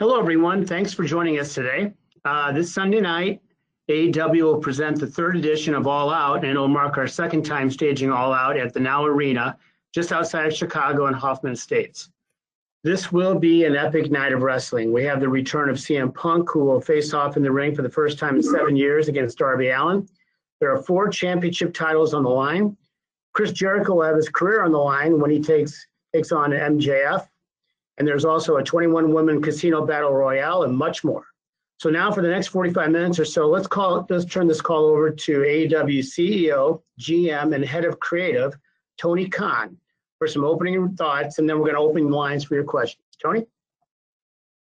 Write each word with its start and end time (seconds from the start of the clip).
Hello, 0.00 0.18
everyone. 0.18 0.64
Thanks 0.64 0.94
for 0.94 1.04
joining 1.04 1.38
us 1.38 1.52
today. 1.52 1.92
Uh, 2.24 2.50
this 2.52 2.72
Sunday 2.72 3.02
night, 3.02 3.42
AEW 3.90 4.44
will 4.44 4.58
present 4.58 4.98
the 4.98 5.06
third 5.06 5.36
edition 5.36 5.74
of 5.74 5.86
All 5.86 6.08
Out, 6.08 6.36
and 6.36 6.46
it'll 6.46 6.68
mark 6.68 6.96
our 6.96 7.06
second 7.06 7.42
time 7.42 7.70
staging 7.70 8.10
All 8.10 8.32
Out 8.32 8.56
at 8.56 8.72
the 8.72 8.80
Now 8.80 9.04
Arena, 9.04 9.58
just 9.92 10.10
outside 10.10 10.46
of 10.46 10.54
Chicago 10.54 11.04
and 11.04 11.14
Hoffman 11.14 11.52
Estates. 11.52 12.08
This 12.82 13.12
will 13.12 13.38
be 13.38 13.64
an 13.66 13.76
epic 13.76 14.10
night 14.10 14.32
of 14.32 14.40
wrestling. 14.40 14.90
We 14.90 15.04
have 15.04 15.20
the 15.20 15.28
return 15.28 15.68
of 15.68 15.76
CM 15.76 16.14
Punk, 16.14 16.48
who 16.50 16.60
will 16.60 16.80
face 16.80 17.12
off 17.12 17.36
in 17.36 17.42
the 17.42 17.52
ring 17.52 17.74
for 17.74 17.82
the 17.82 17.90
first 17.90 18.18
time 18.18 18.36
in 18.36 18.42
seven 18.42 18.76
years 18.76 19.08
against 19.08 19.36
Darby 19.36 19.68
Allin. 19.68 20.08
There 20.60 20.72
are 20.74 20.82
four 20.82 21.10
championship 21.10 21.74
titles 21.74 22.14
on 22.14 22.22
the 22.22 22.30
line. 22.30 22.74
Chris 23.34 23.52
Jericho 23.52 23.96
will 23.96 24.04
have 24.04 24.16
his 24.16 24.30
career 24.30 24.62
on 24.62 24.72
the 24.72 24.78
line 24.78 25.20
when 25.20 25.30
he 25.30 25.42
takes 25.42 25.86
takes 26.14 26.32
on 26.32 26.52
MJF. 26.52 27.26
And 28.00 28.08
there's 28.08 28.24
also 28.24 28.56
a 28.56 28.64
21 28.64 29.12
woman 29.12 29.42
casino 29.42 29.84
battle 29.84 30.14
royale 30.14 30.62
and 30.62 30.74
much 30.74 31.04
more. 31.04 31.26
So 31.76 31.90
now 31.90 32.10
for 32.10 32.22
the 32.22 32.30
next 32.30 32.46
45 32.46 32.90
minutes 32.90 33.18
or 33.18 33.26
so, 33.26 33.46
let's 33.46 33.66
call 33.66 34.06
let's 34.08 34.24
turn 34.24 34.48
this 34.48 34.62
call 34.62 34.86
over 34.86 35.10
to 35.10 35.40
AEW 35.40 35.98
CEO, 35.98 36.80
GM, 36.98 37.54
and 37.54 37.62
head 37.62 37.84
of 37.84 38.00
creative, 38.00 38.56
Tony 38.96 39.28
Khan, 39.28 39.76
for 40.18 40.26
some 40.26 40.44
opening 40.44 40.96
thoughts, 40.96 41.38
and 41.38 41.46
then 41.46 41.58
we're 41.58 41.66
going 41.66 41.74
to 41.74 41.82
open 41.82 42.08
the 42.08 42.16
lines 42.16 42.42
for 42.42 42.54
your 42.54 42.64
questions. 42.64 43.04
Tony? 43.22 43.44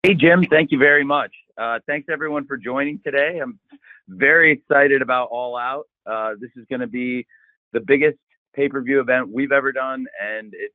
Hey, 0.02 0.14
Jim, 0.14 0.46
thank 0.48 0.72
you 0.72 0.78
very 0.78 1.04
much. 1.04 1.32
Uh, 1.58 1.78
thanks 1.86 2.08
everyone 2.10 2.46
for 2.46 2.56
joining 2.56 3.00
today. 3.04 3.38
I'm 3.42 3.58
very 4.08 4.50
excited 4.50 5.02
about 5.02 5.28
All 5.30 5.58
Out. 5.58 5.84
Uh, 6.06 6.36
this 6.40 6.52
is 6.56 6.64
going 6.70 6.80
to 6.80 6.86
be 6.86 7.26
the 7.74 7.80
biggest 7.80 8.16
pay-per-view 8.54 8.98
event 8.98 9.28
we've 9.30 9.52
ever 9.52 9.72
done, 9.72 10.06
and 10.22 10.54
it's 10.54 10.74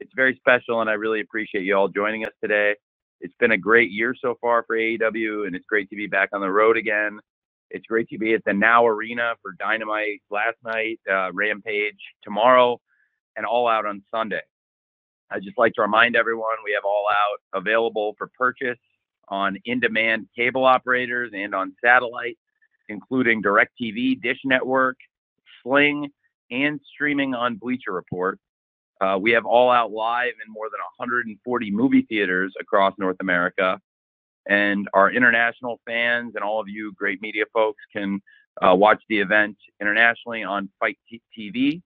it's 0.00 0.12
very 0.14 0.36
special, 0.36 0.80
and 0.80 0.90
I 0.90 0.94
really 0.94 1.20
appreciate 1.20 1.64
you 1.64 1.76
all 1.76 1.88
joining 1.88 2.24
us 2.24 2.32
today. 2.42 2.74
It's 3.20 3.34
been 3.40 3.52
a 3.52 3.58
great 3.58 3.90
year 3.90 4.14
so 4.20 4.36
far 4.40 4.64
for 4.66 4.76
AEW, 4.76 5.46
and 5.46 5.56
it's 5.56 5.66
great 5.66 5.88
to 5.90 5.96
be 5.96 6.06
back 6.06 6.30
on 6.32 6.40
the 6.40 6.50
road 6.50 6.76
again. 6.76 7.18
It's 7.70 7.86
great 7.86 8.08
to 8.10 8.18
be 8.18 8.34
at 8.34 8.44
the 8.44 8.52
Now 8.52 8.86
Arena 8.86 9.34
for 9.42 9.52
Dynamite 9.58 10.22
last 10.30 10.56
night, 10.64 11.00
uh, 11.10 11.32
Rampage 11.32 11.98
tomorrow, 12.22 12.80
and 13.36 13.46
All 13.46 13.68
Out 13.68 13.86
on 13.86 14.02
Sunday. 14.10 14.42
I'd 15.30 15.42
just 15.42 15.58
like 15.58 15.72
to 15.74 15.82
remind 15.82 16.14
everyone 16.14 16.56
we 16.64 16.72
have 16.74 16.84
All 16.84 17.06
Out 17.10 17.60
available 17.60 18.14
for 18.18 18.30
purchase 18.38 18.78
on 19.28 19.56
in 19.64 19.80
demand 19.80 20.28
cable 20.36 20.64
operators 20.64 21.32
and 21.34 21.54
on 21.54 21.74
satellite, 21.84 22.38
including 22.88 23.42
DirecTV, 23.42 24.22
Dish 24.22 24.38
Network, 24.44 24.96
Sling, 25.62 26.08
and 26.50 26.80
streaming 26.94 27.34
on 27.34 27.56
Bleacher 27.56 27.92
Report. 27.92 28.38
Uh, 29.00 29.18
we 29.20 29.30
have 29.32 29.44
All 29.44 29.70
Out 29.70 29.92
Live 29.92 30.32
in 30.44 30.52
more 30.52 30.66
than 30.66 30.80
140 30.98 31.70
movie 31.70 32.02
theaters 32.02 32.54
across 32.60 32.94
North 32.98 33.16
America. 33.20 33.78
And 34.48 34.88
our 34.94 35.10
international 35.10 35.80
fans 35.86 36.32
and 36.34 36.44
all 36.44 36.60
of 36.60 36.68
you 36.68 36.92
great 36.94 37.20
media 37.20 37.44
folks 37.52 37.82
can 37.92 38.20
uh, 38.62 38.74
watch 38.74 39.02
the 39.08 39.18
event 39.18 39.56
internationally 39.80 40.44
on 40.44 40.68
FITE 40.80 40.98
TV. 41.36 41.82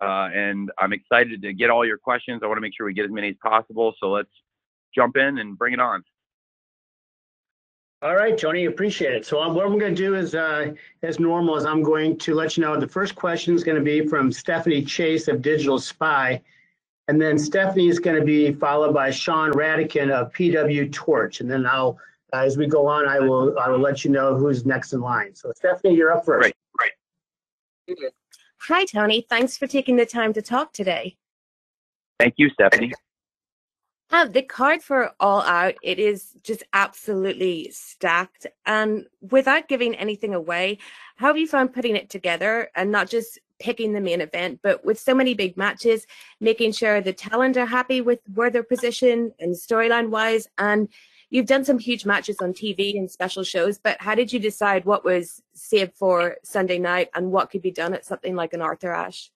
Uh, 0.00 0.28
and 0.34 0.70
I'm 0.78 0.92
excited 0.92 1.42
to 1.42 1.52
get 1.52 1.70
all 1.70 1.84
your 1.86 1.98
questions. 1.98 2.40
I 2.42 2.46
want 2.46 2.56
to 2.56 2.60
make 2.62 2.72
sure 2.76 2.86
we 2.86 2.94
get 2.94 3.04
as 3.04 3.10
many 3.10 3.28
as 3.28 3.36
possible. 3.42 3.94
So 4.00 4.10
let's 4.10 4.30
jump 4.94 5.16
in 5.16 5.38
and 5.38 5.58
bring 5.58 5.72
it 5.72 5.80
on. 5.80 6.02
All 8.04 8.16
right, 8.16 8.36
Tony, 8.36 8.66
appreciate 8.66 9.14
it. 9.14 9.24
So 9.24 9.40
um, 9.40 9.54
what 9.54 9.64
I'm 9.64 9.78
going 9.78 9.94
to 9.94 10.02
do 10.02 10.14
is, 10.14 10.34
uh, 10.34 10.74
as 11.02 11.18
normal, 11.18 11.56
is 11.56 11.64
I'm 11.64 11.82
going 11.82 12.18
to 12.18 12.34
let 12.34 12.54
you 12.54 12.62
know 12.62 12.78
the 12.78 12.86
first 12.86 13.14
question 13.14 13.54
is 13.54 13.64
going 13.64 13.78
to 13.78 13.82
be 13.82 14.06
from 14.06 14.30
Stephanie 14.30 14.84
Chase 14.84 15.26
of 15.26 15.40
Digital 15.40 15.78
Spy, 15.78 16.42
and 17.08 17.18
then 17.18 17.38
Stephanie 17.38 17.88
is 17.88 17.98
going 17.98 18.20
to 18.20 18.24
be 18.24 18.52
followed 18.52 18.92
by 18.92 19.10
Sean 19.10 19.52
Radican 19.52 20.10
of 20.10 20.30
PW 20.32 20.92
Torch, 20.92 21.40
and 21.40 21.50
then 21.50 21.64
I'll, 21.64 21.98
uh, 22.34 22.40
as 22.40 22.58
we 22.58 22.66
go 22.66 22.86
on, 22.86 23.08
I 23.08 23.20
will 23.20 23.58
I 23.58 23.70
will 23.70 23.78
let 23.78 24.04
you 24.04 24.10
know 24.10 24.36
who's 24.36 24.66
next 24.66 24.92
in 24.92 25.00
line. 25.00 25.34
So 25.34 25.50
Stephanie, 25.56 25.94
you're 25.94 26.12
up 26.12 26.26
first. 26.26 26.52
Right, 26.78 26.92
right. 27.88 28.12
Hi, 28.68 28.84
Tony. 28.84 29.26
Thanks 29.30 29.56
for 29.56 29.66
taking 29.66 29.96
the 29.96 30.04
time 30.04 30.34
to 30.34 30.42
talk 30.42 30.74
today. 30.74 31.16
Thank 32.20 32.34
you, 32.36 32.50
Stephanie. 32.50 32.92
The 34.22 34.42
card 34.42 34.80
for 34.80 35.10
All 35.18 35.42
Out, 35.42 35.74
it 35.82 35.98
is 35.98 36.36
just 36.44 36.62
absolutely 36.72 37.68
stacked. 37.72 38.46
And 38.64 39.06
without 39.20 39.66
giving 39.66 39.96
anything 39.96 40.34
away, 40.34 40.78
how 41.16 41.26
have 41.26 41.36
you 41.36 41.48
found 41.48 41.74
putting 41.74 41.96
it 41.96 42.10
together 42.10 42.70
and 42.76 42.92
not 42.92 43.10
just 43.10 43.40
picking 43.58 43.92
the 43.92 44.00
main 44.00 44.20
event, 44.20 44.60
but 44.62 44.84
with 44.84 45.00
so 45.00 45.14
many 45.14 45.34
big 45.34 45.56
matches, 45.56 46.06
making 46.40 46.72
sure 46.72 47.00
the 47.00 47.12
talent 47.12 47.56
are 47.56 47.66
happy 47.66 48.00
with 48.00 48.20
where 48.34 48.50
they're 48.50 48.62
positioned 48.62 49.32
and 49.40 49.56
storyline 49.56 50.10
wise? 50.10 50.46
And 50.58 50.88
you've 51.30 51.46
done 51.46 51.64
some 51.64 51.80
huge 51.80 52.06
matches 52.06 52.36
on 52.40 52.52
TV 52.52 52.96
and 52.96 53.10
special 53.10 53.42
shows, 53.42 53.78
but 53.78 54.00
how 54.00 54.14
did 54.14 54.32
you 54.32 54.38
decide 54.38 54.84
what 54.84 55.04
was 55.04 55.42
saved 55.54 55.92
for 55.96 56.36
Sunday 56.44 56.78
night 56.78 57.10
and 57.14 57.32
what 57.32 57.50
could 57.50 57.62
be 57.62 57.72
done 57.72 57.92
at 57.92 58.04
something 58.04 58.36
like 58.36 58.52
an 58.52 58.62
Arthur 58.62 58.92
Ashe? 58.92 59.32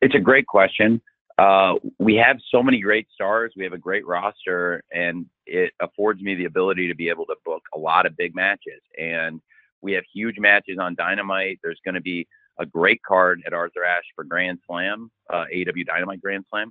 It's 0.00 0.14
a 0.14 0.20
great 0.20 0.46
question. 0.46 1.02
Uh, 1.42 1.74
we 1.98 2.14
have 2.14 2.36
so 2.52 2.62
many 2.62 2.80
great 2.80 3.08
stars. 3.12 3.52
We 3.56 3.64
have 3.64 3.72
a 3.72 3.78
great 3.78 4.06
roster, 4.06 4.84
and 4.92 5.26
it 5.44 5.72
affords 5.80 6.22
me 6.22 6.36
the 6.36 6.44
ability 6.44 6.86
to 6.86 6.94
be 6.94 7.08
able 7.08 7.26
to 7.26 7.34
book 7.44 7.62
a 7.74 7.78
lot 7.78 8.06
of 8.06 8.16
big 8.16 8.32
matches. 8.32 8.80
And 8.96 9.40
we 9.80 9.92
have 9.94 10.04
huge 10.14 10.38
matches 10.38 10.78
on 10.80 10.94
Dynamite. 10.94 11.58
There's 11.60 11.80
going 11.84 11.96
to 11.96 12.00
be 12.00 12.28
a 12.60 12.66
great 12.66 13.02
card 13.02 13.42
at 13.44 13.52
Arthur 13.52 13.82
Ashe 13.82 14.04
for 14.14 14.22
Grand 14.22 14.60
Slam, 14.68 15.10
uh, 15.32 15.46
AEW 15.52 15.84
Dynamite 15.84 16.22
Grand 16.22 16.44
Slam. 16.48 16.70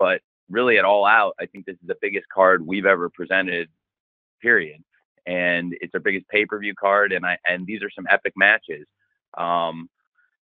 But 0.00 0.20
really, 0.50 0.78
at 0.78 0.84
All 0.84 1.06
Out, 1.06 1.34
I 1.38 1.46
think 1.46 1.64
this 1.64 1.76
is 1.76 1.86
the 1.86 1.96
biggest 2.02 2.26
card 2.28 2.66
we've 2.66 2.86
ever 2.86 3.08
presented. 3.10 3.68
Period. 4.42 4.82
And 5.26 5.76
it's 5.80 5.94
our 5.94 6.00
biggest 6.00 6.26
pay-per-view 6.26 6.74
card, 6.74 7.12
and 7.12 7.24
I 7.24 7.38
and 7.48 7.64
these 7.68 7.84
are 7.84 7.90
some 7.94 8.08
epic 8.10 8.32
matches. 8.34 8.84
Um, 9.36 9.88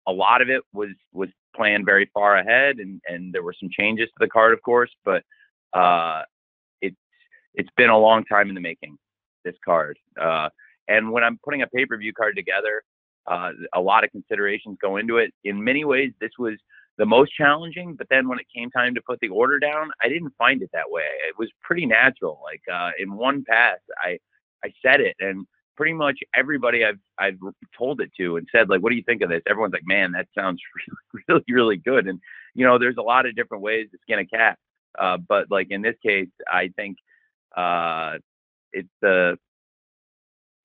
a 0.06 0.12
lot 0.12 0.41
of 0.41 0.49
it 0.49 0.62
was 0.72 0.93
was 1.12 1.28
planned 1.55 1.84
very 1.87 2.11
far 2.12 2.37
ahead, 2.37 2.78
and 2.78 3.00
and 3.09 3.33
there 3.33 3.43
were 3.43 3.55
some 3.59 3.71
changes 3.71 4.09
to 4.09 4.15
the 4.21 4.28
card, 4.28 4.53
of 4.53 4.62
course, 4.62 4.91
but 5.05 5.22
uh, 5.72 6.22
it's 6.81 6.97
it's 7.55 7.71
been 7.77 7.91
a 7.91 7.99
long 7.99 8.25
time 8.25 8.49
in 8.49 8.55
the 8.55 8.61
making. 8.61 8.97
This 9.43 9.56
card, 9.65 9.99
uh, 10.21 10.50
and 10.88 11.11
when 11.11 11.25
I'm 11.25 11.38
putting 11.43 11.62
a 11.62 11.66
pay 11.66 11.87
per 11.87 11.97
view 11.97 12.12
card 12.12 12.37
together, 12.37 12.83
uh, 13.27 13.53
a 13.75 13.81
lot 13.81 14.05
of 14.05 14.11
considerations 14.11 14.77
go 14.83 14.99
into 14.99 15.16
it. 15.16 15.33
In 15.44 15.65
many 15.65 15.84
ways, 15.87 16.12
this 16.21 16.33
was 16.38 16.55
the 16.99 17.06
most 17.06 17.33
challenging, 17.34 17.94
but 17.94 18.06
then 18.11 18.28
when 18.28 18.38
it 18.38 18.47
came 18.55 18.71
time 18.71 18.94
to 18.94 19.00
put 19.00 19.19
the 19.21 19.28
order 19.28 19.59
down, 19.59 19.91
I 20.03 20.11
didn't 20.11 20.34
find 20.37 20.61
it 20.61 20.69
that 20.75 20.91
way. 20.91 21.06
It 21.27 21.38
was 21.38 21.49
pretty 21.62 21.87
natural. 21.87 22.38
Like 22.44 22.61
uh, 22.71 22.91
in 22.99 23.17
one 23.17 23.43
pass, 23.49 23.78
I 23.97 24.19
I 24.62 24.72
said 24.84 25.00
it, 25.00 25.17
and 25.21 25.47
pretty 25.81 25.95
much 25.95 26.19
everybody 26.35 26.85
I've 26.85 26.99
I've 27.19 27.39
told 27.77 28.03
it 28.03 28.11
to 28.19 28.37
and 28.37 28.47
said 28.53 28.69
like, 28.69 28.83
"What 28.83 28.91
do 28.91 28.97
you 28.97 29.03
think 29.03 29.23
of 29.23 29.31
this?" 29.31 29.41
Everyone's 29.49 29.73
like, 29.73 29.87
"Man, 29.87 30.13
that 30.13 30.29
sounds 30.35 30.61
really 30.77 31.25
really 31.29 31.45
really 31.49 31.77
good." 31.79 32.07
And 32.07 32.21
you 32.55 32.67
know, 32.67 32.79
there's 32.79 32.99
a 32.99 33.03
lot 33.03 33.25
of 33.25 33.35
different 33.35 33.63
ways 33.63 33.89
to 33.91 33.99
skin 34.03 34.19
a 34.19 34.27
cat, 34.27 34.59
uh, 34.99 35.17
but 35.17 35.47
like 35.51 35.69
in 35.71 35.81
this 35.81 35.97
case, 36.05 36.29
I 36.47 36.69
think 36.77 36.99
uh, 37.57 38.19
it's 38.75 38.91
the 39.01 39.33
uh, 39.33 39.37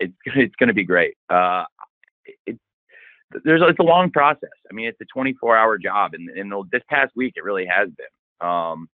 it's 0.01 0.13
it's 0.25 0.55
going 0.57 0.67
to 0.67 0.73
be 0.73 0.83
great. 0.83 1.15
Uh, 1.29 1.63
it, 2.45 2.59
there's 3.45 3.61
it's 3.63 3.79
a 3.79 3.83
long 3.83 4.11
process. 4.11 4.49
I 4.69 4.73
mean, 4.73 4.87
it's 4.87 4.99
a 4.99 5.05
24 5.13 5.55
hour 5.55 5.77
job, 5.77 6.13
and 6.13 6.27
and 6.27 6.51
this 6.73 6.83
past 6.89 7.13
week 7.15 7.35
it 7.37 7.43
really 7.45 7.67
has 7.67 7.87
been. 7.87 8.47
Um, 8.49 8.89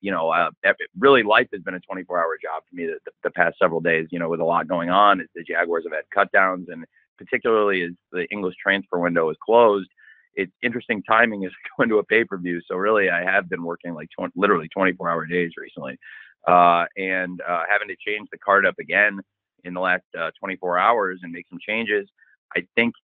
you 0.00 0.10
know, 0.10 0.30
uh, 0.30 0.50
really 0.98 1.22
life 1.22 1.48
has 1.52 1.62
been 1.62 1.74
a 1.74 1.80
24 1.80 2.18
hour 2.18 2.36
job 2.42 2.62
for 2.68 2.74
me 2.74 2.86
the, 2.86 3.12
the, 3.22 3.30
past 3.30 3.56
several 3.60 3.80
days, 3.80 4.08
you 4.10 4.18
know, 4.18 4.28
with 4.28 4.40
a 4.40 4.44
lot 4.44 4.68
going 4.68 4.90
on. 4.90 5.26
The 5.34 5.42
Jaguars 5.42 5.84
have 5.84 5.92
had 5.92 6.04
cutdowns 6.16 6.66
and 6.68 6.84
particularly 7.18 7.82
as 7.82 7.90
the 8.10 8.26
English 8.30 8.54
transfer 8.62 8.98
window 8.98 9.30
is 9.30 9.36
closed, 9.44 9.88
it's 10.34 10.52
interesting 10.62 11.02
timing 11.02 11.44
is 11.44 11.52
going 11.76 11.88
to 11.88 11.98
a 11.98 12.04
pay 12.04 12.24
per 12.24 12.38
view. 12.38 12.60
So 12.66 12.76
really, 12.76 13.10
I 13.10 13.22
have 13.22 13.48
been 13.48 13.62
working 13.62 13.94
like 13.94 14.08
20, 14.16 14.32
literally 14.36 14.68
24 14.68 15.10
hour 15.10 15.26
days 15.26 15.52
recently, 15.56 15.98
uh, 16.46 16.84
and 16.96 17.40
uh, 17.40 17.64
having 17.70 17.88
to 17.88 17.96
change 18.06 18.28
the 18.30 18.38
card 18.38 18.66
up 18.66 18.78
again 18.78 19.20
in 19.64 19.74
the 19.74 19.80
last 19.80 20.04
uh, 20.18 20.30
24 20.40 20.78
hours 20.78 21.20
and 21.22 21.32
make 21.32 21.46
some 21.48 21.58
changes. 21.66 22.08
I 22.56 22.66
think 22.74 22.94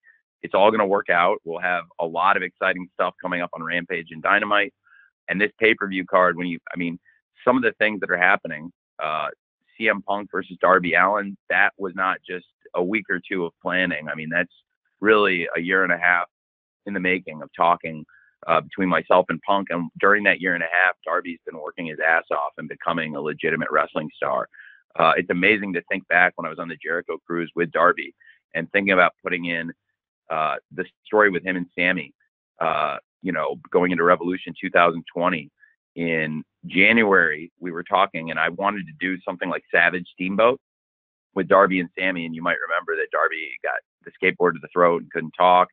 it's 0.43 0.55
all 0.55 0.71
going 0.71 0.81
to 0.81 0.87
work 0.87 1.09
out. 1.11 1.39
We'll 1.45 1.61
have 1.61 1.85
a 2.01 2.07
lot 2.07 2.37
of 2.37 2.43
exciting 2.43 2.89
stuff 2.95 3.15
coming 3.21 3.41
up 3.41 3.51
on 3.53 3.63
Rampage 3.63 4.09
and 4.11 4.23
Dynamite. 4.23 4.75
And 5.29 5.41
this 5.41 5.53
pay 5.59 5.75
per 5.75 5.89
view 5.89 6.05
card, 6.05 6.37
when 6.37 6.47
you, 6.47 6.59
I 6.73 6.77
mean, 6.77 6.99
some 7.45 7.57
of 7.57 7.63
the 7.63 7.73
things 7.79 8.01
that 8.01 8.11
are 8.11 8.19
happening, 8.19 8.73
uh, 9.03 9.29
CM 9.79 10.05
Punk 10.05 10.31
versus 10.31 10.57
Darby 10.61 10.95
Allin, 10.95 11.37
that 11.51 11.73
was 11.79 11.93
not 11.95 12.19
just 12.29 12.47
a 12.75 12.83
week 12.83 13.05
or 13.11 13.21
two 13.21 13.45
of 13.45 13.53
planning. 13.63 14.09
I 14.09 14.15
mean, 14.15 14.29
that's 14.31 14.53
really 15.01 15.49
a 15.57 15.61
year 15.61 15.85
and 15.85 15.93
a 15.93 15.99
half 15.99 16.27
in 16.87 16.95
the 16.95 17.01
making 17.01 17.43
of 17.43 17.51
talking 17.57 18.05
uh, 18.47 18.61
between 18.61 18.89
myself 18.89 19.27
and 19.29 19.41
Punk. 19.43 19.69
And 19.71 19.91
during 20.01 20.25
that 20.25 20.41
year 20.41 20.55
and 20.55 20.63
a 20.63 20.69
half, 20.73 20.95
Darby's 21.05 21.41
been 21.47 21.61
working 21.61 21.87
his 21.87 21.99
ass 22.07 22.25
off 22.31 22.53
and 22.57 22.69
becoming 22.69 23.15
a 23.17 23.21
legitimate 23.21 23.69
wrestling 23.71 24.09
star. 24.17 24.49
Uh, 24.99 25.13
it's 25.17 25.31
amazing 25.31 25.73
to 25.75 25.83
think 25.91 26.07
back 26.09 26.33
when 26.37 26.47
I 26.47 26.51
was 26.51 26.59
on 26.59 26.69
the 26.69 26.77
Jericho 26.83 27.19
cruise 27.27 27.51
with 27.55 27.71
Darby 27.71 28.15
and 28.55 28.71
thinking 28.73 28.93
about 28.93 29.13
putting 29.23 29.47
in 29.47 29.73
uh, 30.31 30.57
the 30.73 30.85
story 31.07 31.31
with 31.31 31.45
him 31.45 31.57
and 31.57 31.67
Sammy. 31.79 32.15
Uh, 32.61 32.97
you 33.23 33.33
know, 33.33 33.57
going 33.71 33.93
into 33.93 34.05
Revolution 34.05 34.55
2020 34.61 35.51
in 35.97 36.45
January, 36.67 37.51
we 37.61 37.73
were 37.73 37.83
talking, 37.83 38.31
and 38.31 38.39
I 38.39 38.51
wanted 38.51 38.87
to 38.87 38.93
do 39.01 39.21
something 39.23 39.49
like 39.49 39.65
Savage 39.73 40.07
Steamboat 40.13 40.61
with 41.35 41.49
Darby 41.49 41.81
and 41.81 41.89
Sammy. 41.99 42.27
And 42.27 42.35
you 42.35 42.43
might 42.43 42.57
remember 42.69 42.97
that 42.97 43.11
Darby 43.11 43.51
got 43.63 43.81
the 44.05 44.11
skateboard 44.11 44.53
to 44.55 44.61
the 44.61 44.69
throat 44.73 45.03
and 45.03 45.11
couldn't 45.11 45.35
talk. 45.37 45.69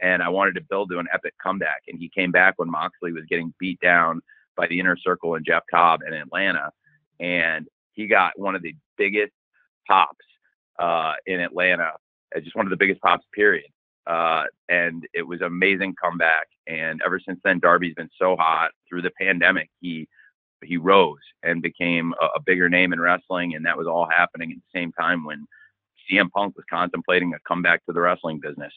And 0.00 0.22
I 0.22 0.28
wanted 0.28 0.54
to 0.54 0.60
build 0.60 0.90
to 0.90 0.98
an 0.98 1.08
epic 1.12 1.34
comeback. 1.42 1.82
And 1.88 1.98
he 1.98 2.08
came 2.08 2.30
back 2.30 2.54
when 2.56 2.70
Moxley 2.70 3.12
was 3.12 3.24
getting 3.28 3.52
beat 3.58 3.80
down 3.80 4.20
by 4.56 4.66
the 4.66 4.78
inner 4.78 4.96
circle 4.96 5.34
and 5.34 5.44
Jeff 5.44 5.64
Cobb 5.70 6.00
in 6.06 6.12
Atlanta. 6.12 6.70
And 7.18 7.66
he 7.92 8.06
got 8.06 8.38
one 8.38 8.54
of 8.54 8.62
the 8.62 8.76
biggest 8.96 9.32
pops 9.88 10.24
uh, 10.78 11.14
in 11.26 11.40
Atlanta, 11.40 11.92
uh, 12.36 12.40
just 12.40 12.54
one 12.54 12.66
of 12.66 12.70
the 12.70 12.76
biggest 12.76 13.00
pops, 13.00 13.26
period. 13.34 13.66
Uh, 14.08 14.44
and 14.70 15.06
it 15.12 15.26
was 15.26 15.40
an 15.40 15.46
amazing 15.46 15.94
comeback. 16.02 16.46
And 16.66 17.00
ever 17.04 17.20
since 17.20 17.38
then, 17.44 17.60
Darby's 17.60 17.94
been 17.94 18.10
so 18.18 18.36
hot. 18.36 18.70
Through 18.88 19.02
the 19.02 19.12
pandemic, 19.20 19.70
he 19.80 20.08
he 20.64 20.76
rose 20.76 21.18
and 21.44 21.62
became 21.62 22.14
a, 22.20 22.26
a 22.36 22.40
bigger 22.40 22.68
name 22.68 22.92
in 22.92 23.00
wrestling, 23.00 23.54
and 23.54 23.64
that 23.66 23.76
was 23.76 23.86
all 23.86 24.08
happening 24.08 24.50
at 24.50 24.56
the 24.56 24.78
same 24.78 24.92
time 24.92 25.24
when 25.24 25.46
CM 26.10 26.30
Punk 26.30 26.56
was 26.56 26.64
contemplating 26.70 27.34
a 27.34 27.38
comeback 27.46 27.84
to 27.86 27.92
the 27.92 28.00
wrestling 28.00 28.40
business, 28.40 28.72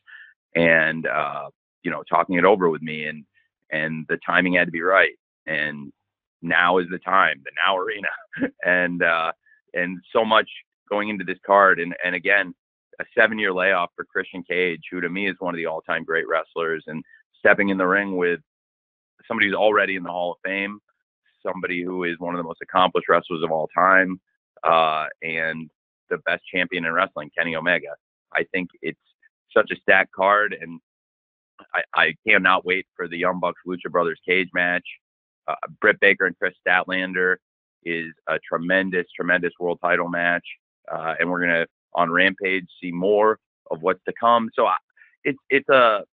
and 0.55 1.07
uh, 1.07 1.49
you 1.83 1.91
know, 1.91 2.03
talking 2.03 2.35
it 2.35 2.45
over 2.45 2.69
with 2.69 2.81
me, 2.81 3.05
and 3.05 3.25
and 3.71 4.05
the 4.09 4.19
timing 4.25 4.53
had 4.53 4.67
to 4.67 4.71
be 4.71 4.81
right, 4.81 5.17
and 5.47 5.91
now 6.41 6.77
is 6.77 6.87
the 6.91 6.99
time, 6.99 7.41
the 7.45 7.51
Now 7.65 7.77
Arena, 7.77 8.09
and 8.65 9.01
uh, 9.01 9.31
and 9.73 9.99
so 10.11 10.25
much 10.25 10.49
going 10.89 11.09
into 11.09 11.23
this 11.23 11.39
card, 11.45 11.79
and 11.79 11.95
and 12.03 12.15
again, 12.15 12.53
a 13.01 13.05
seven-year 13.17 13.51
layoff 13.53 13.89
for 13.95 14.05
Christian 14.05 14.43
Cage, 14.43 14.81
who 14.91 15.01
to 15.01 15.09
me 15.09 15.27
is 15.27 15.35
one 15.39 15.53
of 15.53 15.57
the 15.57 15.65
all-time 15.65 16.03
great 16.03 16.27
wrestlers, 16.27 16.83
and 16.87 17.03
stepping 17.37 17.69
in 17.69 17.77
the 17.77 17.87
ring 17.87 18.15
with 18.15 18.39
somebody 19.27 19.47
who's 19.47 19.55
already 19.55 19.95
in 19.95 20.03
the 20.03 20.09
Hall 20.09 20.33
of 20.33 20.37
Fame, 20.45 20.79
somebody 21.45 21.83
who 21.83 22.03
is 22.03 22.15
one 22.19 22.35
of 22.35 22.39
the 22.39 22.43
most 22.43 22.61
accomplished 22.61 23.09
wrestlers 23.09 23.43
of 23.43 23.51
all 23.51 23.67
time, 23.75 24.19
uh, 24.63 25.07
and 25.23 25.69
the 26.09 26.17
best 26.19 26.43
champion 26.53 26.85
in 26.85 26.93
wrestling, 26.93 27.31
Kenny 27.35 27.55
Omega. 27.55 27.95
I 28.33 28.45
think 28.53 28.69
it's 28.81 28.99
such 29.55 29.71
a 29.71 29.75
stacked 29.81 30.11
card, 30.11 30.55
and 30.59 30.79
I, 31.73 31.83
I 31.95 32.15
cannot 32.27 32.65
wait 32.65 32.85
for 32.95 33.07
the 33.07 33.17
Young 33.17 33.39
Bucks 33.39 33.61
Lucha 33.67 33.91
Brothers 33.91 34.19
cage 34.27 34.49
match. 34.53 34.85
Uh, 35.47 35.55
Britt 35.79 35.99
Baker 35.99 36.25
and 36.27 36.37
Kris 36.37 36.53
Statlander 36.65 37.37
is 37.83 38.13
a 38.27 38.37
tremendous, 38.47 39.07
tremendous 39.15 39.53
world 39.59 39.79
title 39.81 40.07
match, 40.07 40.45
uh, 40.91 41.15
and 41.19 41.29
we're 41.29 41.41
gonna 41.41 41.65
on 41.93 42.09
Rampage 42.09 42.67
see 42.81 42.91
more 42.91 43.39
of 43.69 43.81
what's 43.81 44.03
to 44.05 44.13
come. 44.19 44.49
So 44.53 44.65
I, 44.65 44.75
it's 45.23 45.39
it's 45.49 45.69
a 45.69 46.03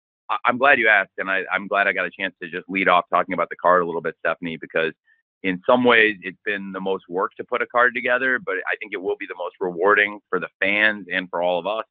I'm 0.45 0.57
glad 0.57 0.77
you 0.77 0.87
asked, 0.87 1.13
and 1.17 1.29
I, 1.29 1.43
I'm 1.51 1.67
glad 1.67 1.87
I 1.87 1.93
got 1.93 2.05
a 2.05 2.11
chance 2.11 2.35
to 2.41 2.49
just 2.49 2.69
lead 2.69 2.87
off 2.87 3.05
talking 3.09 3.33
about 3.33 3.49
the 3.49 3.55
card 3.55 3.81
a 3.81 3.85
little 3.85 4.01
bit, 4.01 4.15
Stephanie, 4.19 4.57
because 4.57 4.93
in 5.41 5.61
some 5.65 5.83
ways 5.83 6.17
it's 6.21 6.37
been 6.45 6.71
the 6.71 6.81
most 6.81 7.05
work 7.09 7.31
to 7.37 7.43
put 7.43 7.61
a 7.61 7.67
card 7.67 7.95
together, 7.95 8.39
but 8.39 8.55
I 8.71 8.75
think 8.79 8.93
it 8.93 9.01
will 9.01 9.15
be 9.17 9.25
the 9.27 9.35
most 9.35 9.55
rewarding 9.59 10.19
for 10.29 10.39
the 10.39 10.49
fans 10.61 11.07
and 11.11 11.29
for 11.29 11.41
all 11.41 11.57
of 11.57 11.65
us. 11.65 11.85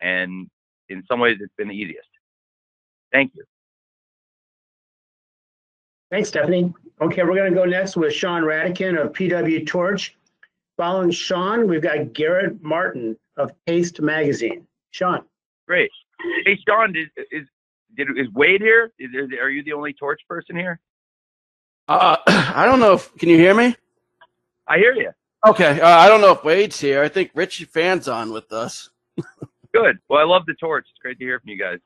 And 0.00 0.48
in 0.88 1.02
some 1.08 1.20
ways, 1.20 1.38
it's 1.40 1.52
been 1.56 1.68
the 1.68 1.74
easiest. 1.74 2.08
Thank 3.12 3.32
you. 3.34 3.44
Thanks, 6.10 6.28
Stephanie. 6.28 6.72
Okay, 7.00 7.22
we're 7.22 7.34
going 7.34 7.50
to 7.50 7.58
go 7.58 7.64
next 7.64 7.96
with 7.96 8.12
Sean 8.12 8.42
Radican 8.42 9.00
of 9.00 9.12
PW 9.12 9.66
Torch. 9.66 10.16
Following 10.76 11.12
Sean, 11.12 11.68
we've 11.68 11.82
got 11.82 12.12
Garrett 12.12 12.62
Martin 12.62 13.16
of 13.36 13.52
Paste 13.66 14.00
Magazine. 14.00 14.66
Sean. 14.90 15.24
Great. 15.66 15.90
Hey, 16.44 16.58
Sean, 16.66 16.96
is 16.96 17.06
is, 17.30 17.46
did, 17.96 18.08
is 18.18 18.28
Wade 18.32 18.60
here? 18.60 18.92
Is, 18.98 19.10
is, 19.14 19.30
are 19.40 19.50
you 19.50 19.62
the 19.62 19.72
only 19.72 19.92
torch 19.92 20.20
person 20.28 20.56
here? 20.56 20.80
Uh, 21.86 22.16
I 22.26 22.64
don't 22.64 22.80
know 22.80 22.94
if 22.94 23.14
can 23.16 23.28
you 23.28 23.36
hear 23.36 23.54
me? 23.54 23.76
I 24.66 24.78
hear 24.78 24.94
you. 24.94 25.10
Okay, 25.46 25.80
uh, 25.80 25.88
I 25.88 26.08
don't 26.08 26.20
know 26.20 26.32
if 26.32 26.42
Wade's 26.42 26.80
here. 26.80 27.02
I 27.02 27.08
think 27.08 27.30
Richie 27.34 27.66
Fan's 27.66 28.08
on 28.08 28.32
with 28.32 28.52
us. 28.52 28.90
good. 29.72 29.98
Well, 30.08 30.20
I 30.20 30.24
love 30.24 30.46
the 30.46 30.54
torch. 30.54 30.86
It's 30.90 30.98
great 31.00 31.18
to 31.18 31.24
hear 31.24 31.38
from 31.38 31.50
you 31.50 31.58
guys. 31.58 31.78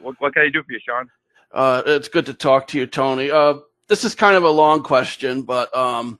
What, 0.00 0.20
what 0.20 0.32
can 0.32 0.42
I 0.42 0.48
do 0.48 0.62
for 0.62 0.72
you, 0.72 0.80
Sean? 0.84 1.08
Uh, 1.52 1.82
it's 1.84 2.08
good 2.08 2.26
to 2.26 2.34
talk 2.34 2.66
to 2.68 2.78
you, 2.78 2.86
Tony. 2.86 3.30
Uh, 3.30 3.56
this 3.88 4.04
is 4.04 4.14
kind 4.14 4.36
of 4.36 4.44
a 4.44 4.50
long 4.50 4.82
question, 4.82 5.42
but 5.42 5.74
um, 5.76 6.18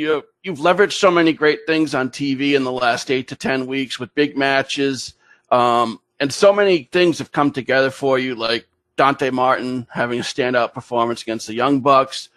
you 0.00 0.24
you've 0.42 0.58
leveraged 0.58 0.92
so 0.92 1.10
many 1.10 1.32
great 1.32 1.60
things 1.66 1.94
on 1.94 2.10
TV 2.10 2.54
in 2.54 2.64
the 2.64 2.72
last 2.72 3.10
eight 3.10 3.28
to 3.28 3.36
ten 3.36 3.66
weeks 3.66 4.00
with 4.00 4.14
big 4.14 4.36
matches, 4.36 5.14
um, 5.50 6.00
and 6.18 6.32
so 6.32 6.52
many 6.52 6.88
things 6.90 7.18
have 7.18 7.30
come 7.30 7.52
together 7.52 7.90
for 7.90 8.18
you, 8.18 8.34
like 8.34 8.66
Dante 8.96 9.30
Martin 9.30 9.86
having 9.92 10.18
a 10.18 10.22
standout 10.22 10.72
performance 10.72 11.22
against 11.22 11.46
the 11.46 11.54
Young 11.54 11.80
Bucks, 11.80 12.30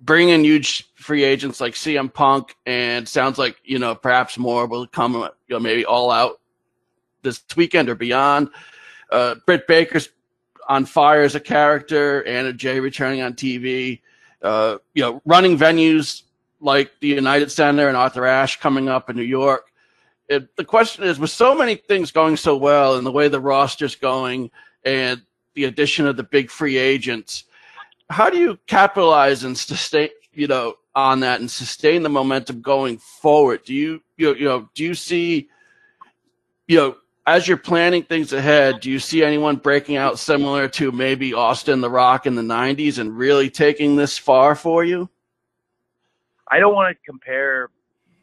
bringing 0.00 0.44
huge 0.44 0.88
free 0.94 1.24
agents 1.24 1.60
like 1.60 1.74
CM 1.74 2.12
Punk, 2.12 2.56
and 2.64 3.08
sounds 3.08 3.36
like 3.36 3.56
you 3.64 3.78
know 3.78 3.94
perhaps 3.94 4.38
more 4.38 4.66
will 4.66 4.86
come, 4.86 5.14
you 5.14 5.30
know, 5.50 5.60
maybe 5.60 5.84
all 5.84 6.10
out 6.10 6.40
this 7.22 7.42
weekend 7.56 7.88
or 7.88 7.94
beyond. 7.96 8.48
Uh, 9.10 9.34
Britt 9.46 9.66
Baker's 9.66 10.08
on 10.68 10.84
fire 10.84 11.22
as 11.22 11.34
a 11.34 11.40
character, 11.40 12.24
Anna 12.24 12.52
Jay 12.52 12.80
returning 12.80 13.22
on 13.22 13.34
TV. 13.34 14.00
Uh, 14.42 14.78
you 14.94 15.02
know, 15.02 15.20
running 15.24 15.56
venues 15.56 16.22
like 16.66 16.90
the 17.00 17.06
United 17.06 17.50
Center 17.50 17.86
and 17.86 17.96
Arthur 17.96 18.26
Ashe 18.26 18.58
coming 18.58 18.88
up 18.88 19.08
in 19.08 19.16
New 19.16 19.22
York. 19.22 19.70
It, 20.28 20.54
the 20.56 20.64
question 20.64 21.04
is, 21.04 21.16
with 21.16 21.30
so 21.30 21.54
many 21.54 21.76
things 21.76 22.10
going 22.10 22.36
so 22.36 22.56
well 22.56 22.96
and 22.96 23.06
the 23.06 23.12
way 23.12 23.28
the 23.28 23.40
roster's 23.40 23.94
going 23.94 24.50
and 24.84 25.22
the 25.54 25.64
addition 25.64 26.08
of 26.08 26.16
the 26.16 26.24
big 26.24 26.50
free 26.50 26.76
agents, 26.76 27.44
how 28.10 28.28
do 28.28 28.36
you 28.36 28.58
capitalize 28.66 29.44
and 29.44 29.56
sustain, 29.56 30.08
you 30.32 30.48
know, 30.48 30.74
on 30.96 31.20
that 31.20 31.38
and 31.38 31.48
sustain 31.48 32.02
the 32.02 32.08
momentum 32.08 32.60
going 32.62 32.98
forward? 32.98 33.62
Do 33.64 33.72
you, 33.72 34.02
you 34.16 34.26
know, 34.26 34.34
you 34.34 34.44
know, 34.44 34.68
do 34.74 34.82
you 34.82 34.94
see, 34.94 35.48
you 36.66 36.76
know, 36.78 36.96
as 37.28 37.46
you're 37.46 37.56
planning 37.56 38.02
things 38.02 38.32
ahead, 38.32 38.80
do 38.80 38.90
you 38.90 38.98
see 38.98 39.22
anyone 39.22 39.56
breaking 39.56 39.96
out 39.96 40.18
similar 40.18 40.66
to 40.70 40.90
maybe 40.90 41.32
Austin 41.32 41.80
the 41.80 41.90
Rock 41.90 42.26
in 42.26 42.34
the 42.34 42.42
90s 42.42 42.98
and 42.98 43.16
really 43.16 43.50
taking 43.50 43.94
this 43.94 44.18
far 44.18 44.56
for 44.56 44.84
you? 44.84 45.08
I 46.50 46.58
don't 46.58 46.74
want 46.74 46.94
to 46.96 47.10
compare 47.10 47.70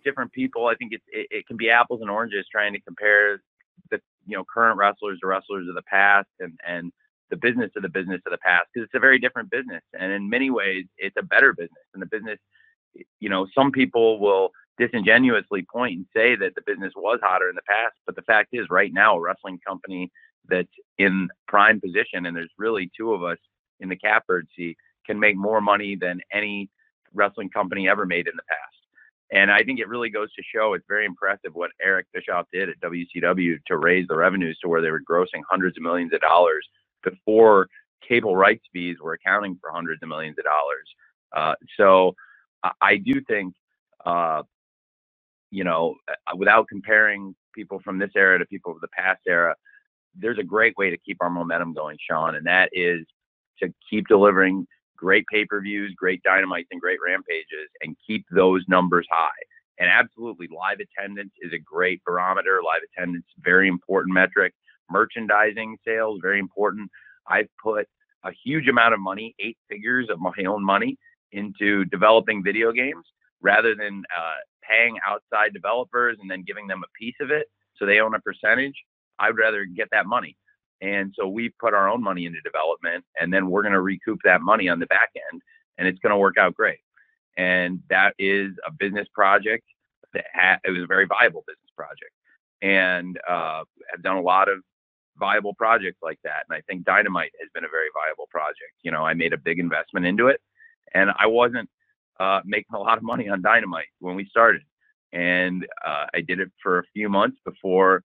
different 0.04 0.32
people. 0.32 0.68
I 0.68 0.76
think 0.76 0.94
it, 0.94 1.02
it, 1.08 1.28
it 1.32 1.48
can 1.48 1.58
be 1.58 1.70
apples 1.70 2.02
and 2.02 2.10
oranges 2.10 2.46
trying 2.52 2.74
to 2.74 2.80
compare 2.82 3.42
the 3.90 4.00
you 4.26 4.38
know 4.38 4.44
current 4.52 4.78
wrestlers 4.78 5.20
to 5.20 5.28
wrestlers 5.28 5.68
of 5.68 5.76
the 5.76 5.82
past 5.84 6.28
and 6.40 6.60
and 6.68 6.92
the 7.30 7.38
business 7.38 7.72
of 7.76 7.84
the 7.84 7.90
business 7.90 8.22
of 8.26 8.32
the 8.32 8.38
past 8.38 8.68
because 8.74 8.86
it's 8.86 8.96
a 8.96 9.00
very 9.00 9.18
different 9.20 9.50
business 9.50 9.82
and 10.00 10.12
in 10.12 10.30
many 10.30 10.50
ways 10.52 10.86
it's 10.98 11.16
a 11.18 11.24
better 11.24 11.54
business 11.54 11.84
and 11.94 12.02
the 12.02 12.06
business 12.06 12.38
you 13.20 13.30
know 13.30 13.48
some 13.56 13.72
people 13.72 14.20
will 14.20 14.52
disingenuously 14.78 15.66
point 15.72 15.98
and 15.98 16.06
say 16.16 16.36
that 16.36 16.54
the 16.56 16.62
business 16.66 16.94
was 16.96 17.20
hotter 17.24 17.50
in 17.50 17.56
the 17.56 17.62
past 17.68 17.96
but 18.06 18.16
the 18.16 18.22
fact 18.24 18.50
is 18.54 18.68
right 18.70 18.94
now 18.94 19.18
a 19.18 19.22
wrestling 19.22 19.60
company 19.68 20.12
that's 20.48 20.70
in 20.98 21.28
prime 21.48 21.82
position 21.82 22.26
and 22.26 22.36
there's 22.36 22.52
really 22.58 22.92
two 22.96 23.14
of 23.14 23.24
us 23.24 23.38
in 23.80 23.90
the 23.90 23.96
catbird 23.96 24.48
seat 24.56 24.78
can 25.06 25.20
make 25.20 25.36
more 25.36 25.62
money 25.62 25.96
than 25.96 26.20
any 26.32 26.70
wrestling 27.14 27.50
company 27.50 27.90
ever 27.90 28.06
made 28.06 28.28
in 28.28 28.34
the 28.36 28.44
past 28.50 28.76
and 29.32 29.52
I 29.52 29.64
think 29.64 29.80
it 29.80 29.90
really 29.90 30.10
goes 30.10 30.34
to 30.36 30.44
show 30.56 30.74
it's 30.74 30.86
very 30.88 31.06
impressive 31.06 31.54
what 31.54 31.72
Eric 31.84 32.08
Bischoff 32.14 32.48
did 32.54 32.70
at 32.70 32.80
WCW 32.82 33.58
to 33.68 33.78
raise 33.78 34.08
the 34.08 34.16
revenues 34.16 34.58
to 34.64 34.70
where 34.70 34.82
they 34.82 34.92
were 34.92 35.02
grossing 35.02 35.42
hundreds 35.50 35.78
of 35.78 35.84
millions 35.84 36.14
of 36.14 36.22
dollars 36.22 36.66
before 37.04 37.68
cable 38.08 38.38
rights 38.38 38.64
fees 38.72 38.98
were 39.04 39.14
accounting 39.14 39.58
for 39.62 39.72
hundreds 39.72 40.02
of 40.04 40.10
millions 40.10 40.38
of 40.40 40.46
dollars. 40.46 40.90
Uh, 41.36 41.56
so 41.78 42.16
I 42.82 42.98
do 42.98 43.22
think, 43.28 43.54
uh, 44.06 44.44
you 45.52 45.64
know, 45.64 45.96
uh, 46.10 46.36
without 46.38 46.68
comparing 46.70 47.36
people 47.56 47.82
from 47.84 48.00
this 48.00 48.12
era 48.16 48.40
to 48.40 48.46
people 48.48 48.74
of 48.74 48.82
the 48.82 48.90
past 48.90 49.22
era, 49.28 49.56
there's 50.16 50.40
a 50.40 50.44
great 50.44 50.78
way 50.78 50.90
to 50.92 50.98
keep 50.98 51.18
our 51.22 51.30
momentum 51.30 51.74
going, 51.74 51.98
Sean, 52.10 52.36
and 52.36 52.48
that 52.48 52.70
is 52.74 53.06
to 53.62 53.74
keep 53.90 54.08
delivering 54.08 54.68
great 54.98 55.26
pay-per-views, 55.28 55.94
great 55.98 56.22
dynamites, 56.24 56.68
and 56.72 56.82
great 56.82 57.00
rampages, 57.06 57.70
and 57.82 57.96
keep 58.06 58.26
those 58.32 58.64
numbers 58.68 59.08
high. 59.12 59.30
And 59.80 59.90
absolutely, 59.90 60.48
live 60.48 60.80
attendance 60.80 61.34
is 61.42 61.52
a 61.54 61.60
great 61.60 62.04
barometer. 62.04 62.62
Live 62.64 62.82
attendance, 62.96 63.26
very 63.44 63.68
important 63.68 64.14
metric 64.14 64.54
merchandising 64.90 65.78
sales, 65.86 66.20
very 66.22 66.40
important. 66.40 66.90
I've 67.28 67.50
put 67.62 67.88
a 68.24 68.32
huge 68.44 68.68
amount 68.68 68.94
of 68.94 69.00
money, 69.00 69.36
eight 69.40 69.58
figures 69.70 70.08
of 70.10 70.20
my 70.20 70.46
own 70.46 70.64
money, 70.64 70.98
into 71.32 71.84
developing 71.86 72.44
video 72.44 72.72
games 72.72 73.06
rather 73.42 73.76
than 73.76 74.04
uh, 74.16 74.36
paying 74.68 74.98
outside 75.06 75.52
developers 75.52 76.18
and 76.22 76.30
then 76.30 76.44
giving 76.46 76.68
them 76.68 76.84
a 76.84 76.92
piece 76.98 77.16
of 77.20 77.32
it 77.32 77.48
so 77.76 77.86
they 77.86 78.00
own 78.00 78.14
a 78.14 78.20
percentage. 78.20 78.76
I'd 79.20 79.38
rather 79.38 79.66
get 79.66 79.90
that 79.92 80.06
money. 80.06 80.38
And 80.84 81.16
so 81.18 81.28
we 81.28 81.50
put 81.62 81.74
our 81.74 81.90
own 81.90 82.04
money 82.04 82.28
into 82.28 82.42
development 82.42 83.06
and 83.20 83.34
then 83.34 83.50
we're 83.50 83.64
going 83.64 83.74
to 83.74 83.82
recoup 83.82 84.20
that 84.26 84.42
money 84.42 84.70
on 84.70 84.80
the 84.80 84.88
back 84.88 85.12
end 85.32 85.42
and 85.80 85.88
it's 85.88 86.00
going 86.00 86.12
to 86.12 86.18
work 86.18 86.38
out 86.38 86.56
great. 86.56 86.80
And 87.38 87.82
that 87.90 88.16
is 88.20 88.54
a 88.68 88.72
business 88.72 89.08
project 89.16 89.66
that 90.14 90.26
ha- 90.36 90.60
it 90.66 90.72
was 90.72 90.84
a 90.84 90.88
very 90.88 91.08
viable 91.08 91.46
business 91.48 91.72
project. 91.78 92.12
And 92.62 93.20
uh, 93.30 93.64
I've 93.94 94.04
done 94.04 94.18
a 94.18 94.22
lot 94.22 94.50
of 94.50 94.60
viable 95.20 95.56
projects 95.56 96.00
like 96.04 96.20
that. 96.26 96.46
And 96.50 96.58
I 96.58 96.62
think 96.62 96.86
Dynamite 96.86 97.32
has 97.42 97.50
been 97.54 97.66
a 97.66 97.70
very 97.70 97.90
viable 97.94 98.28
project. 98.32 98.74
You 98.84 98.92
know, 98.92 99.06
I 99.06 99.16
made 99.16 99.34
a 99.34 99.40
big 99.40 99.60
investment 99.60 100.06
into 100.08 100.28
it 100.28 100.42
And 100.94 101.12
I 101.20 101.28
wasn't 101.28 101.70
uh, 102.20 102.42
making 102.46 102.76
a 102.76 102.80
lot 102.80 102.98
of 102.98 103.04
money 103.04 103.30
on 103.30 103.42
Dynamite 103.42 103.88
when 104.00 104.16
we 104.16 104.26
started. 104.28 104.64
And 105.14 105.68
uh, 105.86 106.08
I 106.14 106.22
did 106.22 106.42
it 106.42 106.52
for 106.64 106.80
a 106.80 106.84
few 106.94 107.10
months 107.10 107.40
before 107.46 108.04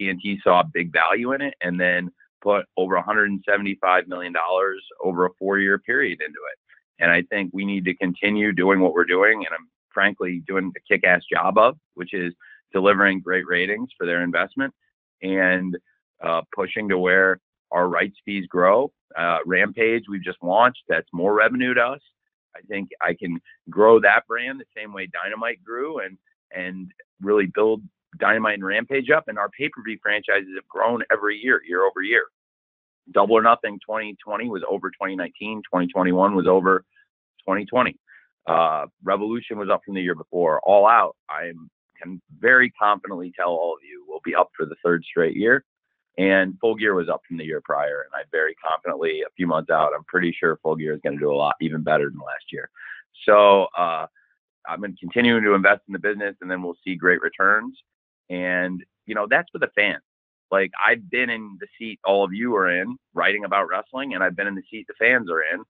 TNT 0.00 0.38
saw 0.42 0.62
big 0.62 0.92
value 0.92 1.32
in 1.32 1.40
it 1.40 1.54
and 1.60 1.80
then 1.80 2.10
put 2.42 2.66
over 2.76 3.00
$175 3.00 4.06
million 4.06 4.34
over 5.02 5.26
a 5.26 5.30
four 5.38 5.58
year 5.58 5.78
period 5.78 6.20
into 6.20 6.38
it. 6.52 6.58
And 7.02 7.10
I 7.10 7.22
think 7.22 7.50
we 7.52 7.64
need 7.64 7.84
to 7.86 7.94
continue 7.94 8.52
doing 8.52 8.80
what 8.80 8.94
we're 8.94 9.04
doing. 9.04 9.44
And 9.44 9.54
I'm 9.54 9.68
frankly 9.92 10.42
doing 10.46 10.72
a 10.76 10.80
kick 10.92 11.04
ass 11.04 11.22
job 11.30 11.58
of, 11.58 11.76
which 11.94 12.14
is 12.14 12.32
delivering 12.72 13.20
great 13.20 13.46
ratings 13.46 13.90
for 13.96 14.06
their 14.06 14.22
investment 14.22 14.72
and 15.22 15.76
uh, 16.22 16.42
pushing 16.54 16.88
to 16.88 16.98
where 16.98 17.40
our 17.70 17.88
rights 17.88 18.16
fees 18.24 18.46
grow. 18.46 18.92
Uh, 19.16 19.38
Rampage, 19.46 20.04
we've 20.08 20.22
just 20.22 20.42
launched, 20.42 20.82
that's 20.88 21.08
more 21.12 21.34
revenue 21.34 21.74
to 21.74 21.80
us. 21.80 22.00
I 22.56 22.60
think 22.68 22.90
I 23.02 23.14
can 23.14 23.40
grow 23.68 24.00
that 24.00 24.26
brand 24.26 24.60
the 24.60 24.80
same 24.80 24.92
way 24.92 25.08
Dynamite 25.08 25.62
grew 25.62 26.00
and 26.00 26.16
and 26.54 26.90
really 27.20 27.46
build 27.46 27.82
Dynamite 28.18 28.54
and 28.54 28.64
Rampage 28.64 29.10
up. 29.10 29.24
And 29.28 29.38
our 29.38 29.48
pay 29.48 29.68
per 29.68 29.82
view 29.82 29.98
franchises 30.02 30.50
have 30.56 30.68
grown 30.68 31.02
every 31.10 31.38
year, 31.38 31.62
year 31.66 31.84
over 31.84 32.02
year. 32.02 32.26
Double 33.12 33.36
or 33.36 33.42
Nothing 33.42 33.78
2020 33.86 34.48
was 34.48 34.62
over 34.68 34.90
2019. 34.90 35.62
2021 35.64 36.34
was 36.34 36.46
over 36.46 36.80
2020. 37.40 37.96
Uh, 38.46 38.86
Revolution 39.02 39.58
was 39.58 39.68
up 39.70 39.82
from 39.84 39.94
the 39.94 40.02
year 40.02 40.14
before. 40.14 40.60
All 40.64 40.86
Out, 40.86 41.16
I 41.28 41.52
can 42.00 42.20
very 42.38 42.70
confidently 42.70 43.32
tell 43.36 43.50
all 43.50 43.74
of 43.74 43.80
you, 43.82 44.04
will 44.08 44.20
be 44.24 44.34
up 44.34 44.50
for 44.56 44.66
the 44.66 44.76
third 44.84 45.04
straight 45.04 45.36
year. 45.36 45.64
And 46.18 46.56
Full 46.60 46.76
Gear 46.76 46.94
was 46.94 47.08
up 47.08 47.20
from 47.28 47.36
the 47.36 47.44
year 47.44 47.60
prior. 47.62 48.02
And 48.02 48.12
I 48.14 48.24
very 48.32 48.54
confidently, 48.54 49.20
a 49.20 49.30
few 49.36 49.46
months 49.46 49.70
out, 49.70 49.92
I'm 49.94 50.04
pretty 50.04 50.34
sure 50.38 50.58
Full 50.62 50.76
Gear 50.76 50.94
is 50.94 51.00
going 51.02 51.14
to 51.14 51.20
do 51.20 51.32
a 51.32 51.36
lot 51.36 51.56
even 51.60 51.82
better 51.82 52.08
than 52.08 52.18
last 52.18 52.52
year. 52.52 52.70
So 53.24 53.66
uh, 53.76 54.06
I'm 54.66 54.80
going 54.80 54.92
to 54.92 54.98
continue 54.98 55.40
to 55.40 55.52
invest 55.52 55.82
in 55.88 55.92
the 55.92 55.98
business, 55.98 56.36
and 56.40 56.50
then 56.50 56.62
we'll 56.62 56.76
see 56.84 56.94
great 56.94 57.20
returns. 57.20 57.76
And 58.30 58.84
you 59.06 59.14
know 59.14 59.26
that's 59.28 59.50
for 59.50 59.58
the 59.58 59.70
fans. 59.74 60.02
Like 60.50 60.70
I've 60.84 61.10
been 61.10 61.30
in 61.30 61.58
the 61.60 61.66
seat 61.78 61.98
all 62.04 62.24
of 62.24 62.32
you 62.32 62.54
are 62.56 62.70
in, 62.70 62.96
writing 63.14 63.44
about 63.44 63.68
wrestling, 63.68 64.14
and 64.14 64.22
I've 64.22 64.36
been 64.36 64.46
in 64.46 64.54
the 64.54 64.62
seat 64.70 64.86
the 64.86 64.94
fans 64.98 65.28
are 65.30 65.42
in, 65.42 65.64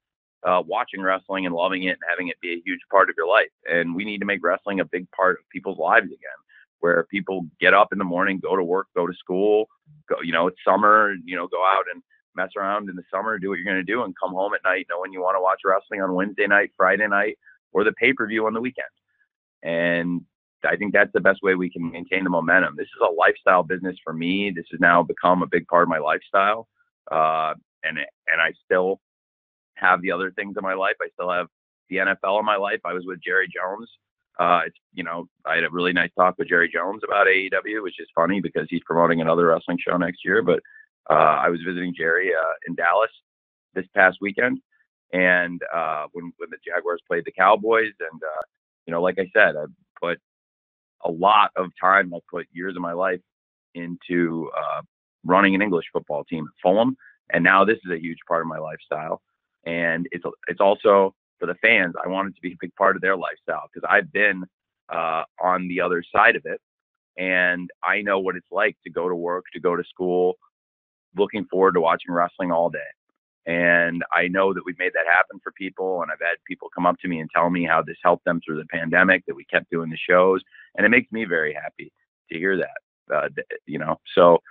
uh, 0.44 0.62
watching 0.66 1.02
wrestling 1.02 1.46
and 1.46 1.54
loving 1.54 1.84
it 1.84 1.92
and 1.92 2.02
having 2.08 2.28
it 2.28 2.40
be 2.40 2.52
a 2.52 2.62
huge 2.64 2.80
part 2.90 3.08
of 3.10 3.16
your 3.16 3.28
life. 3.28 3.50
And 3.70 3.94
we 3.94 4.04
need 4.04 4.18
to 4.18 4.26
make 4.26 4.44
wrestling 4.44 4.80
a 4.80 4.84
big 4.84 5.10
part 5.10 5.38
of 5.40 5.48
people's 5.50 5.78
lives 5.78 6.06
again, 6.06 6.38
where 6.80 7.06
people 7.10 7.46
get 7.60 7.74
up 7.74 7.88
in 7.92 7.98
the 7.98 8.04
morning, 8.04 8.38
go 8.40 8.54
to 8.54 8.62
work, 8.62 8.88
go 8.94 9.06
to 9.06 9.14
school, 9.14 9.66
go, 10.08 10.16
you 10.22 10.32
know, 10.32 10.46
it's 10.46 10.58
summer, 10.64 11.14
you 11.24 11.36
know, 11.36 11.46
go 11.48 11.64
out 11.64 11.84
and 11.92 12.02
mess 12.36 12.50
around 12.56 12.90
in 12.90 12.96
the 12.96 13.02
summer, 13.10 13.38
do 13.38 13.48
what 13.48 13.54
you're 13.58 13.64
going 13.64 13.76
to 13.76 13.82
do, 13.82 14.02
and 14.02 14.14
come 14.22 14.32
home 14.32 14.52
at 14.54 14.60
night 14.62 14.86
knowing 14.90 15.12
you 15.12 15.20
want 15.22 15.36
to 15.36 15.42
watch 15.42 15.60
wrestling 15.64 16.02
on 16.02 16.14
Wednesday 16.14 16.46
night, 16.46 16.70
Friday 16.76 17.08
night, 17.08 17.38
or 17.72 17.82
the 17.82 17.92
pay 17.92 18.12
per 18.12 18.26
view 18.26 18.46
on 18.46 18.54
the 18.54 18.60
weekend. 18.60 18.86
And 19.62 20.20
I 20.64 20.76
think 20.76 20.92
that's 20.92 21.12
the 21.12 21.20
best 21.20 21.42
way 21.42 21.54
we 21.54 21.70
can 21.70 21.90
maintain 21.90 22.24
the 22.24 22.30
momentum. 22.30 22.74
This 22.76 22.86
is 22.86 23.02
a 23.02 23.12
lifestyle 23.12 23.62
business 23.62 23.96
for 24.02 24.12
me. 24.12 24.50
This 24.50 24.66
has 24.70 24.80
now 24.80 25.02
become 25.02 25.42
a 25.42 25.46
big 25.46 25.66
part 25.66 25.82
of 25.82 25.88
my 25.88 25.98
lifestyle, 25.98 26.68
uh, 27.10 27.54
and 27.84 27.98
and 27.98 28.40
I 28.40 28.52
still 28.64 29.00
have 29.74 30.02
the 30.02 30.10
other 30.10 30.30
things 30.32 30.56
in 30.56 30.62
my 30.62 30.74
life. 30.74 30.96
I 31.00 31.08
still 31.14 31.30
have 31.30 31.48
the 31.88 31.96
NFL 31.96 32.40
in 32.40 32.44
my 32.44 32.56
life. 32.56 32.80
I 32.84 32.94
was 32.94 33.04
with 33.06 33.22
Jerry 33.22 33.48
Jones. 33.48 33.88
Uh, 34.38 34.62
it's 34.66 34.76
you 34.92 35.04
know 35.04 35.28
I 35.44 35.54
had 35.56 35.64
a 35.64 35.70
really 35.70 35.92
nice 35.92 36.10
talk 36.18 36.36
with 36.38 36.48
Jerry 36.48 36.70
Jones 36.72 37.02
about 37.06 37.26
AEW, 37.26 37.82
which 37.82 38.00
is 38.00 38.08
funny 38.14 38.40
because 38.40 38.66
he's 38.68 38.82
promoting 38.84 39.20
another 39.20 39.46
wrestling 39.46 39.78
show 39.80 39.96
next 39.96 40.24
year. 40.24 40.42
But 40.42 40.60
uh, 41.08 41.14
I 41.14 41.48
was 41.48 41.60
visiting 41.66 41.94
Jerry 41.96 42.32
uh, 42.34 42.54
in 42.66 42.74
Dallas 42.74 43.10
this 43.74 43.86
past 43.94 44.18
weekend, 44.20 44.58
and 45.12 45.60
uh, 45.74 46.06
when 46.12 46.32
when 46.38 46.50
the 46.50 46.58
Jaguars 46.66 47.00
played 47.06 47.24
the 47.24 47.32
Cowboys, 47.32 47.92
and 48.00 48.22
uh, 48.22 48.42
you 48.86 48.92
know, 48.92 49.02
like 49.02 49.18
I 49.18 49.30
said, 49.34 49.56
I 49.56 49.64
put 50.00 50.18
a 51.04 51.10
lot 51.10 51.50
of 51.56 51.70
time. 51.80 52.12
I 52.14 52.18
put 52.30 52.46
years 52.52 52.76
of 52.76 52.82
my 52.82 52.92
life 52.92 53.20
into 53.74 54.50
uh, 54.56 54.82
running 55.24 55.54
an 55.54 55.62
English 55.62 55.86
football 55.92 56.24
team 56.24 56.44
at 56.46 56.54
Fulham, 56.62 56.96
and 57.32 57.42
now 57.44 57.64
this 57.64 57.78
is 57.84 57.90
a 57.92 58.00
huge 58.00 58.18
part 58.28 58.42
of 58.42 58.46
my 58.48 58.58
lifestyle. 58.58 59.20
And 59.64 60.06
it's 60.12 60.24
it's 60.48 60.60
also 60.60 61.14
for 61.38 61.46
the 61.46 61.54
fans, 61.56 61.94
I 62.02 62.08
wanted 62.08 62.34
to 62.34 62.40
be 62.40 62.52
a 62.52 62.56
big 62.60 62.74
part 62.76 62.96
of 62.96 63.02
their 63.02 63.16
lifestyle 63.16 63.68
because 63.72 63.86
I've 63.90 64.12
been 64.12 64.44
uh, 64.88 65.24
on 65.40 65.68
the 65.68 65.80
other 65.80 66.02
side 66.14 66.36
of 66.36 66.42
it, 66.46 66.60
and 67.18 67.70
I 67.82 68.02
know 68.02 68.20
what 68.20 68.36
it's 68.36 68.50
like 68.50 68.76
to 68.84 68.90
go 68.90 69.08
to 69.08 69.14
work, 69.14 69.44
to 69.52 69.60
go 69.60 69.76
to 69.76 69.84
school, 69.84 70.36
looking 71.16 71.44
forward 71.46 71.74
to 71.74 71.80
watching 71.80 72.12
wrestling 72.12 72.52
all 72.52 72.70
day. 72.70 72.78
And 73.46 74.02
I 74.12 74.26
know 74.26 74.52
that 74.52 74.64
we've 74.64 74.78
made 74.78 74.92
that 74.94 75.06
happen 75.12 75.40
for 75.42 75.52
people, 75.52 76.02
and 76.02 76.10
I've 76.10 76.20
had 76.20 76.36
people 76.46 76.68
come 76.74 76.84
up 76.84 76.98
to 77.00 77.08
me 77.08 77.20
and 77.20 77.30
tell 77.30 77.48
me 77.48 77.64
how 77.64 77.80
this 77.80 77.96
helped 78.02 78.24
them 78.24 78.40
through 78.44 78.56
the 78.56 78.66
pandemic, 78.66 79.24
that 79.26 79.36
we 79.36 79.44
kept 79.44 79.70
doing 79.70 79.88
the 79.88 79.96
shows, 79.96 80.42
and 80.76 80.84
it 80.84 80.88
makes 80.88 81.12
me 81.12 81.24
very 81.24 81.54
happy 81.54 81.92
to 82.30 82.38
hear 82.38 82.56
that. 82.56 83.14
Uh, 83.14 83.28
you 83.66 83.78
know, 83.78 84.00
so 84.16 84.42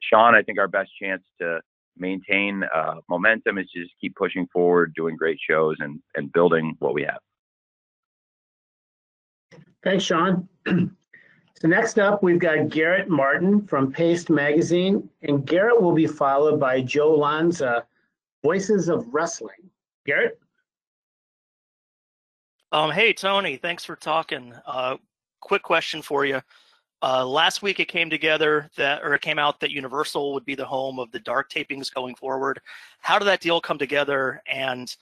Sean, 0.00 0.34
I 0.34 0.42
think 0.42 0.58
our 0.58 0.68
best 0.68 0.90
chance 1.00 1.22
to 1.40 1.60
maintain 1.96 2.62
uh, 2.74 2.96
momentum 3.08 3.56
is 3.56 3.66
just 3.74 3.92
keep 3.98 4.14
pushing 4.16 4.46
forward, 4.52 4.92
doing 4.94 5.16
great 5.16 5.38
shows, 5.48 5.76
and 5.80 6.00
and 6.14 6.30
building 6.32 6.76
what 6.78 6.92
we 6.92 7.02
have. 7.02 7.20
Thanks, 9.82 10.04
Sean. 10.04 10.48
So 11.60 11.68
next 11.68 11.96
up, 12.00 12.24
we've 12.24 12.40
got 12.40 12.70
Garrett 12.70 13.08
Martin 13.08 13.64
from 13.68 13.92
Paste 13.92 14.30
Magazine, 14.30 15.08
and 15.22 15.46
Garrett 15.46 15.80
will 15.80 15.92
be 15.92 16.08
followed 16.08 16.58
by 16.58 16.80
Joe 16.80 17.14
Lanza, 17.14 17.86
Voices 18.42 18.88
of 18.88 19.06
Wrestling. 19.12 19.70
Garrett? 20.06 20.38
Um, 22.72 22.90
hey, 22.90 23.12
Tony, 23.12 23.56
thanks 23.56 23.84
for 23.84 23.96
talking. 23.96 24.54
Uh, 24.66 24.96
quick 25.40 25.62
question 25.62 26.02
for 26.02 26.24
you. 26.24 26.40
Uh, 27.02 27.26
last 27.26 27.62
week 27.62 27.80
it 27.80 27.88
came 27.88 28.08
together 28.08 28.70
that, 28.76 29.02
or 29.02 29.14
it 29.14 29.20
came 29.20 29.38
out 29.38 29.60
that 29.60 29.72
Universal 29.72 30.32
would 30.32 30.44
be 30.44 30.54
the 30.54 30.64
home 30.64 30.98
of 30.98 31.10
the 31.10 31.18
dark 31.20 31.50
tapings 31.50 31.92
going 31.92 32.14
forward. 32.14 32.60
How 33.00 33.18
did 33.18 33.24
that 33.26 33.40
deal 33.40 33.60
come 33.60 33.78
together, 33.78 34.40
and 34.46 34.94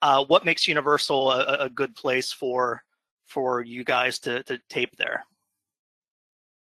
uh, 0.00 0.24
what 0.24 0.46
makes 0.46 0.66
Universal 0.66 1.30
a, 1.30 1.56
a, 1.66 1.70
good 1.70 1.94
place 1.94 2.32
for 2.32 2.82
for 3.26 3.60
you 3.60 3.84
guys 3.84 4.18
to, 4.20 4.42
to 4.44 4.58
tape 4.70 4.96
there? 4.96 5.24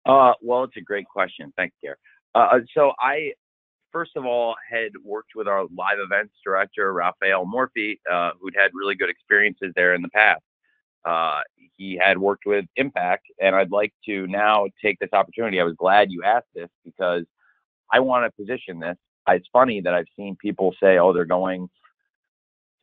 Uh, 0.06 0.34
well, 0.42 0.66
it's 0.66 0.76
a 0.78 0.82
great 0.82 1.08
question. 1.08 1.54
Thanks, 1.56 1.76
Gary. 1.82 1.96
Uh, 2.36 2.60
so 2.74 2.92
I, 3.00 3.32
first 3.96 4.18
of 4.18 4.26
all, 4.26 4.56
had 4.70 4.92
worked 5.06 5.36
with 5.36 5.48
our 5.48 5.62
live 5.74 6.00
events 6.00 6.34
director, 6.44 6.92
Rafael 6.92 7.46
Morffi, 7.46 7.98
uh, 8.12 8.32
who'd 8.42 8.54
had 8.54 8.72
really 8.74 8.94
good 8.94 9.10
experiences 9.10 9.72
there 9.74 9.94
in 9.94 10.02
the 10.02 10.10
past. 10.10 10.44
Uh, 11.06 11.40
he 11.78 11.96
had 11.96 12.18
worked 12.18 12.46
with 12.46 12.66
Impact, 12.76 13.24
and 13.40 13.56
I'd 13.56 13.72
like 13.72 13.94
to 14.06 14.28
now 14.28 14.66
take 14.84 15.00
this 15.00 15.14
opportunity. 15.14 15.62
I 15.62 15.64
was 15.64 15.76
glad 15.78 16.12
you 16.12 16.24
asked 16.24 16.50
this 16.54 16.68
because 16.84 17.24
I 17.90 18.02
want 18.02 18.26
to 18.26 18.44
position 18.44 18.82
this. 18.82 18.98
It's 19.30 19.48
funny 19.54 19.80
that 19.80 19.94
I've 19.94 20.10
seen 20.18 20.36
people 20.42 20.76
say, 20.84 20.98
"Oh, 20.98 21.14
they're 21.14 21.24
going 21.24 21.70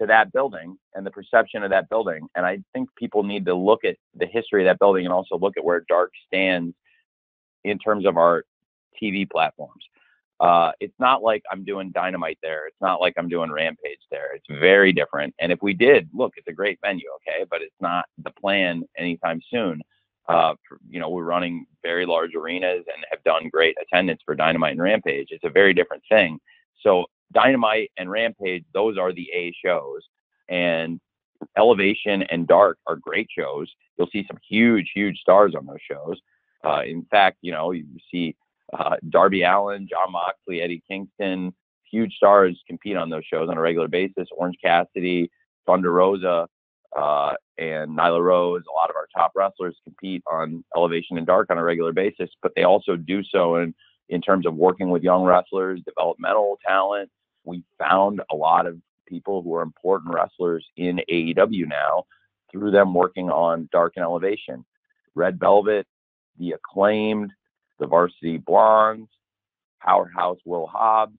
to 0.00 0.06
that 0.06 0.32
building," 0.32 0.78
and 0.94 1.04
the 1.04 1.10
perception 1.10 1.62
of 1.62 1.68
that 1.72 1.90
building. 1.90 2.26
And 2.34 2.46
I 2.46 2.60
think 2.72 2.88
people 2.96 3.22
need 3.22 3.44
to 3.44 3.54
look 3.54 3.84
at 3.84 3.96
the 4.14 4.26
history 4.26 4.62
of 4.62 4.70
that 4.70 4.78
building 4.78 5.04
and 5.04 5.12
also 5.12 5.36
look 5.36 5.58
at 5.58 5.64
where 5.64 5.84
Dark 5.90 6.12
stands 6.26 6.74
in 7.64 7.78
terms 7.78 8.06
of 8.06 8.16
our 8.16 8.44
TV 8.98 9.28
platforms. 9.30 9.84
Uh, 10.42 10.72
it's 10.80 10.98
not 10.98 11.22
like 11.22 11.40
I'm 11.52 11.64
doing 11.64 11.92
Dynamite 11.92 12.38
there. 12.42 12.66
It's 12.66 12.80
not 12.80 13.00
like 13.00 13.14
I'm 13.16 13.28
doing 13.28 13.52
Rampage 13.52 14.00
there. 14.10 14.34
It's 14.34 14.60
very 14.60 14.92
different. 14.92 15.32
And 15.38 15.52
if 15.52 15.60
we 15.62 15.72
did, 15.72 16.10
look, 16.12 16.32
it's 16.36 16.48
a 16.48 16.52
great 16.52 16.80
venue, 16.84 17.08
okay, 17.16 17.46
but 17.48 17.62
it's 17.62 17.80
not 17.80 18.06
the 18.18 18.32
plan 18.32 18.82
anytime 18.98 19.40
soon. 19.48 19.80
Uh, 20.28 20.54
you 20.88 20.98
know, 20.98 21.10
we're 21.10 21.22
running 21.22 21.64
very 21.84 22.06
large 22.06 22.34
arenas 22.34 22.84
and 22.92 23.06
have 23.08 23.22
done 23.22 23.50
great 23.52 23.76
attendance 23.80 24.20
for 24.26 24.34
Dynamite 24.34 24.72
and 24.72 24.82
Rampage. 24.82 25.28
It's 25.30 25.44
a 25.44 25.50
very 25.50 25.72
different 25.74 26.02
thing. 26.08 26.40
So 26.80 27.04
Dynamite 27.32 27.92
and 27.96 28.10
Rampage, 28.10 28.64
those 28.74 28.98
are 28.98 29.12
the 29.12 29.28
A 29.32 29.54
shows, 29.64 30.02
and 30.48 31.00
Elevation 31.56 32.24
and 32.24 32.48
Dark 32.48 32.78
are 32.88 32.96
great 32.96 33.28
shows. 33.36 33.70
You'll 33.96 34.10
see 34.12 34.24
some 34.26 34.38
huge, 34.48 34.90
huge 34.92 35.18
stars 35.20 35.54
on 35.56 35.66
those 35.66 35.82
shows. 35.88 36.18
Uh, 36.64 36.82
in 36.84 37.04
fact, 37.10 37.38
you 37.42 37.52
know, 37.52 37.70
you 37.70 37.84
see 38.10 38.34
uh, 38.72 38.96
Darby 39.08 39.42
Allin, 39.42 39.88
Jon 39.88 40.12
Moxley, 40.12 40.62
Eddie 40.62 40.82
Kingston, 40.88 41.52
huge 41.90 42.14
stars 42.14 42.58
compete 42.66 42.96
on 42.96 43.10
those 43.10 43.24
shows 43.24 43.48
on 43.48 43.58
a 43.58 43.60
regular 43.60 43.88
basis. 43.88 44.28
Orange 44.36 44.56
Cassidy, 44.62 45.30
Thunder 45.66 45.92
Rosa, 45.92 46.48
uh, 46.96 47.32
and 47.58 47.96
Nyla 47.96 48.22
Rose. 48.22 48.62
A 48.68 48.72
lot 48.72 48.90
of 48.90 48.96
our 48.96 49.08
top 49.14 49.32
wrestlers 49.36 49.76
compete 49.84 50.22
on 50.30 50.64
Elevation 50.76 51.18
and 51.18 51.26
Dark 51.26 51.50
on 51.50 51.58
a 51.58 51.62
regular 51.62 51.92
basis, 51.92 52.30
but 52.42 52.52
they 52.56 52.64
also 52.64 52.96
do 52.96 53.22
so 53.22 53.56
in 53.56 53.74
in 54.08 54.20
terms 54.20 54.46
of 54.46 54.54
working 54.54 54.90
with 54.90 55.02
young 55.02 55.24
wrestlers, 55.24 55.80
developmental 55.86 56.58
talent. 56.66 57.08
We 57.44 57.62
found 57.78 58.20
a 58.30 58.36
lot 58.36 58.66
of 58.66 58.78
people 59.06 59.42
who 59.42 59.54
are 59.54 59.62
important 59.62 60.14
wrestlers 60.14 60.66
in 60.76 61.00
AEW 61.10 61.66
now 61.68 62.04
through 62.50 62.72
them 62.72 62.92
working 62.92 63.30
on 63.30 63.68
Dark 63.72 63.94
and 63.96 64.02
Elevation. 64.02 64.64
Red 65.14 65.40
Velvet, 65.40 65.86
the 66.38 66.52
acclaimed, 66.52 67.32
the 67.78 67.86
varsity 67.86 68.38
blondes, 68.38 69.08
powerhouse 69.80 70.38
Will 70.44 70.66
Hobbs. 70.66 71.18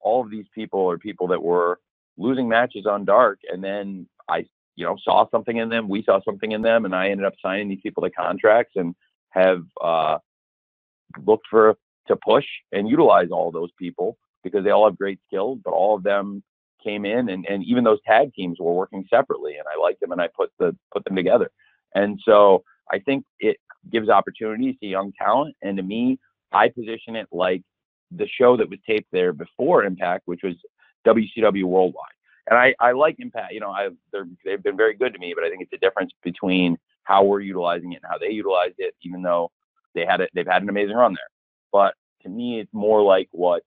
All 0.00 0.22
of 0.22 0.30
these 0.30 0.46
people 0.54 0.90
are 0.90 0.98
people 0.98 1.28
that 1.28 1.42
were 1.42 1.78
losing 2.18 2.48
matches 2.48 2.86
on 2.86 3.04
dark 3.04 3.38
and 3.50 3.62
then 3.62 4.06
I, 4.28 4.46
you 4.76 4.86
know, 4.86 4.96
saw 5.02 5.28
something 5.30 5.56
in 5.56 5.68
them. 5.68 5.88
We 5.88 6.02
saw 6.02 6.20
something 6.24 6.52
in 6.52 6.62
them, 6.62 6.84
and 6.84 6.94
I 6.94 7.10
ended 7.10 7.26
up 7.26 7.34
signing 7.42 7.68
these 7.68 7.80
people 7.82 8.02
to 8.02 8.10
contracts 8.10 8.72
and 8.76 8.94
have 9.30 9.62
uh, 9.82 10.18
looked 11.24 11.46
for 11.50 11.76
to 12.08 12.16
push 12.16 12.46
and 12.72 12.88
utilize 12.88 13.28
all 13.30 13.50
those 13.50 13.70
people 13.78 14.16
because 14.42 14.64
they 14.64 14.70
all 14.70 14.86
have 14.86 14.98
great 14.98 15.20
skills, 15.26 15.58
but 15.64 15.72
all 15.72 15.96
of 15.96 16.02
them 16.02 16.42
came 16.82 17.04
in 17.04 17.28
and, 17.28 17.46
and 17.48 17.62
even 17.64 17.84
those 17.84 18.00
tag 18.04 18.34
teams 18.34 18.58
were 18.58 18.72
working 18.72 19.04
separately 19.08 19.52
and 19.52 19.64
I 19.72 19.80
liked 19.80 20.00
them 20.00 20.10
and 20.10 20.20
I 20.20 20.28
put 20.34 20.50
the 20.58 20.76
put 20.92 21.04
them 21.04 21.14
together. 21.14 21.50
And 21.94 22.18
so 22.24 22.64
I 22.90 22.98
think 22.98 23.24
it 23.38 23.58
gives 23.90 24.08
opportunities 24.08 24.76
to 24.80 24.86
young 24.86 25.12
talent. 25.12 25.56
And 25.62 25.76
to 25.76 25.82
me, 25.82 26.18
I 26.52 26.68
position 26.68 27.16
it 27.16 27.28
like 27.32 27.62
the 28.10 28.28
show 28.28 28.56
that 28.56 28.68
was 28.68 28.78
taped 28.86 29.08
there 29.12 29.32
before 29.32 29.84
Impact, 29.84 30.22
which 30.26 30.42
was 30.42 30.54
WCW 31.06 31.64
Worldwide. 31.64 32.04
And 32.48 32.58
I, 32.58 32.74
I 32.80 32.92
like 32.92 33.16
Impact. 33.18 33.52
You 33.52 33.60
know, 33.60 33.70
I've 33.70 33.96
they've 34.44 34.62
been 34.62 34.76
very 34.76 34.94
good 34.94 35.12
to 35.14 35.18
me, 35.18 35.32
but 35.34 35.44
I 35.44 35.50
think 35.50 35.62
it's 35.62 35.72
a 35.72 35.78
difference 35.78 36.12
between 36.22 36.76
how 37.04 37.24
we're 37.24 37.40
utilizing 37.40 37.92
it 37.92 38.00
and 38.02 38.10
how 38.10 38.18
they 38.18 38.30
utilized 38.30 38.74
it. 38.78 38.94
Even 39.02 39.22
though 39.22 39.50
they 39.94 40.04
had 40.04 40.20
it, 40.20 40.30
they've 40.34 40.46
had 40.46 40.62
an 40.62 40.68
amazing 40.68 40.96
run 40.96 41.12
there. 41.12 41.30
But 41.70 41.94
to 42.22 42.28
me, 42.28 42.60
it's 42.60 42.72
more 42.72 43.02
like 43.02 43.28
what 43.32 43.62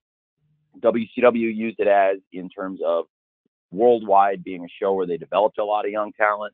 WCW 0.79 1.55
used 1.55 1.79
it 1.79 1.87
as 1.87 2.17
in 2.31 2.49
terms 2.49 2.79
of 2.85 3.05
worldwide 3.71 4.43
being 4.43 4.63
a 4.63 4.67
show 4.81 4.93
where 4.93 5.07
they 5.07 5.17
developed 5.17 5.57
a 5.57 5.65
lot 5.65 5.85
of 5.85 5.91
young 5.91 6.11
talent. 6.13 6.53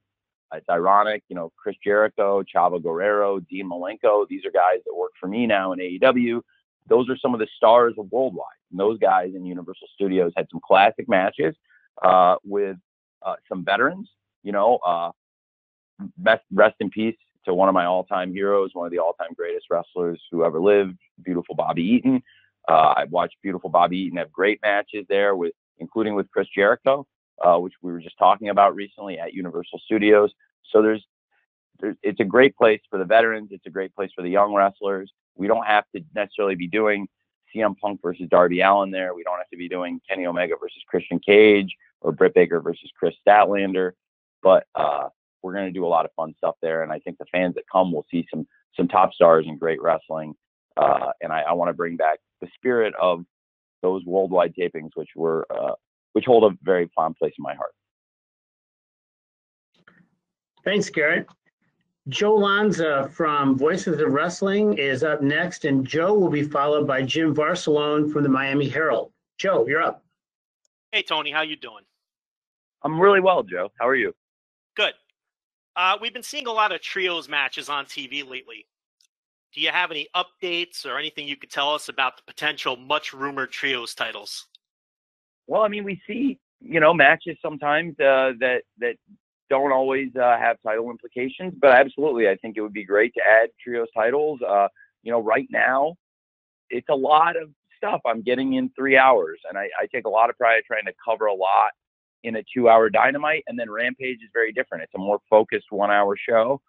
It's 0.53 0.69
ironic, 0.69 1.23
you 1.29 1.35
know, 1.35 1.51
Chris 1.55 1.75
Jericho, 1.83 2.43
Chavo 2.43 2.81
Guerrero, 2.81 3.39
Dean 3.39 3.69
Malenko. 3.69 4.27
These 4.27 4.45
are 4.45 4.51
guys 4.51 4.81
that 4.85 4.95
work 4.95 5.11
for 5.19 5.27
me 5.27 5.47
now 5.47 5.71
in 5.71 5.79
AEW. 5.79 6.41
Those 6.87 7.09
are 7.09 7.17
some 7.17 7.33
of 7.33 7.39
the 7.39 7.47
stars 7.55 7.93
of 7.97 8.11
worldwide. 8.11 8.45
And 8.69 8.79
those 8.79 8.97
guys 8.99 9.31
in 9.35 9.45
Universal 9.45 9.87
Studios 9.93 10.33
had 10.35 10.47
some 10.51 10.59
classic 10.65 11.07
matches 11.07 11.55
uh, 12.03 12.35
with 12.43 12.77
uh, 13.25 13.35
some 13.47 13.63
veterans. 13.63 14.09
You 14.43 14.51
know, 14.51 14.77
uh, 14.85 15.11
best, 16.17 16.43
rest 16.51 16.75
in 16.79 16.89
peace 16.89 17.15
to 17.45 17.53
one 17.53 17.69
of 17.69 17.73
my 17.73 17.85
all-time 17.85 18.33
heroes, 18.33 18.71
one 18.73 18.85
of 18.85 18.91
the 18.91 18.99
all-time 18.99 19.33
greatest 19.35 19.67
wrestlers 19.69 20.21
who 20.31 20.43
ever 20.43 20.59
lived, 20.59 20.97
beautiful 21.23 21.55
Bobby 21.55 21.83
Eaton. 21.83 22.21
Uh, 22.67 22.93
I've 22.97 23.11
watched 23.11 23.35
beautiful 23.41 23.69
Bobby 23.69 23.97
Eaton 23.97 24.17
have 24.17 24.31
great 24.31 24.59
matches 24.61 25.05
there 25.09 25.35
with, 25.35 25.53
including 25.79 26.13
with 26.15 26.29
Chris 26.31 26.47
Jericho, 26.53 27.07
uh, 27.43 27.57
which 27.57 27.73
we 27.81 27.91
were 27.91 27.99
just 27.99 28.17
talking 28.17 28.49
about 28.49 28.75
recently 28.75 29.19
at 29.19 29.33
Universal 29.33 29.79
Studios. 29.85 30.31
So 30.71 30.81
there's, 30.81 31.05
there's, 31.79 31.95
it's 32.03 32.19
a 32.19 32.25
great 32.25 32.55
place 32.55 32.81
for 32.89 32.99
the 32.99 33.05
veterans. 33.05 33.49
It's 33.51 33.65
a 33.65 33.71
great 33.71 33.93
place 33.95 34.11
for 34.15 34.21
the 34.21 34.29
young 34.29 34.53
wrestlers. 34.53 35.11
We 35.35 35.47
don't 35.47 35.65
have 35.65 35.85
to 35.95 36.03
necessarily 36.13 36.55
be 36.55 36.67
doing 36.67 37.07
CM 37.53 37.77
Punk 37.77 38.01
versus 38.01 38.27
Darby 38.29 38.61
Allin 38.61 38.91
there. 38.91 39.13
We 39.13 39.23
don't 39.23 39.37
have 39.37 39.49
to 39.49 39.57
be 39.57 39.67
doing 39.67 39.99
Kenny 40.07 40.25
Omega 40.25 40.55
versus 40.59 40.81
Christian 40.87 41.19
Cage 41.19 41.75
or 42.01 42.11
Britt 42.11 42.33
Baker 42.33 42.61
versus 42.61 42.89
Kris 42.97 43.15
Statlander. 43.27 43.91
But 44.43 44.65
uh, 44.75 45.09
we're 45.41 45.53
going 45.53 45.65
to 45.65 45.71
do 45.71 45.85
a 45.85 45.87
lot 45.87 46.05
of 46.05 46.11
fun 46.15 46.33
stuff 46.37 46.55
there, 46.61 46.83
and 46.83 46.91
I 46.91 46.99
think 46.99 47.17
the 47.17 47.25
fans 47.31 47.55
that 47.55 47.63
come 47.71 47.91
will 47.91 48.05
see 48.09 48.25
some 48.33 48.47
some 48.77 48.87
top 48.87 49.13
stars 49.13 49.45
and 49.47 49.59
great 49.59 49.81
wrestling. 49.81 50.33
Uh, 50.77 51.11
and 51.21 51.33
I, 51.33 51.41
I 51.41 51.53
want 51.53 51.69
to 51.69 51.73
bring 51.73 51.97
back 51.97 52.19
the 52.39 52.47
spirit 52.55 52.93
of 52.99 53.25
those 53.81 54.05
worldwide 54.05 54.53
tapings, 54.55 54.91
which 54.95 55.09
were 55.15 55.45
uh, 55.51 55.73
which 56.13 56.25
hold 56.25 56.43
a 56.43 56.55
very 56.63 56.89
fond 56.95 57.15
place 57.15 57.33
in 57.37 57.43
my 57.43 57.53
heart. 57.53 57.73
Thanks, 60.63 60.89
Garrett. 60.89 61.27
Joe 62.09 62.35
Lanza 62.35 63.09
from 63.13 63.57
Voices 63.57 63.99
of 63.99 64.11
Wrestling 64.11 64.77
is 64.77 65.03
up 65.03 65.21
next, 65.21 65.65
and 65.65 65.85
Joe 65.85 66.13
will 66.13 66.29
be 66.29 66.43
followed 66.43 66.87
by 66.87 67.03
Jim 67.03 67.33
Varsallone 67.33 68.11
from 68.11 68.23
the 68.23 68.29
Miami 68.29 68.67
Herald. 68.67 69.11
Joe, 69.37 69.67
you're 69.67 69.81
up. 69.81 70.03
Hey, 70.91 71.03
Tony, 71.03 71.31
how 71.31 71.41
you 71.41 71.55
doing? 71.55 71.83
I'm 72.83 72.99
really 72.99 73.21
well, 73.21 73.43
Joe. 73.43 73.71
How 73.79 73.87
are 73.87 73.95
you? 73.95 74.13
Good. 74.75 74.93
Uh, 75.75 75.97
we've 76.01 76.13
been 76.13 76.23
seeing 76.23 76.47
a 76.47 76.51
lot 76.51 76.71
of 76.71 76.81
trios 76.81 77.29
matches 77.29 77.69
on 77.69 77.85
TV 77.85 78.27
lately. 78.27 78.65
Do 79.53 79.61
you 79.61 79.69
have 79.69 79.91
any 79.91 80.07
updates 80.15 80.85
or 80.85 80.97
anything 80.97 81.27
you 81.27 81.35
could 81.35 81.51
tell 81.51 81.73
us 81.73 81.89
about 81.89 82.17
the 82.17 82.23
potential 82.23 82.77
much 82.77 83.13
rumored 83.13 83.51
trios 83.51 83.93
titles? 83.93 84.47
Well, 85.51 85.63
I 85.63 85.67
mean, 85.67 85.83
we 85.83 86.01
see 86.07 86.39
you 86.61 86.79
know 86.79 86.93
matches 86.93 87.37
sometimes 87.41 87.99
uh, 87.99 88.31
that 88.39 88.61
that 88.79 88.95
don't 89.49 89.73
always 89.73 90.07
uh, 90.15 90.37
have 90.37 90.55
title 90.65 90.89
implications, 90.89 91.53
but 91.59 91.71
absolutely, 91.71 92.29
I 92.29 92.37
think 92.37 92.55
it 92.55 92.61
would 92.61 92.71
be 92.71 92.85
great 92.85 93.13
to 93.15 93.21
add 93.21 93.49
trios 93.61 93.89
titles. 93.93 94.39
Uh, 94.41 94.69
you 95.03 95.11
know, 95.11 95.21
right 95.21 95.47
now, 95.51 95.95
it's 96.69 96.87
a 96.89 96.95
lot 96.95 97.35
of 97.35 97.49
stuff. 97.75 97.99
I'm 98.05 98.21
getting 98.21 98.53
in 98.53 98.71
three 98.77 98.97
hours, 98.97 99.41
and 99.49 99.57
I, 99.57 99.67
I 99.77 99.87
take 99.93 100.05
a 100.05 100.09
lot 100.09 100.29
of 100.29 100.37
pride 100.37 100.61
trying 100.65 100.85
to 100.85 100.93
cover 101.03 101.25
a 101.25 101.33
lot 101.33 101.71
in 102.23 102.37
a 102.37 102.43
two 102.55 102.69
hour 102.69 102.89
dynamite 102.89 103.43
and 103.47 103.59
then 103.59 103.69
rampage 103.69 104.19
is 104.23 104.29
very 104.31 104.53
different. 104.53 104.85
It's 104.85 104.93
a 104.95 104.99
more 104.99 105.19
focused 105.29 105.65
one 105.69 105.91
hour 105.91 106.15
show 106.15 106.61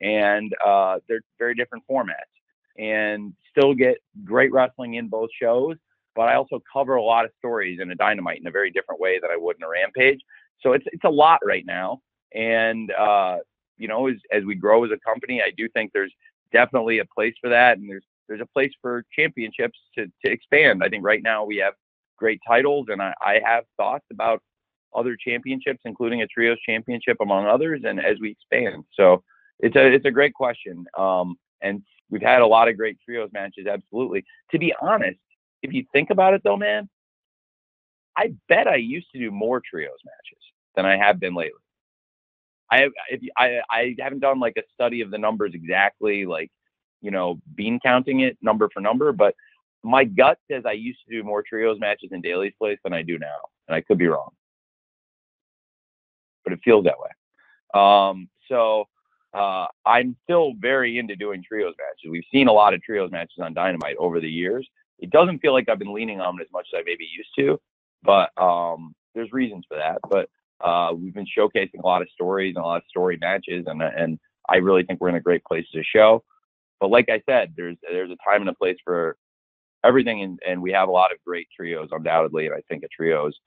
and 0.00 0.54
uh, 0.64 1.00
they're 1.08 1.20
very 1.38 1.54
different 1.56 1.84
formats 1.90 2.30
and 2.78 3.34
still 3.50 3.74
get 3.74 3.96
great 4.24 4.50
wrestling 4.52 4.94
in 4.94 5.08
both 5.08 5.28
shows 5.38 5.76
but 6.14 6.22
i 6.22 6.34
also 6.34 6.60
cover 6.72 6.96
a 6.96 7.02
lot 7.02 7.24
of 7.24 7.30
stories 7.38 7.78
in 7.80 7.90
a 7.90 7.94
dynamite 7.94 8.40
in 8.40 8.46
a 8.46 8.50
very 8.50 8.70
different 8.70 9.00
way 9.00 9.18
than 9.20 9.30
i 9.30 9.36
would 9.36 9.56
in 9.56 9.62
a 9.62 9.68
rampage 9.68 10.20
so 10.60 10.72
it's 10.72 10.84
it's 10.92 11.04
a 11.04 11.10
lot 11.10 11.40
right 11.44 11.66
now 11.66 12.00
and 12.34 12.92
uh, 12.92 13.38
you 13.76 13.88
know 13.88 14.06
as, 14.08 14.16
as 14.32 14.44
we 14.44 14.54
grow 14.54 14.84
as 14.84 14.90
a 14.90 14.98
company 15.08 15.42
i 15.42 15.50
do 15.56 15.68
think 15.70 15.90
there's 15.92 16.12
definitely 16.52 16.98
a 16.98 17.04
place 17.14 17.34
for 17.40 17.50
that 17.50 17.78
and 17.78 17.88
there's 17.88 18.04
there's 18.28 18.40
a 18.40 18.46
place 18.46 18.72
for 18.80 19.04
championships 19.16 19.78
to, 19.96 20.06
to 20.24 20.30
expand 20.30 20.82
i 20.84 20.88
think 20.88 21.04
right 21.04 21.22
now 21.22 21.44
we 21.44 21.56
have 21.56 21.74
great 22.16 22.40
titles 22.46 22.86
and 22.90 23.00
I, 23.02 23.14
I 23.24 23.40
have 23.44 23.64
thoughts 23.78 24.04
about 24.12 24.42
other 24.94 25.16
championships, 25.16 25.80
including 25.84 26.22
a 26.22 26.26
trios 26.26 26.58
championship, 26.64 27.16
among 27.20 27.46
others, 27.46 27.82
and 27.84 28.00
as 28.00 28.18
we 28.20 28.30
expand. 28.30 28.84
So 28.94 29.22
it's 29.58 29.76
a 29.76 29.86
it's 29.86 30.06
a 30.06 30.10
great 30.10 30.34
question, 30.34 30.84
um, 30.98 31.36
and 31.60 31.82
we've 32.10 32.22
had 32.22 32.42
a 32.42 32.46
lot 32.46 32.68
of 32.68 32.76
great 32.76 32.98
trios 33.04 33.30
matches. 33.32 33.66
Absolutely. 33.66 34.24
To 34.52 34.58
be 34.58 34.74
honest, 34.80 35.18
if 35.62 35.72
you 35.72 35.84
think 35.92 36.10
about 36.10 36.34
it, 36.34 36.42
though, 36.44 36.56
man, 36.56 36.88
I 38.16 38.34
bet 38.48 38.68
I 38.68 38.76
used 38.76 39.08
to 39.12 39.18
do 39.18 39.30
more 39.30 39.60
trios 39.68 39.98
matches 40.04 40.42
than 40.76 40.86
I 40.86 40.96
have 40.96 41.20
been 41.20 41.34
lately. 41.34 41.60
I 42.70 42.88
if 43.10 43.20
I 43.36 43.60
I 43.70 43.96
haven't 43.98 44.20
done 44.20 44.40
like 44.40 44.56
a 44.56 44.62
study 44.74 45.00
of 45.00 45.10
the 45.10 45.18
numbers 45.18 45.52
exactly, 45.54 46.26
like 46.26 46.50
you 47.00 47.10
know, 47.10 47.40
bean 47.54 47.80
counting 47.82 48.20
it 48.20 48.38
number 48.42 48.68
for 48.72 48.80
number, 48.80 49.12
but 49.12 49.34
my 49.82 50.04
gut 50.04 50.38
says 50.50 50.64
I 50.66 50.72
used 50.72 51.00
to 51.08 51.16
do 51.16 51.24
more 51.24 51.42
trios 51.42 51.78
matches 51.80 52.10
in 52.12 52.20
Daily's 52.20 52.52
Place 52.58 52.78
than 52.84 52.92
I 52.92 53.02
do 53.02 53.18
now, 53.18 53.38
and 53.68 53.74
I 53.74 53.80
could 53.80 53.98
be 53.98 54.06
wrong 54.06 54.30
but 56.44 56.52
it 56.52 56.60
feels 56.64 56.84
that 56.84 56.96
way. 56.98 57.80
Um, 57.80 58.28
so 58.48 58.84
uh, 59.34 59.66
I'm 59.86 60.16
still 60.24 60.54
very 60.58 60.98
into 60.98 61.16
doing 61.16 61.42
trios 61.46 61.74
matches. 61.78 62.10
We've 62.10 62.24
seen 62.32 62.48
a 62.48 62.52
lot 62.52 62.74
of 62.74 62.82
trios 62.82 63.10
matches 63.10 63.38
on 63.40 63.54
Dynamite 63.54 63.96
over 63.98 64.20
the 64.20 64.30
years. 64.30 64.68
It 65.00 65.10
doesn't 65.10 65.40
feel 65.40 65.52
like 65.52 65.68
I've 65.68 65.78
been 65.78 65.94
leaning 65.94 66.20
on 66.20 66.38
it 66.38 66.42
as 66.42 66.52
much 66.52 66.68
as 66.72 66.78
I 66.78 66.82
maybe 66.84 67.08
used 67.16 67.30
to, 67.38 67.60
but 68.02 68.30
um, 68.40 68.94
there's 69.14 69.32
reasons 69.32 69.64
for 69.68 69.76
that. 69.76 69.98
But 70.08 70.28
uh, 70.64 70.92
we've 70.94 71.14
been 71.14 71.26
showcasing 71.26 71.82
a 71.82 71.86
lot 71.86 72.02
of 72.02 72.08
stories 72.10 72.54
and 72.56 72.64
a 72.64 72.66
lot 72.66 72.78
of 72.78 72.82
story 72.88 73.18
matches, 73.20 73.64
and 73.66 73.82
and 73.82 74.18
I 74.48 74.56
really 74.56 74.84
think 74.84 75.00
we're 75.00 75.08
in 75.08 75.14
a 75.14 75.20
great 75.20 75.44
place 75.44 75.66
to 75.72 75.82
show. 75.82 76.22
But 76.80 76.90
like 76.90 77.08
I 77.08 77.22
said, 77.28 77.54
there's 77.56 77.76
there's 77.82 78.10
a 78.10 78.30
time 78.30 78.42
and 78.42 78.50
a 78.50 78.54
place 78.54 78.76
for 78.84 79.16
everything, 79.84 80.22
and, 80.22 80.38
and 80.46 80.62
we 80.62 80.72
have 80.72 80.88
a 80.88 80.92
lot 80.92 81.12
of 81.12 81.18
great 81.26 81.48
trios, 81.54 81.88
undoubtedly. 81.90 82.46
And 82.46 82.54
I 82.54 82.60
think 82.68 82.84
a 82.84 82.88
trios 82.88 83.38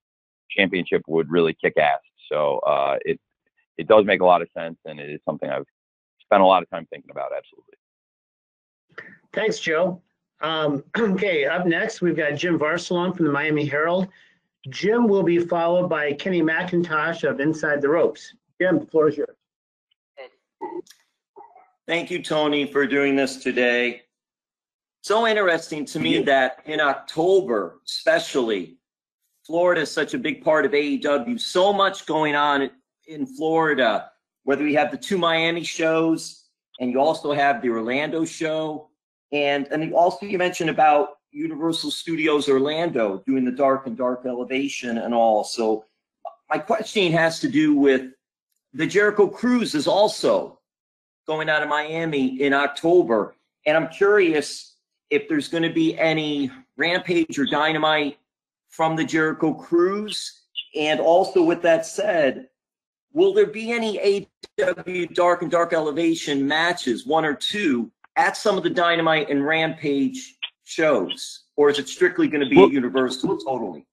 championship 0.49 1.03
would 1.07 1.31
really 1.31 1.55
kick 1.59 1.77
ass 1.77 1.99
so 2.33 2.59
uh, 2.59 2.97
it 3.05 3.19
it 3.77 3.87
does 3.87 4.05
make 4.05 4.21
a 4.21 4.25
lot 4.25 4.41
of 4.41 4.49
sense, 4.55 4.77
and 4.85 4.99
it 4.99 5.09
is 5.09 5.19
something 5.25 5.49
I've 5.49 5.65
spent 6.21 6.41
a 6.41 6.45
lot 6.45 6.63
of 6.63 6.69
time 6.69 6.85
thinking 6.89 7.11
about. 7.11 7.31
Absolutely. 7.35 7.75
Thanks, 9.33 9.59
Joe. 9.59 10.01
Um, 10.43 10.83
okay, 10.97 11.45
up 11.45 11.65
next 11.65 12.01
we've 12.01 12.17
got 12.17 12.35
Jim 12.35 12.59
Varsallone 12.59 13.15
from 13.15 13.25
the 13.25 13.31
Miami 13.31 13.65
Herald. 13.65 14.07
Jim 14.69 15.07
will 15.07 15.23
be 15.23 15.39
followed 15.39 15.89
by 15.89 16.13
Kenny 16.13 16.41
McIntosh 16.41 17.27
of 17.27 17.39
Inside 17.39 17.81
the 17.81 17.89
Ropes. 17.89 18.33
Jim, 18.61 18.79
the 18.79 18.85
floor 18.85 19.09
is 19.09 19.17
yours. 19.17 19.35
Thank 21.85 22.11
you, 22.11 22.21
Tony, 22.21 22.65
for 22.65 22.85
doing 22.85 23.15
this 23.15 23.37
today. 23.43 24.03
So 25.01 25.27
interesting 25.27 25.83
to 25.85 25.99
me 25.99 26.21
that 26.21 26.59
in 26.65 26.79
October, 26.79 27.79
especially, 27.85 28.77
Florida 29.45 29.81
is 29.81 29.91
such 29.91 30.13
a 30.13 30.17
big 30.17 30.45
part 30.45 30.65
of 30.65 30.71
AEW. 30.71 31.37
So 31.41 31.73
much 31.73 32.05
going 32.05 32.35
on 32.35 32.69
in 33.07 33.25
Florida, 33.25 34.11
whether 34.43 34.63
we 34.63 34.73
have 34.75 34.91
the 34.91 34.97
two 34.97 35.17
Miami 35.17 35.65
shows 35.65 36.45
and 36.79 36.89
you 36.89 37.01
also 37.01 37.33
have 37.33 37.61
the 37.61 37.69
Orlando 37.69 38.23
show. 38.23 38.89
And, 39.33 39.67
and 39.71 39.93
also 39.93 40.25
you 40.27 40.37
mentioned 40.37 40.69
about 40.69 41.17
Universal 41.31 41.91
Studios 41.91 42.47
Orlando 42.47 43.23
doing 43.25 43.43
the 43.43 43.51
dark 43.51 43.87
and 43.87 43.97
dark 43.97 44.25
elevation 44.25 44.99
and 44.99 45.13
all. 45.13 45.43
So 45.43 45.85
my 46.49 46.59
question 46.59 47.11
has 47.11 47.39
to 47.39 47.49
do 47.49 47.75
with 47.75 48.11
the 48.73 48.85
Jericho 48.85 49.27
Cruise 49.27 49.73
is 49.73 49.87
also 49.87 50.59
going 51.25 51.49
out 51.49 51.63
of 51.63 51.69
Miami 51.69 52.41
in 52.41 52.53
October. 52.53 53.35
And 53.65 53.75
I'm 53.75 53.87
curious 53.87 54.75
if 55.09 55.27
there's 55.27 55.47
going 55.47 55.63
to 55.63 55.73
be 55.73 55.97
any 55.97 56.51
Rampage 56.77 57.39
or 57.39 57.45
Dynamite 57.45 58.17
from 58.69 58.95
the 58.95 59.03
Jericho 59.03 59.53
Cruise. 59.53 60.41
And 60.75 60.99
also, 60.99 61.43
with 61.43 61.61
that 61.63 61.85
said, 61.85 62.49
will 63.13 63.33
there 63.33 63.47
be 63.47 63.71
any 63.71 64.27
AW 64.59 65.05
Dark 65.13 65.41
and 65.41 65.51
Dark 65.51 65.73
Elevation 65.73 66.47
matches, 66.47 67.05
one 67.05 67.25
or 67.25 67.35
two, 67.35 67.91
at 68.15 68.37
some 68.37 68.57
of 68.57 68.63
the 68.63 68.69
Dynamite 68.69 69.29
and 69.29 69.45
Rampage 69.45 70.35
shows? 70.63 71.43
Or 71.55 71.69
is 71.69 71.79
it 71.79 71.87
strictly 71.87 72.27
going 72.27 72.43
to 72.43 72.49
be 72.49 72.57
Well- 72.57 72.67
at 72.67 72.71
Universal 72.71 73.37
totally? 73.39 73.85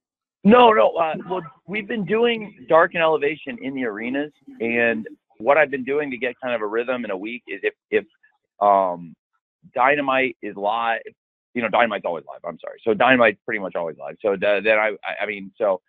No, 0.43 0.73
no. 0.73 0.93
Uh, 0.93 1.17
well, 1.29 1.43
we've 1.67 1.87
been 1.87 2.07
doing 2.07 2.65
dark 2.67 2.95
and 2.95 3.03
elevation 3.03 3.59
in 3.61 3.75
the 3.75 3.85
arenas, 3.85 4.33
and 4.61 5.07
what 5.37 5.59
I've 5.59 5.71
been 5.71 5.85
doing 5.85 6.11
to 6.11 6.17
get 6.17 6.35
kind 6.43 6.55
of 6.55 6.63
a 6.63 6.67
rhythm 6.67 7.05
in 7.05 7.11
a 7.11 7.17
week 7.17 7.43
is 7.47 7.61
if 7.63 7.75
if 7.91 8.07
um, 8.59 9.15
Dynamite 9.75 10.39
is 10.41 10.57
live, 10.57 11.03
you 11.53 11.61
know, 11.61 11.69
Dynamite's 11.69 12.07
always 12.07 12.25
live. 12.27 12.41
I'm 12.45 12.59
sorry. 12.59 12.79
So 12.83 12.95
Dynamite's 12.95 13.39
pretty 13.45 13.61
much 13.61 13.75
always 13.75 13.99
live. 13.99 14.17
So 14.23 14.33
the, 14.33 14.63
then 14.65 14.79
I, 14.79 14.97
I, 15.05 15.25
I 15.25 15.27
mean, 15.27 15.53
so 15.59 15.83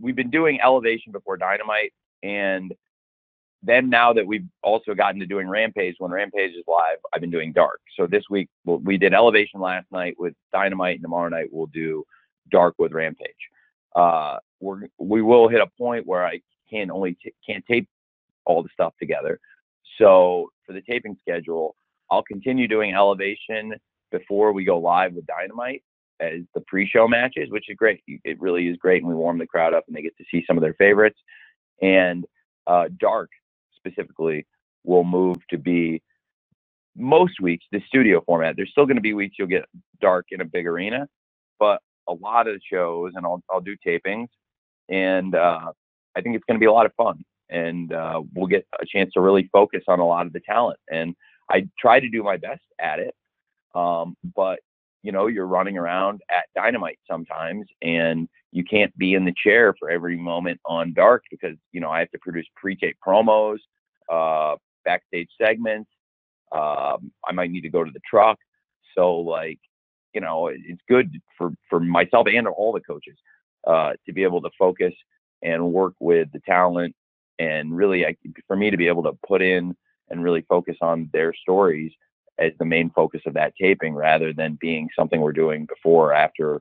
we've 0.00 0.16
been 0.16 0.30
doing 0.30 0.60
elevation 0.62 1.10
before 1.10 1.36
Dynamite, 1.36 1.92
and 2.22 2.72
then 3.62 3.90
now 3.90 4.12
that 4.12 4.26
we've 4.26 4.46
also 4.62 4.94
gotten 4.94 5.20
to 5.20 5.26
doing 5.26 5.48
Rampage, 5.48 5.96
when 5.98 6.10
Rampage 6.10 6.52
is 6.52 6.64
live, 6.66 6.98
I've 7.12 7.20
been 7.20 7.30
doing 7.30 7.52
dark. 7.52 7.80
So 7.96 8.06
this 8.06 8.24
week 8.30 8.48
we 8.64 8.96
did 8.96 9.12
elevation 9.12 9.60
last 9.60 9.86
night 9.92 10.14
with 10.18 10.34
Dynamite, 10.52 10.94
and 10.94 11.02
tomorrow 11.02 11.28
night 11.28 11.48
we'll 11.52 11.66
do 11.66 12.04
dark 12.50 12.74
with 12.78 12.92
Rampage 12.92 13.36
uh, 13.94 14.38
we're 14.60 14.82
we 14.98 15.22
will 15.22 15.48
hit 15.48 15.60
a 15.60 15.66
point 15.78 16.06
where 16.06 16.24
I 16.24 16.40
can 16.68 16.90
only 16.90 17.14
t- 17.14 17.34
can't 17.46 17.64
tape 17.66 17.88
all 18.44 18.62
the 18.62 18.68
stuff 18.72 18.94
together. 18.98 19.40
So 19.98 20.50
for 20.66 20.72
the 20.72 20.82
taping 20.82 21.16
schedule, 21.20 21.76
I'll 22.10 22.22
continue 22.22 22.68
doing 22.68 22.94
elevation 22.94 23.74
before 24.10 24.52
we 24.52 24.64
go 24.64 24.78
live 24.78 25.14
with 25.14 25.26
Dynamite 25.26 25.82
as 26.20 26.40
the 26.54 26.60
pre-show 26.62 27.08
matches, 27.08 27.50
which 27.50 27.70
is 27.70 27.76
great. 27.76 28.02
It 28.06 28.40
really 28.40 28.68
is 28.68 28.76
great, 28.76 29.02
and 29.02 29.08
we 29.08 29.14
warm 29.14 29.38
the 29.38 29.46
crowd 29.46 29.74
up, 29.74 29.84
and 29.86 29.96
they 29.96 30.02
get 30.02 30.16
to 30.18 30.24
see 30.30 30.44
some 30.46 30.56
of 30.56 30.62
their 30.62 30.74
favorites. 30.74 31.18
And 31.80 32.24
uh, 32.66 32.88
Dark 32.98 33.30
specifically 33.84 34.46
will 34.84 35.04
move 35.04 35.36
to 35.50 35.58
be 35.58 36.02
most 36.96 37.40
weeks 37.40 37.64
the 37.72 37.80
studio 37.86 38.22
format. 38.26 38.56
There's 38.56 38.70
still 38.70 38.86
going 38.86 38.96
to 38.96 39.02
be 39.02 39.14
weeks 39.14 39.36
you'll 39.38 39.48
get 39.48 39.64
Dark 40.00 40.26
in 40.30 40.40
a 40.40 40.44
big 40.44 40.66
arena, 40.66 41.08
but 41.58 41.80
a 42.08 42.14
lot 42.14 42.48
of 42.48 42.60
shows, 42.70 43.12
and 43.14 43.24
I'll 43.24 43.42
I'll 43.50 43.60
do 43.60 43.76
tapings, 43.86 44.28
and 44.88 45.34
uh, 45.34 45.72
I 46.16 46.20
think 46.20 46.36
it's 46.36 46.44
going 46.44 46.56
to 46.56 46.60
be 46.60 46.66
a 46.66 46.72
lot 46.72 46.86
of 46.86 46.92
fun, 46.94 47.22
and 47.48 47.92
uh, 47.92 48.22
we'll 48.34 48.46
get 48.46 48.66
a 48.80 48.86
chance 48.86 49.12
to 49.14 49.20
really 49.20 49.48
focus 49.52 49.82
on 49.88 50.00
a 50.00 50.06
lot 50.06 50.26
of 50.26 50.32
the 50.32 50.40
talent. 50.40 50.78
And 50.90 51.14
I 51.50 51.68
try 51.78 52.00
to 52.00 52.08
do 52.08 52.22
my 52.22 52.36
best 52.36 52.62
at 52.80 52.98
it, 52.98 53.14
um, 53.74 54.16
but 54.34 54.60
you 55.02 55.12
know, 55.12 55.26
you're 55.26 55.46
running 55.46 55.78
around 55.78 56.20
at 56.30 56.46
Dynamite 56.54 56.98
sometimes, 57.10 57.66
and 57.82 58.28
you 58.52 58.64
can't 58.64 58.96
be 58.98 59.14
in 59.14 59.24
the 59.24 59.34
chair 59.42 59.74
for 59.78 59.90
every 59.90 60.16
moment 60.16 60.60
on 60.66 60.92
Dark 60.92 61.24
because 61.30 61.56
you 61.72 61.80
know 61.80 61.90
I 61.90 62.00
have 62.00 62.10
to 62.10 62.18
produce 62.18 62.46
pre-tape 62.56 62.96
promos, 63.06 63.58
uh, 64.10 64.56
backstage 64.84 65.28
segments. 65.40 65.90
Um, 66.52 67.12
I 67.26 67.32
might 67.32 67.50
need 67.50 67.62
to 67.62 67.70
go 67.70 67.84
to 67.84 67.90
the 67.90 68.00
truck, 68.10 68.38
so 68.96 69.16
like 69.18 69.58
you 70.14 70.20
know, 70.20 70.48
it's 70.48 70.82
good 70.88 71.10
for 71.38 71.52
for 71.68 71.80
myself 71.80 72.26
and 72.28 72.48
all 72.48 72.72
the 72.72 72.80
coaches 72.80 73.16
uh, 73.66 73.92
to 74.06 74.12
be 74.12 74.22
able 74.22 74.42
to 74.42 74.50
focus 74.58 74.94
and 75.42 75.72
work 75.72 75.94
with 76.00 76.28
the 76.32 76.40
talent, 76.40 76.94
and 77.38 77.74
really, 77.74 78.04
I, 78.04 78.16
for 78.46 78.56
me 78.56 78.70
to 78.70 78.76
be 78.76 78.88
able 78.88 79.04
to 79.04 79.12
put 79.26 79.42
in 79.42 79.74
and 80.10 80.24
really 80.24 80.44
focus 80.48 80.76
on 80.82 81.08
their 81.12 81.32
stories 81.32 81.92
as 82.40 82.52
the 82.58 82.64
main 82.64 82.90
focus 82.90 83.20
of 83.26 83.34
that 83.34 83.52
taping, 83.60 83.94
rather 83.94 84.32
than 84.32 84.58
being 84.60 84.88
something 84.98 85.20
we're 85.20 85.32
doing 85.32 85.66
before 85.66 86.10
or 86.10 86.14
after 86.14 86.60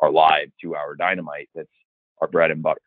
our 0.00 0.10
live 0.10 0.48
two-hour 0.60 0.96
dynamite. 0.96 1.48
That's 1.54 1.68
our 2.20 2.28
bread 2.28 2.50
and 2.50 2.62
butter, 2.62 2.80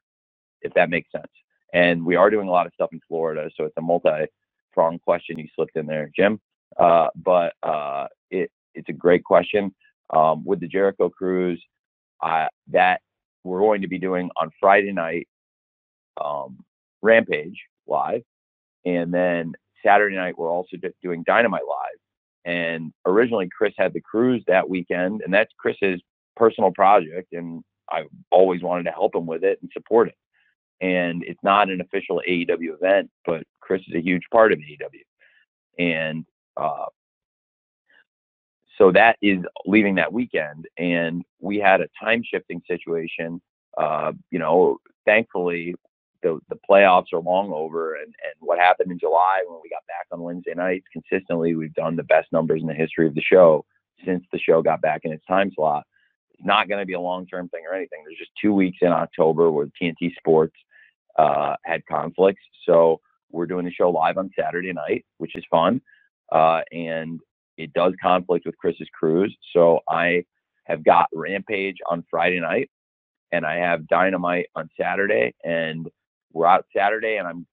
if 0.62 0.74
that 0.74 0.90
makes 0.90 1.12
sense. 1.12 1.32
And 1.74 2.06
we 2.06 2.16
are 2.16 2.30
doing 2.30 2.48
a 2.48 2.52
lot 2.52 2.66
of 2.66 2.74
stuff 2.74 2.90
in 2.92 3.00
Florida, 3.08 3.50
so 3.56 3.66
it's 3.66 3.78
a 3.78 3.82
multi-pronged 3.82 5.02
question 5.02 5.40
you 5.40 5.48
slipped 5.56 5.78
in 5.78 5.86
there, 5.86 6.10
Jim. 6.16 6.42
Uh, 6.78 7.08
but 7.16 7.54
uh, 7.64 8.08
it 8.30 8.50
it's 8.74 8.90
a 8.90 8.94
great 8.94 9.24
question 9.24 9.74
um, 10.10 10.44
with 10.46 10.60
the 10.60 10.68
Jericho 10.68 11.10
Cruise 11.10 11.62
uh, 12.22 12.48
that 12.68 13.02
we're 13.44 13.60
going 13.60 13.82
to 13.82 13.88
be 13.88 14.00
doing 14.00 14.30
on 14.38 14.50
Friday 14.60 14.92
night, 14.92 15.28
um, 16.24 16.58
Rampage 17.02 17.60
live, 17.88 18.24
and 18.86 19.14
then 19.14 19.54
Saturday 19.84 20.16
night 20.16 20.38
we're 20.38 20.52
also 20.52 20.78
do- 20.78 20.94
doing 21.02 21.24
Dynamite 21.26 21.68
live. 21.68 22.01
And 22.46 22.94
originally 23.06 23.50
Chris 23.56 23.74
had 23.78 23.94
the 23.94 24.02
cruise 24.02 24.44
that 24.48 24.70
weekend, 24.70 25.22
and 25.22 25.34
that's 25.34 25.52
Chris's 25.58 26.02
personal 26.36 26.72
project, 26.72 27.34
and 27.34 27.64
I 27.90 28.06
always 28.32 28.62
wanted 28.62 28.84
to 28.84 28.92
help 28.92 29.16
him 29.16 29.26
with 29.26 29.44
it 29.44 29.60
and 29.62 29.70
support 29.74 30.08
it. 30.08 30.16
And 30.84 31.24
it's 31.24 31.44
not 31.44 31.70
an 31.70 31.82
official 31.82 32.22
AEW 32.28 32.74
event, 32.74 33.12
but 33.26 33.44
Chris 33.60 33.82
is 33.88 33.96
a 33.96 34.02
huge 34.02 34.24
part 34.32 34.52
of 34.52 34.60
AEW, 34.60 35.04
and 35.78 36.26
uh, 36.58 36.86
so 38.82 38.92
that 38.92 39.18
is 39.22 39.38
leaving 39.68 39.96
that 39.96 40.12
weekend 40.12 40.68
and 40.78 41.24
we 41.40 41.58
had 41.58 41.82
a 41.82 41.88
time 42.04 42.24
shifting 42.24 42.62
situation 42.68 43.40
uh, 43.78 44.12
you 44.32 44.40
know 44.40 44.78
thankfully 45.06 45.76
the, 46.24 46.40
the 46.50 46.58
playoffs 46.70 47.14
are 47.14 47.20
long 47.20 47.52
over 47.52 47.96
and, 47.96 48.06
and 48.06 48.34
what 48.40 48.60
happened 48.60 48.92
in 48.92 49.00
july 49.00 49.42
when 49.48 49.60
we 49.62 49.70
got 49.70 49.86
back 49.88 50.08
on 50.12 50.22
wednesday 50.22 50.54
nights 50.56 50.86
consistently 50.92 51.56
we've 51.56 51.74
done 51.74 51.96
the 51.96 52.04
best 52.04 52.32
numbers 52.32 52.62
in 52.62 52.68
the 52.68 52.74
history 52.74 53.08
of 53.08 53.16
the 53.16 53.22
show 53.22 53.66
since 54.06 54.24
the 54.32 54.40
show 54.40 54.62
got 54.62 54.82
back 54.82 55.02
in 55.04 55.12
its 55.12 55.26
time 55.26 55.52
slot. 55.54 55.86
It's 56.34 56.46
not 56.46 56.68
going 56.68 56.80
to 56.80 56.88
be 56.88 56.94
a 56.94 57.00
long 57.00 57.28
term 57.28 57.50
thing 57.50 57.64
or 57.70 57.76
anything. 57.76 58.00
There's 58.04 58.18
just 58.18 58.32
two 58.42 58.54
weeks 58.54 58.80
in 58.82 58.90
october 58.90 59.52
where 59.52 59.68
tnt 59.82 60.16
sports 60.18 60.56
uh, 61.18 61.56
had 61.66 61.86
conflicts. 61.86 62.42
So 62.66 63.00
we're 63.32 63.46
doing 63.46 63.66
the 63.66 63.72
show 63.72 63.90
live 63.90 64.18
on 64.18 64.30
saturday 64.38 64.74
night 64.74 65.06
which 65.18 65.36
is 65.36 65.44
fun 65.50 65.82
uh, 66.32 66.62
and 66.72 67.20
it 67.58 67.74
does 67.74 67.94
conflict 68.02 68.46
with 68.46 68.58
Chris's 68.58 68.88
cruise. 68.98 69.36
So 69.54 69.82
I 69.88 70.24
have 70.66 70.84
got 70.84 71.08
Rampage 71.14 71.78
on 71.90 72.04
Friday 72.10 72.40
night 72.40 72.70
and 73.32 73.46
I 73.46 73.58
have 73.58 73.88
Dynamite 73.88 74.48
on 74.56 74.70
Saturday 74.80 75.34
and 75.44 75.88
we're 76.34 76.46
out 76.46 76.66
Saturday 76.76 77.18
and 77.18 77.28
I'm 77.28 77.46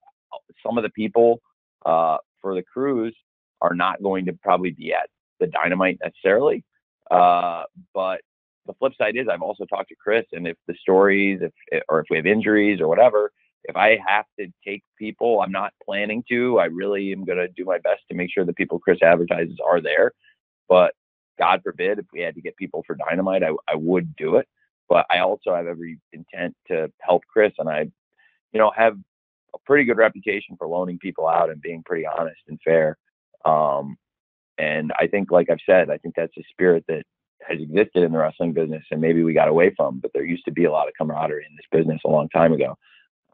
some 0.64 0.76
of 0.76 0.82
the 0.82 0.90
people 0.90 1.40
uh, 1.86 2.18
for 2.40 2.54
the 2.54 2.62
cruise 2.62 3.16
are 3.60 3.74
not 3.74 4.02
going 4.02 4.26
to 4.26 4.32
probably 4.32 4.70
be 4.70 4.92
at 4.92 5.08
the 5.40 5.46
Dynamite 5.46 5.98
necessarily. 6.02 6.64
Uh, 7.10 7.64
but 7.94 8.20
the 8.66 8.74
flip 8.74 8.92
side 8.98 9.16
is 9.16 9.26
I've 9.30 9.42
also 9.42 9.64
talked 9.64 9.88
to 9.88 9.96
Chris 9.96 10.26
and 10.32 10.46
if 10.46 10.56
the 10.66 10.74
stories 10.80 11.40
if 11.42 11.82
or 11.88 12.00
if 12.00 12.06
we 12.10 12.16
have 12.16 12.26
injuries 12.26 12.80
or 12.80 12.88
whatever, 12.88 13.32
if 13.64 13.76
I 13.76 13.98
have 14.06 14.26
to 14.38 14.48
take 14.66 14.82
people, 14.98 15.40
I'm 15.40 15.52
not 15.52 15.72
planning 15.84 16.22
to. 16.30 16.58
I 16.58 16.66
really 16.66 17.12
am 17.12 17.24
going 17.24 17.38
to 17.38 17.48
do 17.48 17.64
my 17.64 17.78
best 17.78 18.02
to 18.08 18.16
make 18.16 18.30
sure 18.32 18.44
the 18.44 18.52
people 18.52 18.78
Chris 18.78 19.02
advertises 19.02 19.58
are 19.64 19.80
there. 19.80 20.12
But 20.68 20.94
God 21.38 21.60
forbid, 21.62 21.98
if 21.98 22.06
we 22.12 22.20
had 22.20 22.34
to 22.34 22.40
get 22.40 22.56
people 22.56 22.82
for 22.86 22.96
dynamite, 22.96 23.42
I, 23.42 23.50
I 23.68 23.74
would 23.74 24.14
do 24.16 24.36
it. 24.36 24.48
But 24.88 25.06
I 25.10 25.18
also 25.18 25.54
have 25.54 25.66
every 25.66 25.98
intent 26.12 26.54
to 26.68 26.90
help 27.00 27.22
Chris, 27.30 27.52
and 27.58 27.68
I, 27.68 27.90
you 28.52 28.58
know, 28.58 28.72
have 28.76 28.96
a 29.54 29.58
pretty 29.66 29.84
good 29.84 29.96
reputation 29.96 30.56
for 30.56 30.66
loaning 30.66 30.98
people 30.98 31.26
out 31.26 31.50
and 31.50 31.60
being 31.60 31.82
pretty 31.84 32.06
honest 32.06 32.40
and 32.48 32.58
fair. 32.64 32.96
Um, 33.44 33.96
and 34.58 34.92
I 34.98 35.06
think, 35.06 35.30
like 35.30 35.48
I've 35.50 35.58
said, 35.64 35.90
I 35.90 35.98
think 35.98 36.14
that's 36.16 36.36
a 36.36 36.42
spirit 36.50 36.84
that 36.88 37.04
has 37.48 37.60
existed 37.60 38.02
in 38.02 38.12
the 38.12 38.18
wrestling 38.18 38.52
business, 38.52 38.84
and 38.90 39.00
maybe 39.00 39.22
we 39.22 39.32
got 39.32 39.48
away 39.48 39.72
from. 39.76 40.00
But 40.00 40.10
there 40.12 40.24
used 40.24 40.44
to 40.46 40.52
be 40.52 40.64
a 40.64 40.72
lot 40.72 40.88
of 40.88 40.94
camaraderie 40.98 41.46
in 41.48 41.56
this 41.56 41.66
business 41.70 42.00
a 42.04 42.08
long 42.08 42.28
time 42.30 42.52
ago. 42.52 42.76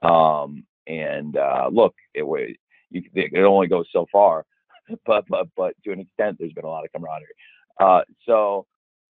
Um, 0.03 0.65
and 0.87 1.37
uh, 1.37 1.69
look, 1.73 1.95
it 2.15 2.23
was 2.23 2.51
you, 2.91 3.03
it 3.15 3.39
only 3.39 3.67
goes 3.67 3.87
so 3.93 4.07
far, 4.13 4.45
but 5.07 5.25
but 5.29 5.49
but 5.57 5.75
to 5.85 5.93
an 5.93 6.01
extent, 6.01 6.37
there's 6.39 6.53
been 6.53 6.65
a 6.65 6.69
lot 6.69 6.85
of 6.85 6.93
camaraderie. 6.93 7.35
Uh, 7.81 8.03
so 8.27 8.67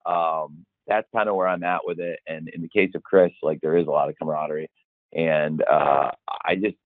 um, 0.06 0.64
that's 0.86 1.08
kind 1.14 1.28
of 1.28 1.36
where 1.36 1.48
I'm 1.48 1.64
at 1.64 1.80
with 1.84 1.98
it. 1.98 2.20
And 2.26 2.48
in 2.48 2.62
the 2.62 2.68
case 2.68 2.92
of 2.94 3.02
Chris, 3.02 3.32
like 3.42 3.60
there 3.60 3.76
is 3.76 3.86
a 3.86 3.90
lot 3.90 4.08
of 4.08 4.16
camaraderie, 4.16 4.70
and 5.14 5.62
uh, 5.64 6.10
I 6.44 6.56
just, 6.56 6.76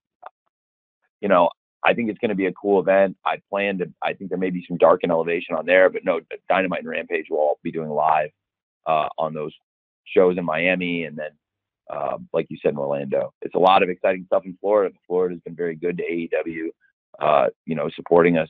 you 1.21 1.29
know, 1.29 1.49
I 1.85 1.93
think 1.93 2.09
it's 2.09 2.19
going 2.19 2.29
to 2.29 2.35
be 2.35 2.47
a 2.47 2.53
cool 2.53 2.79
event. 2.81 3.17
I 3.25 3.41
plan 3.49 3.79
to. 3.79 3.91
I 4.03 4.13
think 4.13 4.29
there 4.31 4.39
may 4.39 4.51
be 4.51 4.65
some 4.67 4.77
dark 4.77 5.01
and 5.03 5.11
elevation 5.11 5.55
on 5.55 5.65
there, 5.65 5.89
but 5.89 6.05
no, 6.05 6.21
Dynamite 6.49 6.81
and 6.81 6.89
Rampage 6.89 7.27
will 7.29 7.39
all 7.39 7.59
be 7.63 7.71
doing 7.71 7.89
live 7.89 8.31
uh, 8.87 9.09
on 9.17 9.33
those 9.33 9.53
shows 10.05 10.37
in 10.37 10.45
Miami, 10.45 11.05
and 11.05 11.17
then 11.17 11.31
uh, 11.91 12.17
like 12.33 12.47
you 12.49 12.57
said 12.63 12.71
in 12.73 12.77
Orlando. 12.79 13.33
It's 13.41 13.55
a 13.55 13.59
lot 13.59 13.83
of 13.83 13.89
exciting 13.89 14.25
stuff 14.27 14.43
in 14.45 14.57
Florida. 14.61 14.95
Florida 15.07 15.35
has 15.35 15.41
been 15.43 15.55
very 15.55 15.75
good 15.75 15.97
to 15.97 16.03
AEW, 16.03 16.69
uh, 17.21 17.49
you 17.65 17.75
know, 17.75 17.89
supporting 17.95 18.37
us 18.37 18.49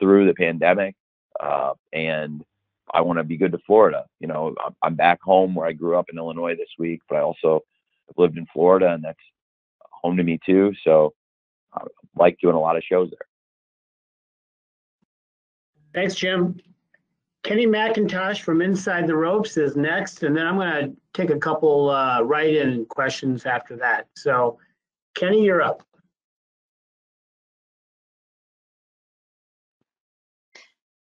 through 0.00 0.26
the 0.26 0.34
pandemic. 0.34 0.94
Uh, 1.40 1.74
and 1.92 2.42
I 2.92 3.00
want 3.02 3.18
to 3.18 3.24
be 3.24 3.36
good 3.38 3.52
to 3.52 3.58
Florida. 3.66 4.06
You 4.20 4.28
know, 4.28 4.54
I'm- 4.62 4.76
I'm 4.82 4.94
back 4.96 5.20
home 5.22 5.54
where 5.54 5.66
I 5.68 5.72
grew 5.72 5.98
up 5.98 6.10
in 6.10 6.18
Illinois 6.18 6.56
this 6.56 6.70
week, 6.78 7.02
but 7.08 7.16
I 7.18 7.22
also 7.22 7.62
I've 8.08 8.18
lived 8.18 8.38
in 8.38 8.46
Florida, 8.52 8.92
and 8.92 9.04
that's 9.04 9.18
home 9.80 10.16
to 10.16 10.22
me 10.22 10.38
too. 10.44 10.72
So 10.84 11.14
I 11.72 11.82
like 12.16 12.38
doing 12.40 12.54
a 12.54 12.60
lot 12.60 12.76
of 12.76 12.82
shows 12.82 13.10
there. 13.10 13.26
Thanks, 15.94 16.14
Jim. 16.14 16.60
Kenny 17.44 17.66
McIntosh 17.66 18.42
from 18.42 18.60
Inside 18.60 19.06
the 19.06 19.16
Ropes 19.16 19.56
is 19.56 19.76
next, 19.76 20.22
and 20.22 20.36
then 20.36 20.46
I'm 20.46 20.56
going 20.56 20.90
to 20.90 20.96
take 21.14 21.30
a 21.30 21.38
couple 21.38 21.88
uh, 21.88 22.20
write-in 22.22 22.84
questions 22.86 23.46
after 23.46 23.76
that. 23.76 24.06
So, 24.16 24.58
Kenny, 25.14 25.44
you're 25.44 25.62
up. 25.62 25.82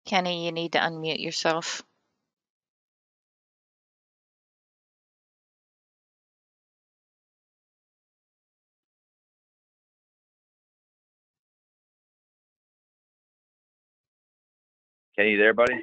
Kenny, 0.04 0.44
you 0.44 0.52
need 0.52 0.72
to 0.72 0.78
unmute 0.78 1.20
yourself. 1.20 1.82
Kenny, 15.16 15.32
you 15.32 15.38
there, 15.38 15.54
buddy? 15.54 15.80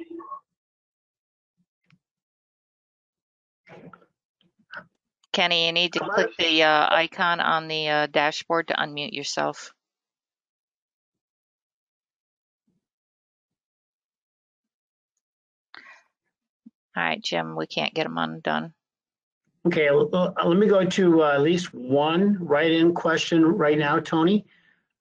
Kenny, 5.32 5.66
you 5.66 5.72
need 5.72 5.92
to 5.94 6.00
click 6.00 6.30
the 6.38 6.62
uh, 6.62 6.94
icon 6.94 7.40
on 7.40 7.66
the 7.66 7.88
uh, 7.88 8.06
dashboard 8.06 8.68
to 8.68 8.74
unmute 8.74 9.12
yourself. 9.12 9.72
All 16.96 17.02
right, 17.02 17.20
Jim, 17.20 17.56
we 17.56 17.66
can't 17.66 17.92
get 17.92 18.06
him 18.06 18.16
undone. 18.16 18.72
Okay, 19.66 19.88
l- 19.88 20.08
l- 20.12 20.34
let 20.44 20.56
me 20.56 20.68
go 20.68 20.84
to 20.84 21.24
uh, 21.24 21.32
at 21.32 21.40
least 21.40 21.74
one 21.74 22.36
write-in 22.38 22.94
question 22.94 23.44
right 23.44 23.76
now, 23.78 23.98
Tony. 23.98 24.44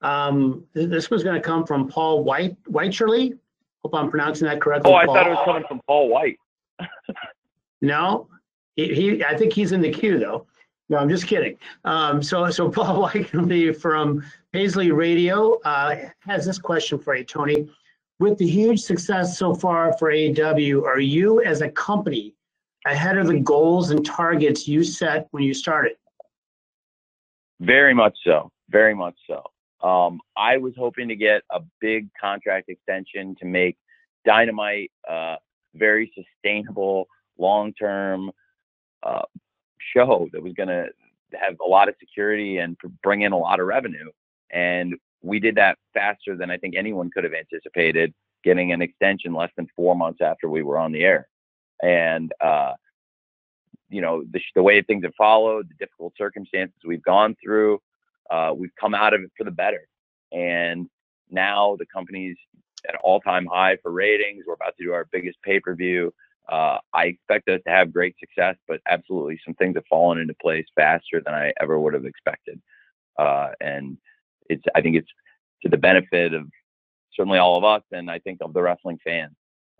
Um, 0.01 0.65
This 0.73 1.11
was 1.11 1.23
going 1.23 1.35
to 1.35 1.41
come 1.41 1.67
from 1.67 1.87
Paul 1.87 2.23
White, 2.23 2.57
Whitecherly. 2.63 3.37
Hope 3.83 3.95
I'm 3.95 4.09
pronouncing 4.09 4.47
that 4.47 4.61
correctly. 4.61 4.91
Oh, 4.91 4.95
I 4.95 5.05
Paul. 5.05 5.15
thought 5.15 5.27
it 5.27 5.31
was 5.31 5.45
coming 5.45 5.63
from 5.67 5.81
Paul 5.87 6.09
White. 6.09 6.37
No, 7.81 8.29
he, 8.77 8.95
he, 8.95 9.23
I 9.25 9.35
think 9.35 9.51
he's 9.51 9.73
in 9.73 9.81
the 9.81 9.91
queue 9.91 10.17
though. 10.17 10.47
No, 10.89 10.97
I'm 10.97 11.09
just 11.09 11.27
kidding. 11.27 11.57
Um, 11.85 12.23
so, 12.23 12.49
so 12.49 12.69
Paul 12.71 13.01
Whiteley 13.01 13.73
from 13.73 14.23
Paisley 14.53 14.91
Radio, 14.91 15.59
uh, 15.61 15.95
has 16.19 16.45
this 16.45 16.57
question 16.57 16.97
for 16.97 17.15
you, 17.15 17.23
Tony. 17.23 17.69
With 18.19 18.37
the 18.37 18.47
huge 18.47 18.79
success 18.79 19.37
so 19.37 19.53
far 19.53 19.97
for 19.97 20.11
AEW, 20.11 20.83
are 20.83 20.99
you 20.99 21.41
as 21.43 21.61
a 21.61 21.69
company 21.69 22.35
ahead 22.85 23.17
of 23.17 23.27
the 23.27 23.39
goals 23.39 23.91
and 23.91 24.05
targets 24.05 24.67
you 24.67 24.83
set 24.83 25.27
when 25.31 25.43
you 25.43 25.53
started? 25.53 25.93
Very 27.59 27.93
much 27.93 28.17
so. 28.23 28.49
Very 28.69 28.93
much 28.93 29.15
so. 29.27 29.43
Um, 29.83 30.21
I 30.37 30.57
was 30.57 30.73
hoping 30.77 31.09
to 31.09 31.15
get 31.15 31.43
a 31.51 31.59
big 31.81 32.07
contract 32.19 32.69
extension 32.69 33.35
to 33.39 33.45
make 33.45 33.77
Dynamite 34.25 34.91
uh, 35.09 35.35
very 35.75 36.11
sustainable, 36.15 37.07
long-term 37.37 38.31
uh, 39.03 39.23
show 39.93 40.29
that 40.31 40.41
was 40.41 40.53
going 40.53 40.69
to 40.69 40.87
have 41.33 41.55
a 41.65 41.67
lot 41.67 41.89
of 41.89 41.95
security 41.99 42.59
and 42.59 42.77
bring 43.01 43.21
in 43.21 43.33
a 43.33 43.37
lot 43.37 43.59
of 43.59 43.67
revenue. 43.67 44.09
And 44.51 44.95
we 45.21 45.39
did 45.39 45.55
that 45.55 45.77
faster 45.93 46.37
than 46.37 46.49
I 46.49 46.57
think 46.57 46.75
anyone 46.75 47.09
could 47.09 47.23
have 47.23 47.33
anticipated, 47.33 48.13
getting 48.43 48.71
an 48.71 48.81
extension 48.81 49.33
less 49.33 49.51
than 49.57 49.67
four 49.75 49.95
months 49.95 50.21
after 50.21 50.49
we 50.49 50.63
were 50.63 50.77
on 50.77 50.91
the 50.91 51.03
air. 51.03 51.27
And 51.81 52.31
uh, 52.39 52.73
you 53.89 54.01
know 54.01 54.23
the, 54.31 54.41
the 54.55 54.63
way 54.63 54.81
things 54.81 55.03
have 55.03 55.15
followed, 55.15 55.69
the 55.69 55.85
difficult 55.85 56.13
circumstances 56.17 56.75
we've 56.85 57.03
gone 57.03 57.35
through, 57.43 57.79
uh, 58.29 58.53
we've 58.55 58.75
come 58.79 58.93
out 58.93 59.13
of 59.13 59.21
it 59.21 59.31
for 59.37 59.43
the 59.43 59.51
better. 59.51 59.87
And 60.31 60.87
now 61.29 61.75
the 61.77 61.85
company's 61.85 62.37
at 62.87 62.95
an 62.95 62.99
all-time 63.03 63.45
high 63.45 63.77
for 63.81 63.91
ratings. 63.91 64.43
We're 64.45 64.55
about 64.55 64.75
to 64.77 64.83
do 64.83 64.93
our 64.93 65.07
biggest 65.11 65.37
pay-per-view. 65.43 66.13
Uh, 66.49 66.77
I 66.93 67.05
expect 67.05 67.47
us 67.47 67.61
to 67.65 67.71
have 67.71 67.93
great 67.93 68.15
success, 68.19 68.55
but 68.67 68.81
absolutely 68.87 69.39
some 69.45 69.53
things 69.55 69.75
have 69.75 69.85
fallen 69.89 70.19
into 70.19 70.33
place 70.41 70.65
faster 70.75 71.21
than 71.23 71.33
I 71.33 71.53
ever 71.61 71.79
would 71.79 71.93
have 71.93 72.05
expected. 72.05 72.61
Uh, 73.17 73.51
and 73.61 73.97
it's 74.49 74.63
I 74.75 74.81
think 74.81 74.97
it's 74.97 75.07
to 75.61 75.69
the 75.69 75.77
benefit 75.77 76.33
of 76.33 76.45
certainly 77.15 77.39
all 77.39 77.57
of 77.57 77.63
us, 77.63 77.83
and 77.91 78.11
I 78.11 78.19
think 78.19 78.39
of 78.41 78.53
the 78.53 78.61
wrestling 78.61 78.99
fans. 79.03 79.35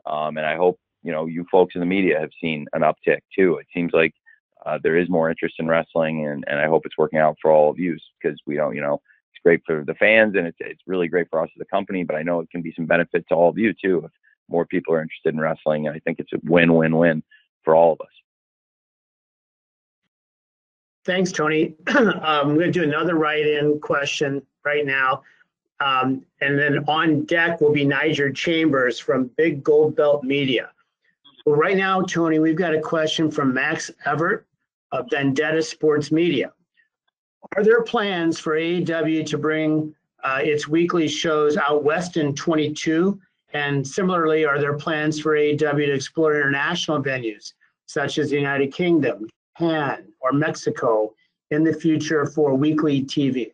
Um, 0.06 0.38
and 0.38 0.46
I 0.46 0.56
hope 0.56 0.80
you 1.02 1.12
know 1.12 1.26
you 1.26 1.46
folks 1.52 1.76
in 1.76 1.82
the 1.82 1.86
media 1.86 2.20
have 2.20 2.32
seen 2.40 2.68
an 2.74 2.82
uptick 2.82 3.20
too. 3.38 3.58
It 3.58 3.68
seems 3.74 3.92
like 3.94 4.14
uh, 4.66 4.80
there 4.82 4.98
is 4.98 5.10
more 5.10 5.30
interest 5.30 5.56
in 5.60 5.68
wrestling, 5.68 6.26
and, 6.26 6.44
and 6.48 6.60
I 6.60 6.68
hope 6.68 6.86
it's 6.86 6.98
working 6.98 7.20
out 7.20 7.38
for 7.42 7.52
all 7.52 7.70
of 7.70 7.80
you 7.80 7.98
because 8.22 8.40
we 8.46 8.56
don't, 8.56 8.76
you 8.76 8.82
know, 8.82 9.02
it's 9.34 9.42
great 9.44 9.62
for 9.66 9.84
the 9.86 9.96
fans 9.96 10.36
and 10.36 10.48
it's 10.48 10.58
it's 10.60 10.82
really 10.88 11.08
great 11.08 11.28
for 11.30 11.42
us 11.42 11.50
as 11.56 11.62
a 11.62 11.66
company. 11.66 12.04
But 12.04 12.16
I 12.16 12.24
know 12.24 12.40
it 12.40 12.50
can 12.50 12.62
be 12.62 12.74
some 12.76 12.86
benefit 12.86 13.28
to 13.30 13.36
all 13.36 13.50
of 13.50 13.58
you 13.58 13.74
too 13.74 14.04
if 14.06 14.12
more 14.50 14.66
people 14.66 14.94
are 14.94 15.02
interested 15.02 15.34
in 15.34 15.40
wrestling. 15.40 15.88
And 15.88 15.96
I 15.96 16.00
think 16.00 16.20
it's 16.20 16.34
a 16.34 16.40
win-win-win 16.44 17.24
for 17.64 17.76
all 17.76 17.94
of 17.94 18.02
us. 18.02 18.08
Thanks, 21.06 21.32
Tony. 21.32 21.76
um, 21.96 22.22
I'm 22.24 22.56
going 22.56 22.60
to 22.60 22.72
do 22.72 22.84
another 22.84 23.16
write-in 23.16 23.80
question 23.82 24.42
right 24.64 24.86
now. 24.86 25.24
Um, 25.80 26.26
and 26.40 26.58
then 26.58 26.80
on 26.88 27.26
deck 27.26 27.60
will 27.60 27.74
be 27.74 27.84
Niger 27.84 28.32
Chambers 28.32 29.00
from 29.00 29.30
Big 29.36 29.64
Gold 29.64 29.98
Belt 29.98 30.24
Media. 30.24 30.70
Well, 31.46 31.58
right 31.58 31.76
now, 31.76 32.04
Tony, 32.04 32.40
we've 32.40 32.56
got 32.56 32.74
a 32.74 32.80
question 32.80 33.30
from 33.30 33.54
Max 33.54 33.92
Everett 34.06 34.46
of 34.94 35.08
Vendetta 35.10 35.62
Sports 35.62 36.12
Media. 36.12 36.54
Are 37.58 37.64
there 37.64 37.84
plans 37.84 38.40
for 38.40 38.56
AEW 38.56 39.26
to 39.26 39.38
bring 39.38 39.94
uh, 40.24 40.40
its 40.42 40.68
weekly 40.68 41.08
shows 41.08 41.58
out 41.58 41.84
west 41.84 42.16
in 42.16 42.34
22? 42.34 43.20
And 43.54 43.86
similarly, 43.86 44.46
are 44.46 44.60
there 44.60 44.78
plans 44.78 45.20
for 45.20 45.36
AEW 45.36 45.86
to 45.88 45.94
explore 45.94 46.40
international 46.40 47.04
venues 47.04 47.54
such 47.86 48.18
as 48.18 48.30
the 48.30 48.38
United 48.38 48.74
Kingdom, 48.74 49.28
Japan, 49.58 50.08
or 50.22 50.32
Mexico 50.32 51.14
in 51.52 51.64
the 51.64 51.74
future 51.74 52.26
for 52.26 52.56
weekly 52.56 53.04
TV? 53.04 53.52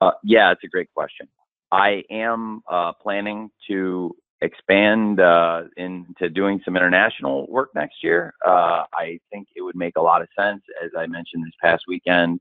Uh, 0.00 0.12
yeah, 0.22 0.52
it's 0.52 0.64
a 0.64 0.68
great 0.68 0.92
question. 0.94 1.28
I 1.72 2.02
am 2.10 2.62
uh, 2.70 2.92
planning 2.92 3.50
to 3.68 4.14
expand 4.42 5.20
uh, 5.20 5.64
into 5.76 6.28
doing 6.30 6.60
some 6.64 6.76
international 6.76 7.46
work 7.48 7.70
next 7.74 8.02
year. 8.02 8.34
Uh, 8.44 8.84
I 8.94 9.20
think 9.30 9.48
it 9.54 9.62
would 9.62 9.76
make 9.76 9.96
a 9.96 10.02
lot 10.02 10.22
of 10.22 10.28
sense. 10.38 10.62
As 10.82 10.90
I 10.96 11.06
mentioned 11.06 11.44
this 11.44 11.54
past 11.60 11.84
weekend, 11.86 12.40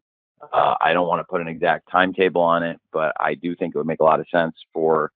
uh, 0.54 0.76
I 0.82 0.94
don't 0.94 1.08
want 1.08 1.20
to 1.20 1.26
put 1.30 1.42
an 1.42 1.48
exact 1.48 1.90
timetable 1.92 2.42
on 2.42 2.64
it, 2.64 2.80
but 2.94 3.14
I 3.20 3.34
do 3.34 3.56
think 3.56 3.76
it 3.76 3.78
would 3.78 3.88
make 3.88 4.00
a 4.00 4.06
lot 4.06 4.20
of 4.20 4.28
sense 4.32 4.56
for 4.74 5.12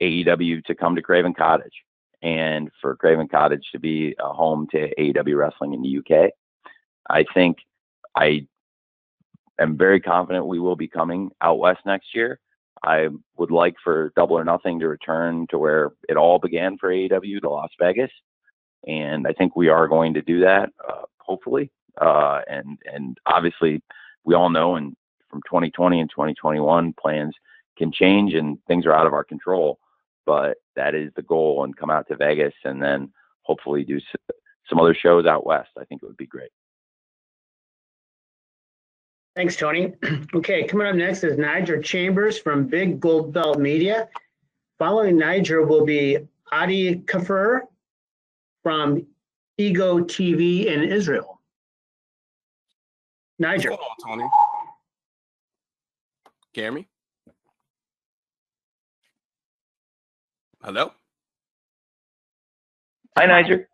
AEW 0.00 0.64
to 0.64 0.74
come 0.74 0.96
to 0.96 1.02
Craven 1.02 1.34
Cottage 1.34 1.84
and 2.22 2.70
for 2.80 2.96
Craven 2.96 3.28
Cottage 3.28 3.64
to 3.72 3.78
be 3.78 4.14
a 4.18 4.32
home 4.32 4.66
to 4.72 4.94
AEW 4.96 5.36
wrestling 5.36 5.74
in 5.74 5.82
the 5.82 5.98
UK. 5.98 6.30
I 7.08 7.24
think 7.34 7.58
I 8.14 8.46
am 9.60 9.76
very 9.76 10.00
confident 10.00 10.46
we 10.46 10.58
will 10.58 10.76
be 10.76 10.88
coming 10.88 11.30
out 11.40 11.58
west 11.58 11.80
next 11.84 12.14
year. 12.14 12.40
I 12.86 13.08
would 13.36 13.50
like 13.50 13.74
for 13.82 14.12
Double 14.16 14.38
or 14.38 14.44
Nothing 14.44 14.78
to 14.78 14.88
return 14.88 15.46
to 15.50 15.58
where 15.58 15.90
it 16.08 16.16
all 16.16 16.38
began 16.38 16.78
for 16.78 16.90
AEW 16.90 17.40
to 17.40 17.50
Las 17.50 17.70
Vegas, 17.80 18.12
and 18.86 19.26
I 19.26 19.32
think 19.32 19.56
we 19.56 19.68
are 19.68 19.88
going 19.88 20.14
to 20.14 20.22
do 20.22 20.40
that, 20.40 20.70
uh, 20.88 21.02
hopefully. 21.18 21.70
Uh, 22.00 22.42
and 22.48 22.78
and 22.92 23.18
obviously, 23.26 23.82
we 24.24 24.34
all 24.34 24.50
know, 24.50 24.76
and 24.76 24.96
from 25.28 25.42
2020 25.42 26.00
and 26.00 26.10
2021, 26.10 26.94
plans 27.00 27.34
can 27.76 27.90
change 27.90 28.34
and 28.34 28.58
things 28.66 28.86
are 28.86 28.94
out 28.94 29.06
of 29.06 29.12
our 29.12 29.24
control. 29.24 29.78
But 30.24 30.58
that 30.76 30.94
is 30.94 31.10
the 31.16 31.22
goal, 31.22 31.64
and 31.64 31.76
come 31.76 31.90
out 31.90 32.06
to 32.08 32.16
Vegas, 32.16 32.54
and 32.64 32.80
then 32.80 33.12
hopefully 33.42 33.84
do 33.84 33.98
some 34.68 34.80
other 34.80 34.94
shows 34.94 35.26
out 35.26 35.46
west. 35.46 35.70
I 35.78 35.84
think 35.84 36.02
it 36.02 36.06
would 36.06 36.16
be 36.16 36.26
great. 36.26 36.50
Thanks, 39.36 39.54
Tony. 39.54 39.92
Okay, 40.34 40.64
coming 40.64 40.86
up 40.86 40.94
next 40.96 41.22
is 41.24 41.36
Niger 41.38 41.80
Chambers 41.80 42.38
from 42.38 42.66
Big 42.66 42.98
Gold 43.00 43.32
Belt 43.32 43.58
Media. 43.58 44.08
Following 44.78 45.18
Niger 45.18 45.62
will 45.62 45.84
be 45.84 46.18
Adi 46.50 46.96
Kafir 47.06 47.64
from 48.62 49.06
Ego 49.58 50.00
TV 50.00 50.66
in 50.66 50.82
Israel. 50.82 51.40
Niger. 53.38 53.70
Hold 53.70 53.80
on, 53.80 54.08
Tony. 54.08 54.30
Can 56.54 56.54
you 56.54 56.62
hear 56.62 56.72
me? 56.72 56.88
Hello? 60.62 60.92
Hi, 63.18 63.26
Niger. 63.26 63.68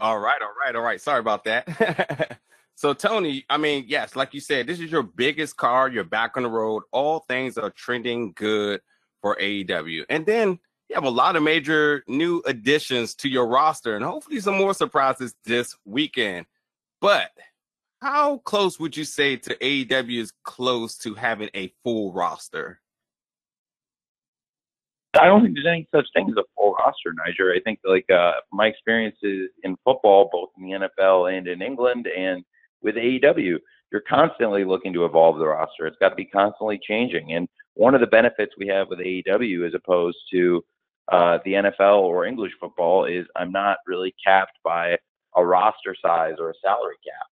all 0.00 0.18
right, 0.18 0.40
all 0.42 0.54
right, 0.64 0.74
all 0.74 0.82
right. 0.82 1.00
Sorry 1.00 1.20
about 1.20 1.44
that. 1.44 2.38
so, 2.78 2.94
Tony, 2.94 3.44
I 3.50 3.56
mean, 3.56 3.86
yes, 3.88 4.14
like 4.14 4.32
you 4.32 4.38
said, 4.38 4.68
this 4.68 4.78
is 4.78 4.88
your 4.88 5.02
biggest 5.02 5.56
car. 5.56 5.88
You're 5.88 6.04
back 6.04 6.36
on 6.36 6.44
the 6.44 6.48
road. 6.48 6.84
All 6.92 7.18
things 7.18 7.58
are 7.58 7.70
trending 7.70 8.30
good 8.36 8.80
for 9.20 9.34
AEW. 9.34 10.04
And 10.08 10.24
then 10.24 10.60
you 10.88 10.94
have 10.94 11.02
a 11.02 11.10
lot 11.10 11.34
of 11.34 11.42
major 11.42 12.04
new 12.06 12.40
additions 12.46 13.16
to 13.16 13.28
your 13.28 13.48
roster 13.48 13.96
and 13.96 14.04
hopefully 14.04 14.38
some 14.38 14.56
more 14.56 14.74
surprises 14.74 15.34
this 15.44 15.76
weekend. 15.84 16.46
But 17.00 17.32
how 18.00 18.38
close 18.44 18.78
would 18.78 18.96
you 18.96 19.02
say 19.02 19.34
to 19.34 19.56
AEW 19.56 20.20
is 20.20 20.32
close 20.44 20.96
to 20.98 21.14
having 21.14 21.50
a 21.56 21.74
full 21.82 22.12
roster? 22.12 22.80
I 25.20 25.24
don't 25.24 25.42
think 25.42 25.56
there's 25.56 25.66
any 25.66 25.88
such 25.92 26.06
thing 26.14 26.28
as 26.30 26.36
a 26.36 26.44
full 26.56 26.74
roster, 26.74 27.12
Niger. 27.26 27.52
I 27.52 27.58
think 27.58 27.80
like 27.82 28.08
uh, 28.08 28.34
my 28.52 28.68
experiences 28.68 29.50
in 29.64 29.76
football, 29.84 30.30
both 30.30 30.50
in 30.56 30.62
the 30.62 30.88
NFL 31.02 31.36
and 31.36 31.48
in 31.48 31.60
England, 31.60 32.06
and 32.06 32.44
with 32.82 32.96
AEW, 32.96 33.58
you're 33.90 34.02
constantly 34.08 34.64
looking 34.64 34.92
to 34.92 35.04
evolve 35.04 35.38
the 35.38 35.46
roster. 35.46 35.86
It's 35.86 35.96
got 35.98 36.10
to 36.10 36.14
be 36.14 36.24
constantly 36.24 36.78
changing. 36.82 37.32
And 37.32 37.48
one 37.74 37.94
of 37.94 38.00
the 38.00 38.06
benefits 38.06 38.54
we 38.58 38.66
have 38.68 38.88
with 38.88 38.98
AEW 38.98 39.66
as 39.66 39.74
opposed 39.74 40.18
to 40.32 40.64
uh, 41.10 41.38
the 41.44 41.52
NFL 41.52 42.00
or 42.00 42.26
English 42.26 42.52
football 42.60 43.06
is 43.06 43.26
I'm 43.36 43.52
not 43.52 43.78
really 43.86 44.14
capped 44.24 44.58
by 44.62 44.98
a 45.36 45.44
roster 45.44 45.94
size 46.00 46.34
or 46.38 46.50
a 46.50 46.54
salary 46.62 46.96
cap. 47.04 47.26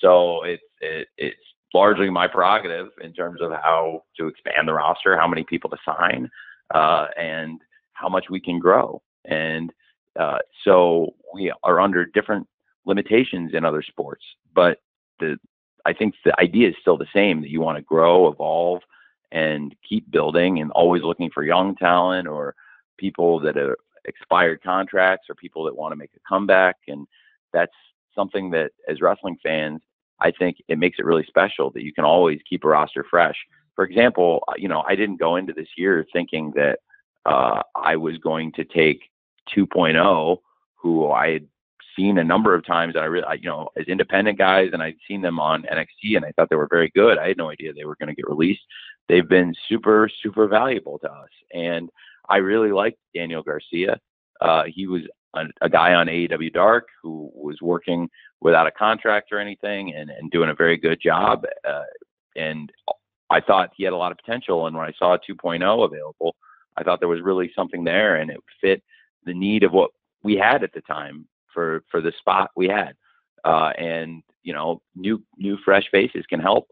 So 0.00 0.44
it's 0.44 0.62
it, 0.80 1.08
it's 1.18 1.36
largely 1.74 2.08
my 2.08 2.26
prerogative 2.26 2.88
in 3.02 3.12
terms 3.12 3.40
of 3.42 3.50
how 3.52 4.04
to 4.18 4.28
expand 4.28 4.66
the 4.66 4.72
roster, 4.72 5.18
how 5.18 5.28
many 5.28 5.44
people 5.44 5.68
to 5.70 5.76
sign, 5.84 6.30
uh, 6.74 7.06
and 7.18 7.60
how 7.92 8.08
much 8.08 8.26
we 8.30 8.40
can 8.40 8.58
grow. 8.58 9.02
And 9.26 9.72
uh, 10.18 10.38
so 10.64 11.14
we 11.34 11.52
are 11.62 11.80
under 11.80 12.06
different 12.06 12.46
limitations 12.86 13.52
in 13.54 13.64
other 13.64 13.82
sports, 13.82 14.24
but 14.54 14.78
the 15.18 15.36
I 15.84 15.92
think 15.92 16.14
the 16.24 16.38
idea 16.38 16.68
is 16.68 16.74
still 16.80 16.98
the 16.98 17.06
same 17.14 17.40
that 17.40 17.50
you 17.50 17.60
want 17.60 17.78
to 17.78 17.82
grow, 17.82 18.28
evolve, 18.28 18.82
and 19.32 19.74
keep 19.88 20.10
building, 20.10 20.60
and 20.60 20.70
always 20.72 21.02
looking 21.02 21.30
for 21.30 21.44
young 21.44 21.76
talent 21.76 22.28
or 22.28 22.54
people 22.98 23.40
that 23.40 23.56
have 23.56 23.74
expired 24.04 24.62
contracts 24.62 25.26
or 25.30 25.34
people 25.34 25.64
that 25.64 25.76
want 25.76 25.92
to 25.92 25.96
make 25.96 26.10
a 26.14 26.28
comeback. 26.28 26.76
And 26.88 27.06
that's 27.52 27.72
something 28.14 28.50
that, 28.50 28.72
as 28.88 29.00
wrestling 29.00 29.38
fans, 29.42 29.80
I 30.20 30.30
think 30.32 30.56
it 30.68 30.78
makes 30.78 30.98
it 30.98 31.04
really 31.04 31.24
special 31.26 31.70
that 31.70 31.84
you 31.84 31.92
can 31.92 32.04
always 32.04 32.40
keep 32.48 32.64
a 32.64 32.68
roster 32.68 33.04
fresh. 33.08 33.36
For 33.76 33.84
example, 33.84 34.42
uh, 34.48 34.54
you 34.56 34.68
know, 34.68 34.82
I 34.86 34.96
didn't 34.96 35.20
go 35.20 35.36
into 35.36 35.52
this 35.52 35.68
year 35.76 36.04
thinking 36.12 36.52
that 36.56 36.80
uh, 37.24 37.62
I 37.76 37.96
was 37.96 38.18
going 38.18 38.52
to 38.52 38.64
take 38.64 39.00
2.0, 39.56 40.38
who 40.76 41.10
I 41.10 41.32
had 41.32 41.46
seen 41.98 42.18
a 42.18 42.24
number 42.24 42.54
of 42.54 42.64
times 42.64 42.94
that 42.94 43.02
I 43.02 43.06
really, 43.06 43.26
you 43.40 43.48
know, 43.48 43.68
as 43.76 43.86
independent 43.86 44.38
guys, 44.38 44.70
and 44.72 44.82
I'd 44.82 44.96
seen 45.08 45.20
them 45.20 45.40
on 45.40 45.64
NXT, 45.64 46.16
and 46.16 46.24
I 46.24 46.32
thought 46.32 46.48
they 46.48 46.56
were 46.56 46.68
very 46.70 46.90
good. 46.94 47.18
I 47.18 47.28
had 47.28 47.36
no 47.36 47.50
idea 47.50 47.72
they 47.72 47.84
were 47.84 47.96
going 47.96 48.08
to 48.08 48.14
get 48.14 48.28
released. 48.28 48.62
They've 49.08 49.28
been 49.28 49.54
super, 49.68 50.08
super 50.22 50.46
valuable 50.46 50.98
to 51.00 51.10
us, 51.10 51.30
and 51.52 51.90
I 52.28 52.36
really 52.36 52.70
liked 52.70 52.98
Daniel 53.14 53.42
Garcia. 53.42 53.98
Uh, 54.40 54.64
he 54.72 54.86
was 54.86 55.02
a, 55.34 55.46
a, 55.62 55.68
guy 55.68 55.94
on 55.94 56.06
AEW 56.06 56.52
Dark 56.52 56.86
who 57.02 57.30
was 57.34 57.56
working 57.60 58.08
without 58.40 58.68
a 58.68 58.70
contract 58.70 59.32
or 59.32 59.40
anything, 59.40 59.94
and, 59.94 60.10
and 60.10 60.30
doing 60.30 60.50
a 60.50 60.54
very 60.54 60.76
good 60.76 61.00
job. 61.02 61.44
Uh, 61.68 61.82
and 62.36 62.70
I 63.30 63.40
thought 63.40 63.70
he 63.76 63.82
had 63.82 63.92
a 63.92 63.96
lot 63.96 64.12
of 64.12 64.18
potential. 64.18 64.66
And 64.66 64.76
when 64.76 64.86
I 64.86 64.92
saw 64.96 65.16
2.0 65.16 65.84
available, 65.84 66.36
I 66.76 66.84
thought 66.84 67.00
there 67.00 67.08
was 67.08 67.20
really 67.20 67.50
something 67.56 67.82
there, 67.82 68.16
and 68.16 68.30
it 68.30 68.38
fit 68.60 68.82
the 69.24 69.34
need 69.34 69.64
of 69.64 69.72
what 69.72 69.90
we 70.22 70.36
had 70.36 70.62
at 70.62 70.72
the 70.72 70.80
time 70.82 71.26
for 71.52 71.82
for 71.90 72.00
the 72.00 72.12
spot 72.18 72.50
we 72.56 72.68
had. 72.68 72.94
Uh, 73.44 73.72
and 73.78 74.22
you 74.42 74.52
know, 74.52 74.80
new 74.94 75.22
new 75.36 75.56
fresh 75.64 75.84
faces 75.90 76.24
can 76.28 76.40
help. 76.40 76.68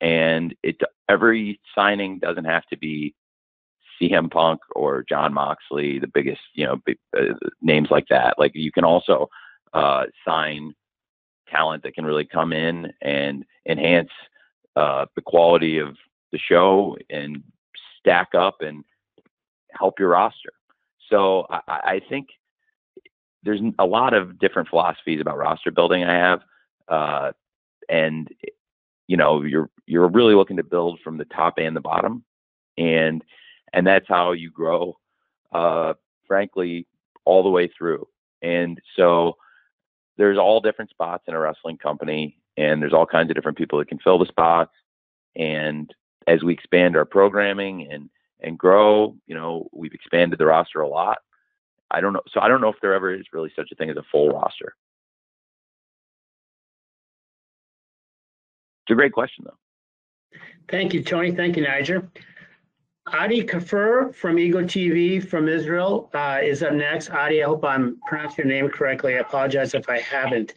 And 0.00 0.54
it 0.62 0.80
every 1.08 1.60
signing 1.74 2.18
doesn't 2.18 2.44
have 2.44 2.66
to 2.66 2.76
be 2.76 3.14
CM 4.00 4.30
Punk 4.30 4.60
or 4.74 5.04
Jon 5.08 5.34
Moxley, 5.34 5.98
the 5.98 6.08
biggest 6.08 6.40
you 6.54 6.66
know 6.66 6.76
big, 6.84 6.98
uh, 7.16 7.34
names 7.60 7.88
like 7.90 8.06
that. 8.08 8.38
Like 8.38 8.52
you 8.54 8.72
can 8.72 8.84
also 8.84 9.28
uh, 9.72 10.04
sign 10.26 10.74
talent 11.48 11.82
that 11.82 11.94
can 11.94 12.04
really 12.04 12.24
come 12.24 12.52
in 12.52 12.92
and 13.02 13.44
enhance 13.68 14.10
uh, 14.76 15.06
the 15.16 15.22
quality 15.22 15.78
of 15.78 15.96
the 16.32 16.38
show 16.38 16.96
and 17.10 17.42
stack 17.98 18.28
up 18.34 18.56
and 18.60 18.84
help 19.72 19.98
your 19.98 20.10
roster. 20.10 20.52
So 21.08 21.46
I, 21.50 21.60
I 21.68 22.00
think 22.08 22.28
there's 23.42 23.60
a 23.78 23.86
lot 23.86 24.14
of 24.14 24.38
different 24.38 24.68
philosophies 24.68 25.20
about 25.20 25.38
roster 25.38 25.70
building 25.70 26.04
I 26.04 26.14
have, 26.14 26.40
uh, 26.88 27.32
and 27.88 28.28
you 29.06 29.16
know 29.16 29.42
you're 29.42 29.70
you're 29.86 30.08
really 30.08 30.34
looking 30.34 30.56
to 30.58 30.62
build 30.62 31.00
from 31.02 31.18
the 31.18 31.24
top 31.26 31.54
and 31.58 31.74
the 31.74 31.80
bottom, 31.80 32.24
and 32.76 33.22
and 33.72 33.86
that's 33.86 34.08
how 34.08 34.32
you 34.32 34.50
grow, 34.50 34.98
uh, 35.52 35.94
frankly, 36.26 36.86
all 37.24 37.42
the 37.42 37.50
way 37.50 37.68
through. 37.68 38.06
And 38.42 38.80
so 38.96 39.36
there's 40.16 40.38
all 40.38 40.60
different 40.60 40.90
spots 40.90 41.24
in 41.28 41.34
a 41.34 41.38
wrestling 41.38 41.78
company, 41.78 42.36
and 42.56 42.82
there's 42.82 42.92
all 42.92 43.06
kinds 43.06 43.30
of 43.30 43.36
different 43.36 43.58
people 43.58 43.78
that 43.78 43.88
can 43.88 43.98
fill 43.98 44.18
the 44.18 44.26
spots. 44.26 44.72
And 45.36 45.92
as 46.26 46.42
we 46.42 46.52
expand 46.52 46.96
our 46.96 47.04
programming 47.04 47.90
and 47.90 48.10
and 48.42 48.58
grow, 48.58 49.16
you 49.26 49.34
know, 49.34 49.68
we've 49.72 49.92
expanded 49.92 50.38
the 50.38 50.46
roster 50.46 50.80
a 50.80 50.88
lot. 50.88 51.18
I 51.90 52.00
don't 52.00 52.12
know. 52.12 52.22
So 52.30 52.40
I 52.40 52.48
don't 52.48 52.60
know 52.60 52.68
if 52.68 52.76
there 52.80 52.94
ever 52.94 53.14
is 53.14 53.26
really 53.32 53.52
such 53.54 53.70
a 53.72 53.74
thing 53.74 53.90
as 53.90 53.96
a 53.96 54.04
full 54.10 54.30
roster. 54.30 54.74
It's 58.84 58.92
a 58.92 58.94
great 58.94 59.12
question, 59.12 59.44
though. 59.46 60.38
Thank 60.68 60.94
you, 60.94 61.02
Tony. 61.02 61.32
Thank 61.32 61.56
you, 61.56 61.62
Niger. 61.64 62.08
Adi 63.12 63.42
Kafur 63.42 64.14
from 64.14 64.38
Ego 64.38 64.62
TV 64.62 65.24
from 65.24 65.48
Israel 65.48 66.10
uh, 66.14 66.38
is 66.42 66.62
up 66.62 66.74
next. 66.74 67.10
Adi, 67.10 67.42
I 67.42 67.46
hope 67.46 67.64
I'm 67.64 67.98
pronouncing 68.06 68.46
your 68.46 68.54
name 68.54 68.70
correctly. 68.70 69.16
I 69.16 69.18
apologize 69.18 69.74
if 69.74 69.88
I 69.88 69.98
haven't. 69.98 70.54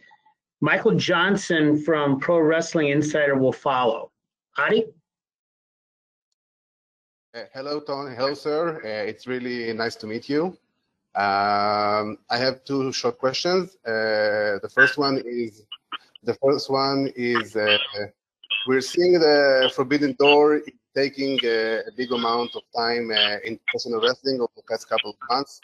Michael 0.60 0.94
Johnson 0.94 1.76
from 1.76 2.20
Pro 2.20 2.38
Wrestling 2.38 2.88
Insider 2.88 3.36
will 3.36 3.52
follow. 3.52 4.12
Adi? 4.56 4.84
Uh, 7.34 7.40
hello, 7.52 7.80
Tony. 7.80 8.14
Hello, 8.14 8.34
sir. 8.34 8.76
Uh, 8.84 9.08
it's 9.08 9.26
really 9.26 9.72
nice 9.72 9.96
to 9.96 10.06
meet 10.06 10.28
you. 10.28 10.56
Um, 11.16 12.18
I 12.28 12.38
have 12.38 12.64
two 12.64 12.92
short 12.92 13.18
questions. 13.18 13.76
Uh, 13.86 14.58
the 14.62 14.70
first 14.72 14.98
one 14.98 15.22
is 15.24 15.62
the 16.24 16.34
first 16.34 16.70
one 16.70 17.12
is 17.14 17.54
uh, 17.54 17.78
we're 18.66 18.80
seeing 18.80 19.12
the 19.12 19.70
Forbidden 19.74 20.16
Door 20.18 20.62
taking 20.94 21.38
a, 21.44 21.80
a 21.80 21.92
big 21.96 22.10
amount 22.12 22.56
of 22.56 22.62
time 22.74 23.10
uh, 23.10 23.36
in 23.44 23.58
professional 23.66 24.00
wrestling 24.00 24.40
over 24.40 24.52
the 24.56 24.62
past 24.68 24.88
couple 24.88 25.10
of 25.10 25.16
months. 25.30 25.60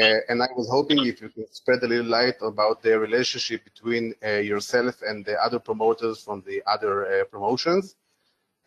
Uh, 0.00 0.18
and 0.28 0.42
I 0.42 0.48
was 0.56 0.68
hoping 0.68 1.06
if 1.06 1.20
you 1.22 1.28
could 1.28 1.54
spread 1.54 1.82
a 1.82 1.86
little 1.86 2.06
light 2.06 2.36
about 2.42 2.82
the 2.82 2.98
relationship 2.98 3.64
between 3.64 4.14
uh, 4.24 4.38
yourself 4.38 5.02
and 5.02 5.24
the 5.24 5.40
other 5.42 5.58
promoters 5.58 6.20
from 6.20 6.42
the 6.46 6.62
other 6.66 7.06
uh, 7.06 7.24
promotions. 7.24 7.94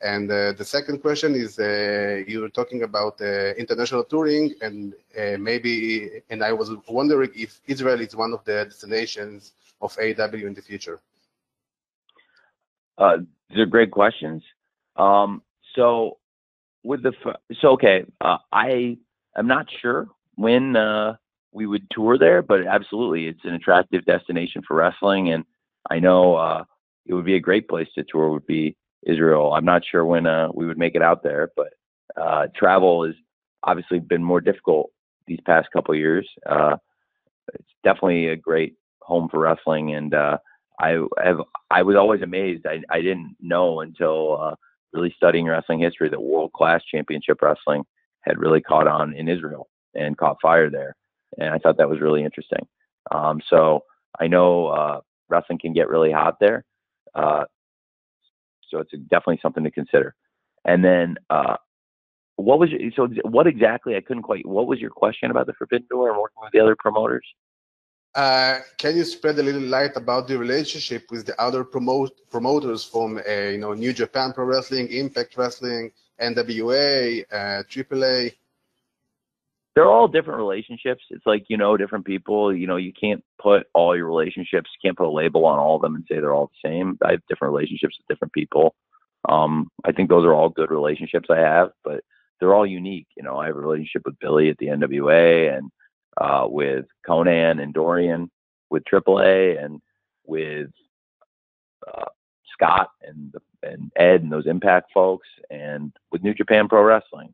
And 0.01 0.29
uh, 0.29 0.53
the 0.53 0.63
second 0.63 1.01
question 1.01 1.33
is 1.33 1.57
uh, 1.57 2.23
you 2.27 2.41
were 2.41 2.49
talking 2.49 2.83
about 2.83 3.19
international 3.21 4.03
touring 4.03 4.53
and 4.61 4.93
maybe, 5.39 6.21
and 6.29 6.43
I 6.43 6.53
was 6.53 6.71
wondering 6.87 7.31
if 7.35 7.59
Israel 7.67 7.99
is 8.01 8.15
one 8.15 8.33
of 8.33 8.43
the 8.45 8.65
destinations 8.65 9.53
of 9.81 9.95
AEW 9.95 10.45
in 10.45 10.53
the 10.53 10.61
future. 10.61 10.99
these 13.49 13.59
are 13.59 13.65
great 13.65 13.91
questions. 13.91 14.43
Um, 14.97 15.41
so 15.75 16.17
with 16.83 17.03
the 17.03 17.13
so 17.61 17.69
okay, 17.69 18.05
uh, 18.21 18.37
I 18.51 18.97
am 19.35 19.47
not 19.47 19.67
sure 19.81 20.07
when 20.35 20.75
uh, 20.75 21.15
we 21.51 21.67
would 21.67 21.85
tour 21.91 22.17
there, 22.17 22.41
but 22.41 22.65
absolutely, 22.65 23.27
it's 23.27 23.43
an 23.43 23.53
attractive 23.53 24.05
destination 24.05 24.61
for 24.67 24.75
wrestling, 24.75 25.31
and 25.31 25.43
I 25.89 25.99
know 25.99 26.35
uh, 26.35 26.63
it 27.05 27.13
would 27.13 27.25
be 27.25 27.35
a 27.35 27.39
great 27.39 27.67
place 27.67 27.87
to 27.95 28.03
tour. 28.03 28.29
Would 28.29 28.47
be 28.47 28.75
Israel. 29.05 29.53
I'm 29.53 29.65
not 29.65 29.83
sure 29.85 30.05
when 30.05 30.25
uh, 30.25 30.49
we 30.53 30.65
would 30.65 30.77
make 30.77 30.95
it 30.95 31.01
out 31.01 31.23
there, 31.23 31.51
but 31.55 31.73
uh, 32.19 32.47
travel 32.55 33.05
has 33.05 33.15
obviously 33.63 33.99
been 33.99 34.23
more 34.23 34.41
difficult 34.41 34.91
these 35.27 35.39
past 35.45 35.69
couple 35.71 35.93
years. 35.95 36.27
Uh, 36.45 36.77
it's 37.53 37.73
definitely 37.83 38.27
a 38.27 38.35
great 38.35 38.75
home 39.01 39.29
for 39.29 39.39
wrestling, 39.39 39.93
and 39.93 40.13
uh, 40.13 40.37
I 40.79 40.99
have 41.23 41.41
I 41.69 41.83
was 41.83 41.95
always 41.95 42.21
amazed. 42.21 42.65
I 42.65 42.81
I 42.89 43.01
didn't 43.01 43.35
know 43.39 43.81
until 43.81 44.41
uh, 44.41 44.55
really 44.93 45.13
studying 45.15 45.45
wrestling 45.45 45.79
history 45.79 46.09
that 46.09 46.21
world 46.21 46.51
class 46.53 46.81
championship 46.91 47.41
wrestling 47.41 47.83
had 48.21 48.37
really 48.39 48.61
caught 48.61 48.87
on 48.87 49.13
in 49.13 49.27
Israel 49.27 49.69
and 49.95 50.17
caught 50.17 50.37
fire 50.41 50.69
there. 50.69 50.95
And 51.37 51.49
I 51.49 51.57
thought 51.57 51.77
that 51.77 51.89
was 51.89 52.01
really 52.01 52.23
interesting. 52.23 52.67
Um, 53.11 53.41
so 53.49 53.83
I 54.19 54.27
know 54.27 54.67
uh, 54.67 55.01
wrestling 55.29 55.59
can 55.59 55.73
get 55.73 55.89
really 55.89 56.11
hot 56.11 56.35
there. 56.39 56.65
Uh, 57.15 57.45
so 58.69 58.79
it's 58.79 58.91
definitely 59.09 59.39
something 59.41 59.63
to 59.63 59.71
consider. 59.71 60.15
And 60.65 60.83
then, 60.83 61.15
uh, 61.29 61.57
what 62.35 62.59
was 62.59 62.69
your, 62.69 62.91
so? 62.95 63.07
What 63.23 63.47
exactly? 63.47 63.95
I 63.95 64.01
couldn't 64.01 64.23
quite. 64.23 64.45
What 64.45 64.67
was 64.67 64.79
your 64.79 64.91
question 64.91 65.31
about 65.31 65.47
the 65.47 65.53
Forbidden 65.53 65.87
Door 65.89 66.11
and 66.11 66.19
working 66.19 66.41
with 66.41 66.51
the 66.53 66.59
other 66.59 66.75
promoters? 66.77 67.25
Uh, 68.13 68.59
can 68.77 68.95
you 68.95 69.03
spread 69.03 69.37
a 69.37 69.43
little 69.43 69.61
light 69.61 69.91
about 69.95 70.27
the 70.27 70.37
relationship 70.37 71.05
with 71.11 71.25
the 71.25 71.39
other 71.39 71.63
promote, 71.63 72.11
promoters 72.31 72.83
from, 72.83 73.17
uh, 73.17 73.31
you 73.31 73.59
know, 73.59 73.73
New 73.73 73.93
Japan 73.93 74.33
Pro 74.33 74.45
Wrestling, 74.45 74.87
Impact 74.87 75.37
Wrestling, 75.37 75.91
NWA, 76.19 77.23
uh, 77.31 77.63
AAA? 77.69 78.33
They're 79.77 79.91
all 79.91 80.07
different 80.07 80.39
relationships. 80.39 81.03
It's 81.11 81.27
like 81.27 81.45
you 81.49 81.55
know 81.55 81.77
different 81.77 82.03
people. 82.03 82.51
You 82.51 82.65
know, 82.65 82.77
you 82.77 82.91
can't 82.99 83.23
put 83.39 83.67
all 83.75 83.95
your 83.95 84.07
relationships. 84.07 84.71
You 84.73 84.89
can't 84.89 84.97
put 84.97 85.05
a 85.05 85.11
label 85.11 85.45
on 85.45 85.59
all 85.59 85.75
of 85.75 85.83
them 85.83 85.93
and 85.93 86.03
say 86.09 86.15
they're 86.15 86.33
all 86.33 86.49
the 86.63 86.67
same. 86.67 86.97
I 87.05 87.11
have 87.11 87.21
different 87.29 87.53
relationships 87.53 87.95
with 87.99 88.07
different 88.07 88.33
people. 88.33 88.73
Um, 89.29 89.69
I 89.85 89.91
think 89.91 90.09
those 90.09 90.25
are 90.25 90.33
all 90.33 90.49
good 90.49 90.71
relationships 90.71 91.27
I 91.29 91.37
have, 91.37 91.69
but 91.83 92.03
they're 92.39 92.55
all 92.55 92.65
unique. 92.65 93.05
You 93.15 93.21
know, 93.21 93.37
I 93.37 93.45
have 93.45 93.55
a 93.55 93.59
relationship 93.59 94.01
with 94.05 94.17
Billy 94.17 94.49
at 94.49 94.57
the 94.57 94.65
NWA 94.65 95.55
and 95.55 95.69
uh, 96.19 96.47
with 96.49 96.85
Konnan 97.07 97.61
and 97.61 97.71
Dorian, 97.71 98.31
with 98.71 98.81
AAA, 98.91 99.63
and 99.63 99.79
with 100.25 100.71
uh, 101.87 102.05
Scott 102.51 102.89
and 103.03 103.31
and 103.61 103.91
Ed 103.95 104.23
and 104.23 104.31
those 104.31 104.47
Impact 104.47 104.89
folks, 104.91 105.27
and 105.51 105.95
with 106.11 106.23
New 106.23 106.33
Japan 106.33 106.67
Pro 106.67 106.81
Wrestling. 106.81 107.31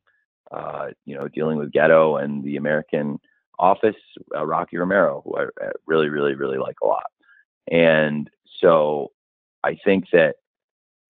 Uh, 0.52 0.90
you 1.06 1.16
know, 1.16 1.28
dealing 1.28 1.58
with 1.58 1.72
Gedo 1.72 2.24
and 2.24 2.44
the 2.44 2.58
American 2.58 3.20
office, 3.58 3.96
uh, 4.36 4.46
Rocky 4.46 4.78
Romero, 4.78 5.22
who 5.24 5.38
I, 5.38 5.46
really, 5.88 6.10
really, 6.10 6.36
really 6.36 6.58
like 6.58 6.76
a 6.84 6.88
lot. 6.88 7.06
And 7.72 8.30
so 8.60 9.12
I 9.64 9.78
think 9.84 10.06
that 10.12 10.36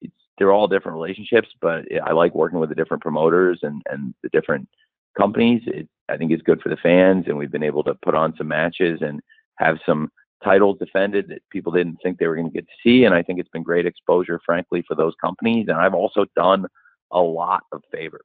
it's, 0.01 0.13
they're 0.37 0.51
all 0.51 0.67
different 0.67 0.95
relationships, 0.95 1.49
but 1.61 1.85
I 2.05 2.11
like 2.11 2.35
working 2.35 2.59
with 2.59 2.69
the 2.69 2.75
different 2.75 3.03
promoters 3.03 3.59
and, 3.63 3.81
and 3.89 4.13
the 4.23 4.29
different 4.29 4.69
companies. 5.17 5.63
It, 5.67 5.89
I 6.09 6.17
think 6.17 6.31
it's 6.31 6.43
good 6.43 6.61
for 6.61 6.69
the 6.69 6.77
fans, 6.77 7.25
and 7.27 7.37
we've 7.37 7.51
been 7.51 7.63
able 7.63 7.83
to 7.83 7.95
put 7.95 8.15
on 8.15 8.35
some 8.37 8.47
matches 8.47 8.99
and 9.01 9.21
have 9.57 9.77
some 9.85 10.09
titles 10.43 10.77
defended 10.77 11.27
that 11.29 11.41
people 11.49 11.71
didn't 11.71 11.97
think 12.03 12.17
they 12.17 12.27
were 12.27 12.35
going 12.35 12.49
to 12.49 12.53
get 12.53 12.67
to 12.67 12.73
see. 12.83 13.05
And 13.05 13.15
I 13.15 13.23
think 13.23 13.39
it's 13.39 13.49
been 13.49 13.63
great 13.63 13.85
exposure, 13.85 14.39
frankly, 14.45 14.83
for 14.87 14.95
those 14.95 15.13
companies. 15.21 15.67
And 15.69 15.77
I've 15.77 15.93
also 15.93 16.25
done 16.35 16.65
a 17.11 17.21
lot 17.21 17.63
of 17.71 17.81
favors 17.91 18.21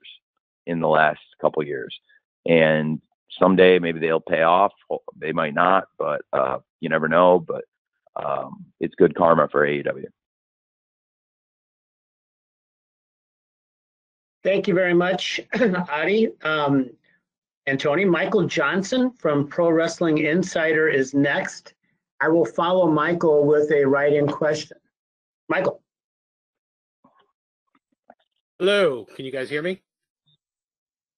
in 0.69 0.81
the 0.81 0.89
last 0.89 1.21
couple 1.41 1.62
years. 1.64 1.99
And 2.47 3.01
someday 3.31 3.79
maybe 3.79 3.99
they'll 3.99 4.21
pay 4.21 4.43
off. 4.43 4.73
They 5.16 5.33
might 5.33 5.55
not, 5.55 5.89
but 5.99 6.21
uh, 6.33 6.59
you 6.81 6.89
never 6.89 7.09
know. 7.09 7.41
But 7.41 7.64
um, 8.14 8.66
it's 8.79 8.95
good 8.95 9.16
karma 9.16 9.49
for 9.51 9.66
AEW. 9.66 10.05
Thank 14.45 14.69
you 14.69 14.75
very 14.75 14.95
much, 14.95 15.41
Adi 15.91 16.29
um, 16.43 16.91
and 17.66 17.79
Tony. 17.79 18.05
Michael 18.05 18.47
Johnson 18.47 19.11
from 19.19 19.49
Pro 19.49 19.71
Wrestling 19.71 20.19
Insider 20.19 20.89
is 20.89 21.12
next. 21.12 21.75
I 22.21 22.29
will 22.29 22.45
follow 22.45 22.91
Michael 22.91 23.47
with 23.47 23.71
a 23.73 23.85
write-in 23.85 24.27
question. 24.27 24.79
Michael. 25.49 25.83
Hello, 28.59 29.07
can 29.14 29.25
you 29.25 29.33
guys 29.33 29.51
hear 29.51 29.62
me? 29.62 29.83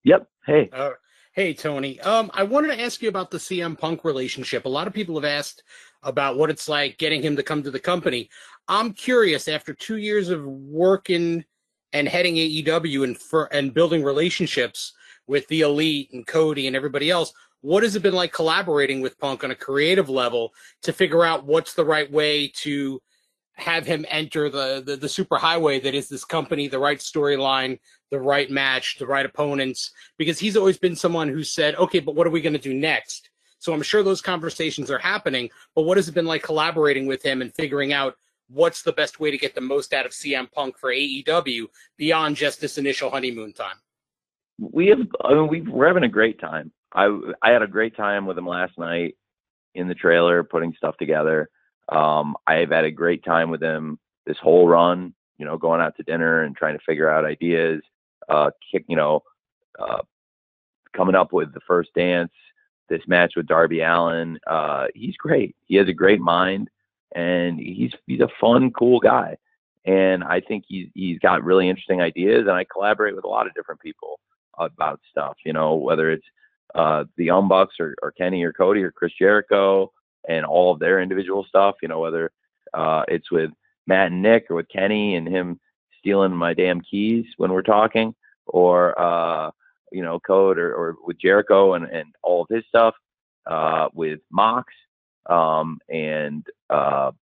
Yep. 0.04 0.28
Hey. 0.46 0.70
Uh, 0.72 0.90
hey, 1.32 1.52
Tony. 1.54 2.00
Um, 2.00 2.30
I 2.34 2.42
wanted 2.42 2.68
to 2.68 2.80
ask 2.80 3.02
you 3.02 3.08
about 3.08 3.30
the 3.30 3.38
CM 3.38 3.78
Punk 3.78 4.04
relationship. 4.04 4.64
A 4.64 4.68
lot 4.68 4.86
of 4.86 4.94
people 4.94 5.14
have 5.16 5.24
asked 5.24 5.62
about 6.02 6.36
what 6.36 6.50
it's 6.50 6.68
like 6.68 6.98
getting 6.98 7.22
him 7.22 7.36
to 7.36 7.42
come 7.42 7.62
to 7.62 7.70
the 7.70 7.78
company. 7.78 8.30
I'm 8.68 8.92
curious. 8.92 9.48
After 9.48 9.74
two 9.74 9.96
years 9.96 10.30
of 10.30 10.44
working 10.44 11.44
and 11.92 12.08
heading 12.08 12.36
AEW 12.36 13.04
and 13.04 13.18
for 13.18 13.52
and 13.52 13.74
building 13.74 14.02
relationships 14.02 14.92
with 15.26 15.46
the 15.48 15.60
Elite 15.60 16.10
and 16.12 16.26
Cody 16.26 16.66
and 16.66 16.74
everybody 16.74 17.10
else, 17.10 17.32
what 17.60 17.82
has 17.82 17.94
it 17.94 18.02
been 18.02 18.14
like 18.14 18.32
collaborating 18.32 19.02
with 19.02 19.18
Punk 19.18 19.44
on 19.44 19.50
a 19.50 19.56
creative 19.56 20.08
level 20.08 20.52
to 20.82 20.92
figure 20.92 21.24
out 21.24 21.44
what's 21.44 21.74
the 21.74 21.84
right 21.84 22.10
way 22.10 22.48
to 22.48 23.02
have 23.60 23.86
him 23.86 24.04
enter 24.08 24.48
the, 24.48 24.82
the, 24.84 24.96
the 24.96 25.08
super 25.08 25.36
highway 25.36 25.80
that 25.80 25.94
is 25.94 26.08
this 26.08 26.24
company, 26.24 26.68
the 26.68 26.78
right 26.78 26.98
storyline, 26.98 27.78
the 28.10 28.20
right 28.20 28.50
match, 28.50 28.96
the 28.98 29.06
right 29.06 29.26
opponents, 29.26 29.92
because 30.18 30.38
he's 30.38 30.56
always 30.56 30.78
been 30.78 30.96
someone 30.96 31.28
who 31.28 31.44
said, 31.44 31.74
okay, 31.76 32.00
but 32.00 32.14
what 32.14 32.26
are 32.26 32.30
we 32.30 32.40
going 32.40 32.52
to 32.52 32.58
do 32.58 32.74
next? 32.74 33.30
So 33.58 33.72
I'm 33.72 33.82
sure 33.82 34.02
those 34.02 34.22
conversations 34.22 34.90
are 34.90 34.98
happening, 34.98 35.50
but 35.74 35.82
what 35.82 35.98
has 35.98 36.08
it 36.08 36.14
been 36.14 36.26
like 36.26 36.42
collaborating 36.42 37.06
with 37.06 37.22
him 37.22 37.42
and 37.42 37.54
figuring 37.54 37.92
out 37.92 38.16
what's 38.48 38.82
the 38.82 38.92
best 38.92 39.20
way 39.20 39.30
to 39.30 39.38
get 39.38 39.54
the 39.54 39.60
most 39.60 39.92
out 39.92 40.06
of 40.06 40.12
CM 40.12 40.50
Punk 40.50 40.78
for 40.78 40.90
AEW 40.90 41.66
beyond 41.96 42.36
just 42.36 42.60
this 42.60 42.78
initial 42.78 43.10
honeymoon 43.10 43.52
time? 43.52 43.76
We 44.58 44.88
have, 44.88 45.00
I 45.24 45.34
mean, 45.34 45.48
we 45.48 45.60
we're 45.62 45.86
having 45.86 46.04
a 46.04 46.08
great 46.08 46.40
time. 46.40 46.72
I 46.92 47.06
I 47.42 47.50
had 47.50 47.62
a 47.62 47.66
great 47.66 47.96
time 47.96 48.26
with 48.26 48.36
him 48.36 48.46
last 48.46 48.76
night 48.78 49.16
in 49.74 49.88
the 49.88 49.94
trailer, 49.94 50.42
putting 50.42 50.74
stuff 50.76 50.96
together. 50.98 51.48
Um, 51.90 52.36
I've 52.46 52.70
had 52.70 52.84
a 52.84 52.90
great 52.90 53.24
time 53.24 53.50
with 53.50 53.62
him 53.62 53.98
this 54.26 54.38
whole 54.38 54.68
run. 54.68 55.14
You 55.38 55.46
know, 55.46 55.56
going 55.56 55.80
out 55.80 55.96
to 55.96 56.02
dinner 56.02 56.42
and 56.42 56.54
trying 56.54 56.76
to 56.76 56.84
figure 56.84 57.10
out 57.10 57.24
ideas. 57.24 57.82
Uh, 58.28 58.50
kick, 58.70 58.84
you 58.88 58.96
know, 58.96 59.22
uh, 59.78 60.02
coming 60.94 61.14
up 61.14 61.32
with 61.32 61.52
the 61.54 61.60
first 61.66 61.90
dance. 61.94 62.32
This 62.88 63.00
match 63.06 63.34
with 63.36 63.46
Darby 63.46 63.80
Allin. 63.80 64.38
Uh, 64.46 64.86
he's 64.94 65.16
great. 65.16 65.56
He 65.66 65.76
has 65.76 65.88
a 65.88 65.92
great 65.92 66.20
mind, 66.20 66.68
and 67.14 67.58
he's 67.58 67.92
he's 68.06 68.20
a 68.20 68.28
fun, 68.40 68.70
cool 68.72 69.00
guy. 69.00 69.36
And 69.84 70.22
I 70.24 70.40
think 70.40 70.64
he's 70.68 70.88
he's 70.94 71.18
got 71.20 71.44
really 71.44 71.68
interesting 71.68 72.00
ideas. 72.02 72.40
And 72.40 72.52
I 72.52 72.64
collaborate 72.64 73.14
with 73.14 73.24
a 73.24 73.28
lot 73.28 73.46
of 73.46 73.54
different 73.54 73.80
people 73.80 74.20
about 74.58 75.00
stuff. 75.10 75.36
You 75.44 75.52
know, 75.52 75.76
whether 75.76 76.10
it's 76.10 76.26
uh, 76.74 77.04
the 77.16 77.24
Young 77.24 77.48
Bucks 77.48 77.76
or, 77.80 77.94
or 78.02 78.12
Kenny 78.12 78.42
or 78.42 78.52
Cody 78.52 78.82
or 78.82 78.90
Chris 78.90 79.12
Jericho 79.18 79.92
and 80.28 80.44
all 80.44 80.72
of 80.72 80.80
their 80.80 81.00
individual 81.00 81.44
stuff. 81.44 81.76
You 81.82 81.88
know, 81.88 82.00
whether 82.00 82.30
uh, 82.74 83.04
it's 83.08 83.30
with 83.30 83.50
Matt 83.86 84.12
and 84.12 84.22
Nick 84.22 84.50
or 84.50 84.56
with 84.56 84.68
Kenny 84.68 85.16
and 85.16 85.26
him 85.26 85.60
stealing 85.98 86.32
my 86.32 86.54
damn 86.54 86.80
keys 86.80 87.26
when 87.36 87.52
we're 87.52 87.62
talking, 87.62 88.14
or 88.46 88.98
uh, 89.00 89.50
you 89.92 90.02
know, 90.02 90.18
Code 90.20 90.58
or, 90.58 90.74
or 90.74 90.96
with 91.04 91.18
Jericho 91.20 91.74
and, 91.74 91.84
and 91.86 92.14
all 92.22 92.42
of 92.42 92.48
his 92.48 92.64
stuff, 92.68 92.94
uh, 93.46 93.88
with 93.92 94.20
Mox 94.30 94.72
um, 95.26 95.78
and 95.88 96.46
uh, 96.68 97.12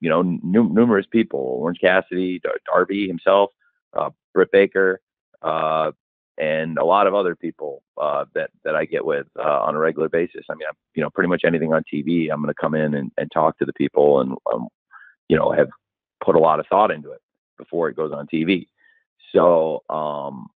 you 0.00 0.08
know, 0.08 0.20
n- 0.20 0.40
numerous 0.42 1.06
people, 1.10 1.40
Orange 1.40 1.78
Cassidy, 1.80 2.40
Dar- 2.40 2.58
Darby 2.66 3.06
himself, 3.06 3.50
uh, 3.94 4.10
Britt 4.34 4.50
Baker, 4.52 5.00
uh, 5.42 5.92
and 6.40 6.78
a 6.78 6.84
lot 6.84 7.06
of 7.06 7.14
other 7.14 7.36
people 7.36 7.82
uh, 8.00 8.24
that 8.34 8.50
that 8.64 8.74
I 8.74 8.86
get 8.86 9.04
with 9.04 9.26
uh, 9.38 9.60
on 9.60 9.74
a 9.74 9.78
regular 9.78 10.08
basis. 10.08 10.46
I 10.50 10.54
mean, 10.54 10.66
I'm, 10.66 10.74
you 10.94 11.02
know, 11.02 11.10
pretty 11.10 11.28
much 11.28 11.42
anything 11.44 11.74
on 11.74 11.84
TV, 11.92 12.32
I'm 12.32 12.40
going 12.42 12.52
to 12.52 12.60
come 12.60 12.74
in 12.74 12.94
and, 12.94 13.12
and 13.18 13.30
talk 13.30 13.58
to 13.58 13.66
the 13.66 13.74
people, 13.74 14.20
and 14.20 14.32
um, 14.52 14.68
you 15.28 15.36
know, 15.36 15.52
have 15.52 15.68
put 16.24 16.36
a 16.36 16.38
lot 16.38 16.58
of 16.58 16.66
thought 16.66 16.90
into 16.90 17.10
it 17.10 17.20
before 17.58 17.90
it 17.90 17.96
goes 17.96 18.12
on 18.12 18.26
TV. 18.26 18.66
So, 19.34 19.82
um, 19.90 20.48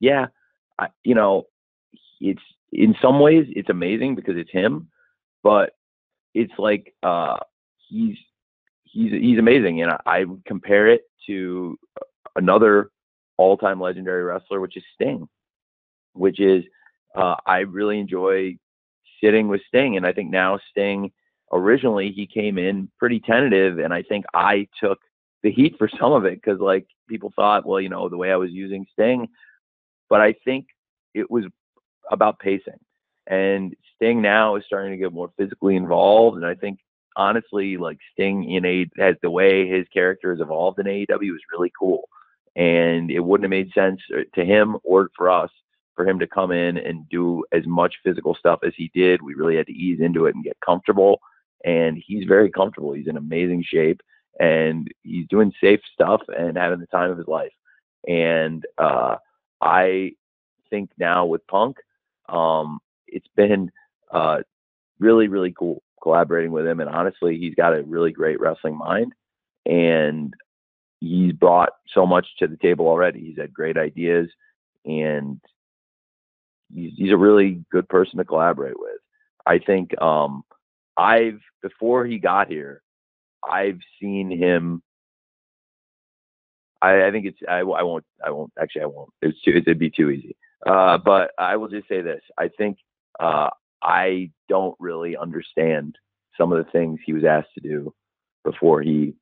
yeah, 0.00 0.26
I, 0.78 0.88
you 1.04 1.14
know, 1.14 1.44
it's 2.20 2.42
in 2.72 2.96
some 3.00 3.20
ways 3.20 3.46
it's 3.50 3.68
amazing 3.68 4.14
because 4.14 4.38
it's 4.38 4.50
him, 4.50 4.88
but 5.42 5.74
it's 6.34 6.54
like 6.58 6.94
uh, 7.02 7.36
he's 7.88 8.16
he's 8.84 9.12
he's 9.12 9.38
amazing, 9.38 9.82
and 9.82 9.90
I, 9.90 10.00
I 10.06 10.24
would 10.24 10.46
compare 10.46 10.88
it 10.88 11.02
to 11.26 11.78
another 12.36 12.90
all-time 13.36 13.80
legendary 13.80 14.22
wrestler, 14.22 14.60
which 14.60 14.76
is 14.76 14.82
Sting, 14.94 15.28
which 16.14 16.40
is 16.40 16.64
uh, 17.14 17.36
I 17.46 17.58
really 17.60 17.98
enjoy 17.98 18.56
sitting 19.22 19.48
with 19.48 19.60
Sting, 19.68 19.96
and 19.96 20.06
I 20.06 20.12
think 20.12 20.30
now 20.30 20.58
Sting 20.70 21.12
originally 21.52 22.10
he 22.10 22.26
came 22.26 22.58
in 22.58 22.90
pretty 22.98 23.20
tentative, 23.20 23.78
and 23.78 23.92
I 23.92 24.02
think 24.02 24.24
I 24.34 24.66
took 24.82 24.98
the 25.42 25.52
heat 25.52 25.76
for 25.78 25.88
some 26.00 26.12
of 26.12 26.24
it 26.24 26.40
because 26.40 26.60
like 26.60 26.86
people 27.08 27.32
thought, 27.34 27.66
well, 27.66 27.80
you 27.80 27.88
know, 27.88 28.08
the 28.08 28.16
way 28.16 28.32
I 28.32 28.36
was 28.36 28.50
using 28.50 28.86
Sting, 28.92 29.28
but 30.08 30.20
I 30.20 30.34
think 30.44 30.66
it 31.14 31.30
was 31.30 31.44
about 32.10 32.38
pacing, 32.38 32.80
and 33.26 33.74
Sting 33.96 34.22
now 34.22 34.56
is 34.56 34.64
starting 34.66 34.92
to 34.92 34.98
get 34.98 35.12
more 35.12 35.30
physically 35.38 35.76
involved, 35.76 36.36
and 36.36 36.46
I 36.46 36.54
think 36.54 36.78
honestly, 37.16 37.76
like 37.76 37.98
Sting 38.12 38.50
in 38.50 38.64
a 38.64 38.86
as 38.98 39.16
the 39.22 39.30
way 39.30 39.68
his 39.68 39.86
character 39.92 40.30
has 40.30 40.40
evolved 40.40 40.78
in 40.78 40.86
AEW 40.86 41.34
is 41.34 41.42
really 41.52 41.72
cool 41.78 42.08
and 42.56 43.10
it 43.10 43.20
wouldn't 43.20 43.44
have 43.44 43.50
made 43.50 43.72
sense 43.72 44.00
uh, 44.14 44.22
to 44.34 44.44
him 44.44 44.76
or 44.84 45.10
for 45.16 45.30
us 45.30 45.50
for 45.94 46.08
him 46.08 46.18
to 46.18 46.26
come 46.26 46.50
in 46.50 46.78
and 46.78 47.08
do 47.08 47.44
as 47.52 47.66
much 47.66 47.94
physical 48.04 48.34
stuff 48.34 48.60
as 48.64 48.72
he 48.76 48.90
did. 48.94 49.22
We 49.22 49.34
really 49.34 49.56
had 49.56 49.66
to 49.66 49.72
ease 49.72 50.00
into 50.00 50.26
it 50.26 50.34
and 50.34 50.44
get 50.44 50.56
comfortable. 50.64 51.20
And 51.64 52.02
he's 52.04 52.24
very 52.26 52.50
comfortable. 52.50 52.92
He's 52.92 53.08
in 53.08 53.16
amazing 53.16 53.64
shape 53.66 54.00
and 54.40 54.88
he's 55.02 55.26
doing 55.28 55.52
safe 55.60 55.80
stuff 55.92 56.22
and 56.28 56.56
having 56.56 56.80
the 56.80 56.86
time 56.86 57.10
of 57.10 57.18
his 57.18 57.28
life. 57.28 57.52
And 58.08 58.64
uh, 58.78 59.16
I 59.60 60.12
think 60.70 60.90
now 60.98 61.26
with 61.26 61.46
Punk, 61.46 61.76
um, 62.28 62.80
it's 63.06 63.28
been 63.36 63.70
uh, 64.10 64.38
really, 64.98 65.28
really 65.28 65.52
cool 65.56 65.82
collaborating 66.02 66.50
with 66.50 66.66
him. 66.66 66.80
And 66.80 66.90
honestly, 66.90 67.38
he's 67.38 67.54
got 67.54 67.76
a 67.76 67.82
really 67.82 68.10
great 68.10 68.40
wrestling 68.40 68.76
mind. 68.76 69.12
And 69.66 70.34
he's 71.02 71.32
brought 71.32 71.70
so 71.92 72.06
much 72.06 72.26
to 72.38 72.46
the 72.46 72.56
table 72.56 72.86
already. 72.86 73.20
He's 73.20 73.38
had 73.38 73.52
great 73.52 73.76
ideas, 73.76 74.28
and 74.84 75.40
he's, 76.72 76.92
he's 76.96 77.12
a 77.12 77.16
really 77.16 77.64
good 77.70 77.88
person 77.88 78.18
to 78.18 78.24
collaborate 78.24 78.78
with. 78.78 78.98
I 79.44 79.58
think 79.58 80.00
um, 80.00 80.44
I've 80.96 81.40
before 81.62 82.06
he 82.06 82.18
got 82.18 82.48
here, 82.48 82.82
I've 83.42 83.80
seen 84.00 84.30
him. 84.30 84.82
I, 86.80 87.06
I 87.06 87.10
think 87.10 87.26
it's 87.26 87.38
I, 87.48 87.58
I 87.58 87.82
won't 87.82 88.04
I 88.24 88.30
won't 88.30 88.52
actually 88.60 88.82
I 88.82 88.86
won't 88.86 89.10
it's 89.20 89.40
too 89.42 89.52
it'd 89.56 89.78
be 89.78 89.90
too 89.90 90.10
easy. 90.10 90.36
Uh, 90.64 90.98
but 90.98 91.32
I 91.36 91.56
will 91.56 91.68
just 91.68 91.88
say 91.88 92.00
this: 92.00 92.22
I 92.38 92.48
think 92.48 92.78
uh, 93.18 93.50
I 93.82 94.30
don't 94.48 94.76
really 94.78 95.16
understand 95.16 95.96
some 96.38 96.52
of 96.52 96.64
the 96.64 96.70
things 96.70 97.00
he 97.04 97.12
was 97.12 97.24
asked 97.24 97.54
to 97.54 97.60
do 97.60 97.92
before 98.44 98.82
he 98.82 99.14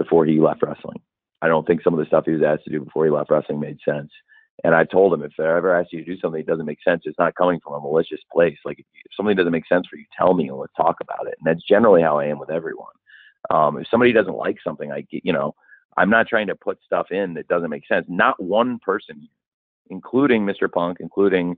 before 0.00 0.24
he 0.24 0.40
left 0.40 0.62
wrestling. 0.62 0.98
I 1.42 1.48
don't 1.48 1.66
think 1.66 1.82
some 1.82 1.92
of 1.92 2.00
the 2.00 2.06
stuff 2.06 2.24
he 2.24 2.32
was 2.32 2.42
asked 2.42 2.64
to 2.64 2.70
do 2.70 2.80
before 2.80 3.04
he 3.04 3.10
left 3.10 3.30
wrestling 3.30 3.60
made 3.60 3.78
sense. 3.84 4.10
And 4.64 4.74
I 4.74 4.84
told 4.84 5.12
him 5.12 5.22
if 5.22 5.32
I 5.38 5.56
ever 5.56 5.78
ask 5.78 5.92
you 5.92 6.02
to 6.02 6.14
do 6.14 6.18
something 6.20 6.40
that 6.40 6.50
doesn't 6.50 6.66
make 6.66 6.82
sense, 6.82 7.02
it's 7.04 7.18
not 7.18 7.34
coming 7.34 7.60
from 7.62 7.74
a 7.74 7.80
malicious 7.80 8.20
place. 8.32 8.56
Like 8.64 8.78
if 8.78 8.86
something 9.14 9.36
doesn't 9.36 9.52
make 9.52 9.66
sense 9.66 9.86
for 9.86 9.96
you, 9.96 10.06
tell 10.16 10.32
me 10.32 10.48
and 10.48 10.56
let's 10.56 10.72
talk 10.74 10.96
about 11.02 11.26
it. 11.26 11.36
And 11.38 11.46
that's 11.46 11.66
generally 11.66 12.02
how 12.02 12.18
I 12.18 12.26
am 12.26 12.38
with 12.38 12.50
everyone. 12.50 12.92
Um, 13.50 13.78
if 13.78 13.86
somebody 13.90 14.12
doesn't 14.12 14.34
like 14.34 14.56
something, 14.64 14.90
I 14.90 15.02
get, 15.02 15.24
you 15.24 15.32
know, 15.34 15.54
I'm 15.98 16.10
not 16.10 16.28
trying 16.28 16.46
to 16.46 16.54
put 16.54 16.78
stuff 16.84 17.08
in 17.10 17.34
that 17.34 17.48
doesn't 17.48 17.70
make 17.70 17.86
sense. 17.86 18.06
Not 18.08 18.42
one 18.42 18.78
person, 18.78 19.28
including 19.90 20.46
Mr. 20.46 20.70
Punk, 20.70 20.98
including 21.00 21.56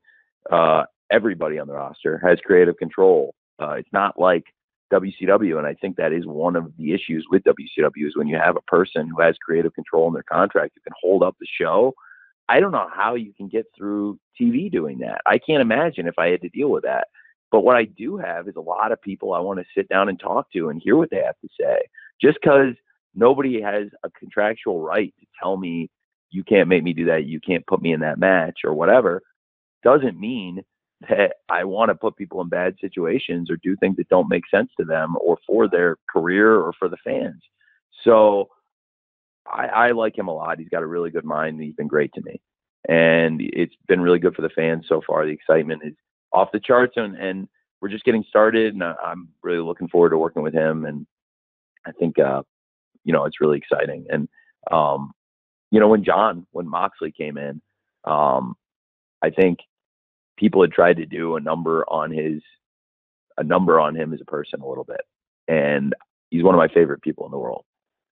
uh, 0.51 0.85
everybody 1.13 1.59
on 1.59 1.69
the 1.69 1.75
roster, 1.75 2.19
has 2.25 2.39
creative 2.45 2.77
control. 2.77 3.35
Uh, 3.61 3.73
it's 3.73 3.93
not 3.93 4.19
like 4.19 4.45
WCW, 4.93 5.59
and 5.59 5.67
I 5.67 5.75
think 5.75 5.97
that 5.97 6.13
is 6.13 6.27
one 6.27 6.57
of 6.57 6.73
the 6.77 6.93
issues 6.93 7.27
with 7.31 7.43
WCW 7.45 8.07
is 8.07 8.17
when 8.17 8.29
you 8.29 8.37
have 8.37 8.57
a 8.57 8.63
person 8.63 9.09
who 9.09 9.21
has 9.23 9.37
creative 9.45 9.75
control 9.75 10.07
in 10.09 10.15
their 10.15 10.23
contract 10.23 10.75
who 10.75 10.81
can 10.83 10.93
hold 11.01 11.23
up 11.23 11.37
the 11.41 11.47
show. 11.61 11.95
I 12.49 12.61
don't 12.61 12.73
know 12.73 12.89
how 12.95 13.15
you 13.15 13.33
can 13.33 13.49
get 13.49 13.67
through 13.77 14.19
TV 14.41 14.71
doing 14.71 14.99
that. 14.99 15.23
I 15.27 15.39
can't 15.39 15.63
imagine 15.63 16.07
if 16.07 16.19
I 16.19 16.29
had 16.29 16.43
to 16.43 16.49
deal 16.49 16.69
with 16.69 16.85
that. 16.85 17.09
But 17.51 17.61
what 17.61 17.77
I 17.77 17.85
do 17.85 18.17
have 18.17 18.49
is 18.49 18.57
a 18.57 18.61
lot 18.61 18.93
of 18.93 19.01
people 19.01 19.33
I 19.33 19.41
want 19.41 19.59
to 19.61 19.67
sit 19.77 19.89
down 19.89 20.09
and 20.09 20.19
talk 20.19 20.51
to 20.53 20.69
and 20.69 20.81
hear 20.83 20.97
what 20.97 21.11
they 21.11 21.23
have 21.23 21.39
to 21.41 21.49
say. 21.59 21.83
Just 22.21 22.39
because 22.43 22.75
nobody 23.15 23.61
has 23.61 23.89
a 24.05 24.11
contractual 24.11 24.81
right 24.81 25.15
to 25.21 25.27
tell 25.41 25.57
me 25.57 25.91
you 26.31 26.45
can't 26.45 26.69
make 26.69 26.83
me 26.83 26.93
do 26.93 27.07
that, 27.07 27.27
you 27.27 27.41
can't 27.41 27.67
put 27.67 27.83
me 27.83 27.93
in 27.93 28.01
that 28.01 28.19
match 28.19 28.61
or 28.65 28.73
whatever, 28.73 29.23
doesn't 29.83 30.19
mean 30.19 30.63
that 31.09 31.35
I 31.49 31.65
want 31.65 31.91
to 31.91 31.95
put 31.95 32.17
people 32.17 32.41
in 32.41 32.49
bad 32.49 32.77
situations 32.81 33.51
or 33.51 33.57
do 33.57 33.77
things 33.77 33.97
that 33.97 34.09
don't 34.09 34.29
make 34.29 34.45
sense 34.51 34.71
to 34.79 34.85
them 34.85 35.17
or 35.21 35.39
for 35.47 35.69
their 35.69 35.97
career 36.11 36.57
or 36.57 36.73
for 36.79 36.89
the 36.89 36.97
fans. 37.05 37.43
So 38.05 38.49
I, 39.51 39.67
I 39.67 39.91
like 39.93 40.17
him 40.17 40.29
a 40.29 40.35
lot. 40.35 40.59
He's 40.59 40.69
got 40.69 40.83
a 40.83 40.87
really 40.87 41.11
good 41.11 41.25
mind. 41.25 41.57
And 41.57 41.63
He's 41.63 41.75
been 41.75 41.89
great 41.89 42.13
to 42.15 42.23
me. 42.23 42.41
And 42.89 43.41
it's 43.41 43.75
been 43.87 44.01
really 44.01 44.19
good 44.19 44.35
for 44.35 44.43
the 44.43 44.51
fans 44.51 44.87
so 44.89 45.03
far. 45.07 45.25
The 45.25 45.33
excitement 45.33 45.83
is 45.85 45.95
off 46.33 46.53
the 46.53 46.61
charts 46.61 46.95
and, 46.97 47.17
and 47.17 47.49
we're 47.81 47.89
just 47.89 48.05
getting 48.05 48.25
started 48.29 48.75
and 48.75 48.83
I'm 48.83 49.29
really 49.43 49.63
looking 49.63 49.89
forward 49.89 50.11
to 50.11 50.19
working 50.19 50.43
with 50.43 50.55
him. 50.55 50.85
And 50.85 51.07
I 51.87 51.93
think, 51.93 52.19
uh, 52.19 52.43
you 53.05 53.13
know, 53.13 53.25
it's 53.25 53.41
really 53.41 53.59
exciting. 53.59 54.07
And, 54.11 54.29
um, 54.71 55.13
you 55.71 55.81
know, 55.81 55.89
when 55.89 56.05
John, 56.05 56.47
when 56.53 56.69
Moxley 56.69 57.13
came 57.13 57.39
in, 57.39 57.61
um, 58.05 58.55
I 59.23 59.31
think 59.31 59.59
people 60.37 60.63
had 60.63 60.73
tried 60.73 60.97
to 60.97 61.07
do 61.07 61.37
a 61.37 61.41
number 61.41 61.85
on 61.89 62.11
his, 62.11 62.43
a 63.39 63.45
number 63.45 63.81
on 63.81 63.95
him 63.95 64.13
as 64.13 64.21
a 64.21 64.27
person 64.27 64.61
a 64.61 64.69
little 64.69 64.85
bit. 64.85 65.03
And 65.49 65.95
he's 66.31 66.43
one 66.43 66.55
of 66.55 66.59
my 66.59 66.69
favorite 66.69 67.03
people 67.03 67.25
in 67.27 67.33
the 67.33 67.39
world. 67.39 67.65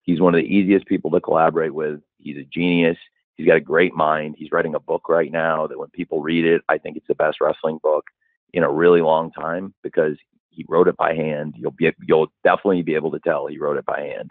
He's 0.02 0.20
one 0.20 0.34
of 0.34 0.40
the 0.40 0.46
easiest 0.46 0.86
people 0.86 1.10
to 1.10 1.20
collaborate 1.20 1.74
with. 1.74 2.00
He's 2.18 2.36
a 2.36 2.44
genius. 2.44 2.96
He's 3.36 3.46
got 3.46 3.56
a 3.56 3.60
great 3.60 3.94
mind. 3.94 4.34
He's 4.38 4.52
writing 4.52 4.74
a 4.74 4.80
book 4.80 5.08
right 5.08 5.30
now 5.30 5.66
that 5.66 5.78
when 5.78 5.88
people 5.90 6.20
read 6.20 6.44
it, 6.44 6.62
I 6.68 6.78
think 6.78 6.96
it's 6.96 7.06
the 7.08 7.14
best 7.14 7.40
wrestling 7.40 7.78
book 7.82 8.04
in 8.52 8.64
a 8.64 8.70
really 8.70 9.00
long 9.00 9.30
time 9.30 9.72
because 9.82 10.16
he 10.50 10.66
wrote 10.68 10.88
it 10.88 10.96
by 10.96 11.14
hand. 11.14 11.54
You'll 11.56 11.70
be 11.70 11.90
you'll 12.06 12.32
definitely 12.44 12.82
be 12.82 12.94
able 12.94 13.10
to 13.12 13.20
tell 13.20 13.46
he 13.46 13.58
wrote 13.58 13.78
it 13.78 13.86
by 13.86 14.00
hand. 14.00 14.30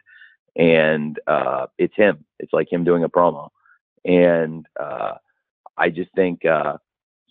And 0.56 1.20
uh, 1.28 1.68
it's 1.78 1.96
him. 1.96 2.26
It's 2.40 2.54
like 2.54 2.72
him 2.72 2.84
doing 2.84 3.04
a 3.04 3.10
promo. 3.10 3.50
And 4.06 4.66
uh, 4.80 5.14
I 5.78 5.90
just 5.90 6.12
think 6.14 6.46
uh, 6.46 6.78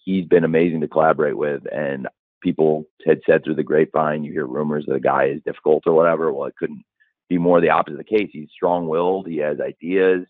he's 0.09 0.25
been 0.25 0.45
amazing 0.45 0.81
to 0.81 0.89
collaborate 0.89 1.37
with. 1.37 1.63
And 1.71 2.09
people 2.41 2.87
had 3.07 3.21
said 3.27 3.45
through 3.45 3.57
the 3.57 3.63
grapevine, 3.63 4.25
you 4.25 4.33
hear 4.33 4.47
rumors 4.47 4.87
that 4.87 4.95
the 4.95 5.01
guy 5.01 5.27
is 5.27 5.43
difficult 5.45 5.83
or 5.87 5.93
whatever. 5.93 6.33
Well, 6.33 6.49
it 6.49 6.57
couldn't 6.59 6.83
be 7.29 7.37
more 7.37 7.61
the 7.61 7.69
opposite 7.69 8.01
of 8.01 8.07
the 8.07 8.17
case. 8.17 8.31
He's 8.33 8.49
strong 8.51 8.89
willed, 8.89 9.27
he 9.27 9.37
has 9.39 9.61
ideas, 9.61 10.27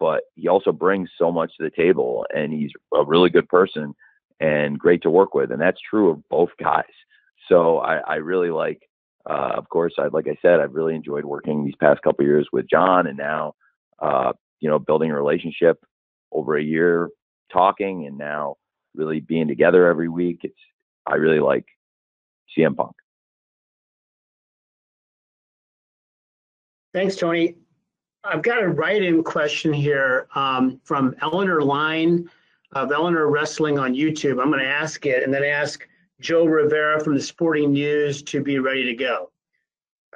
but 0.00 0.24
he 0.34 0.48
also 0.48 0.72
brings 0.72 1.10
so 1.16 1.30
much 1.30 1.52
to 1.56 1.62
the 1.62 1.70
table 1.70 2.26
and 2.34 2.52
he's 2.52 2.72
a 2.92 3.04
really 3.04 3.30
good 3.30 3.48
person 3.48 3.94
and 4.40 4.80
great 4.80 5.02
to 5.02 5.10
work 5.10 5.32
with. 5.32 5.52
And 5.52 5.60
that's 5.60 5.78
true 5.88 6.10
of 6.10 6.28
both 6.28 6.50
guys. 6.60 6.82
So 7.48 7.78
I, 7.78 7.98
I 7.98 8.14
really 8.16 8.50
like, 8.50 8.82
uh, 9.30 9.52
of 9.54 9.68
course, 9.68 9.94
I, 9.96 10.08
like 10.08 10.26
I 10.26 10.36
said, 10.42 10.58
I've 10.58 10.74
really 10.74 10.96
enjoyed 10.96 11.24
working 11.24 11.64
these 11.64 11.76
past 11.78 12.02
couple 12.02 12.24
years 12.24 12.48
with 12.52 12.68
John 12.68 13.06
and 13.06 13.16
now, 13.16 13.54
uh, 14.00 14.32
you 14.58 14.68
know, 14.68 14.80
building 14.80 15.12
a 15.12 15.14
relationship 15.14 15.78
over 16.32 16.56
a 16.56 16.62
year 16.62 17.10
talking 17.52 18.06
and 18.06 18.18
now 18.18 18.56
really 18.94 19.20
being 19.20 19.48
together 19.48 19.86
every 19.86 20.08
week. 20.08 20.40
It's, 20.42 20.58
I 21.06 21.14
really 21.14 21.40
like 21.40 21.66
CM 22.56 22.76
Punk. 22.76 22.94
Thanks, 26.92 27.16
Tony. 27.16 27.56
I've 28.22 28.42
got 28.42 28.62
a 28.62 28.68
write-in 28.68 29.22
question 29.22 29.72
here 29.72 30.28
um, 30.34 30.80
from 30.84 31.14
Eleanor 31.20 31.60
Line 31.60 32.30
of 32.72 32.92
Eleanor 32.92 33.28
Wrestling 33.28 33.78
on 33.78 33.94
YouTube. 33.94 34.40
I'm 34.40 34.48
going 34.48 34.60
to 34.60 34.66
ask 34.66 35.04
it 35.04 35.22
and 35.22 35.32
then 35.32 35.44
ask 35.44 35.86
Joe 36.20 36.46
Rivera 36.46 37.02
from 37.02 37.14
the 37.14 37.20
Sporting 37.20 37.72
News 37.72 38.22
to 38.22 38.42
be 38.42 38.58
ready 38.60 38.84
to 38.84 38.94
go. 38.94 39.30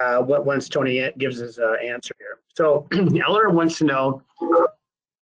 Uh, 0.01 0.23
once 0.25 0.69
Tony 0.69 1.11
gives 1.17 1.37
his 1.37 1.59
uh, 1.59 1.73
answer 1.73 2.15
here. 2.17 2.39
So 2.55 2.87
Eleanor 2.93 3.49
wants 3.49 3.77
to 3.79 3.83
know 3.83 4.21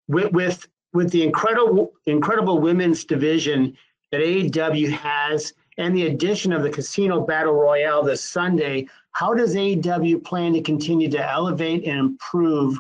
with, 0.08 0.32
with 0.32 0.68
with 0.94 1.12
the 1.12 1.24
incredible 1.24 1.94
incredible 2.06 2.60
women's 2.60 3.04
division 3.04 3.76
that 4.12 4.22
AEW 4.22 4.92
has 4.92 5.54
and 5.78 5.96
the 5.96 6.06
addition 6.06 6.54
of 6.54 6.62
the 6.62 6.70
Casino 6.70 7.22
Battle 7.22 7.54
Royale 7.54 8.04
this 8.04 8.24
Sunday, 8.24 8.88
how 9.12 9.34
does 9.34 9.56
AEW 9.56 10.24
plan 10.24 10.54
to 10.54 10.62
continue 10.62 11.10
to 11.10 11.32
elevate 11.32 11.86
and 11.86 12.00
improve 12.00 12.78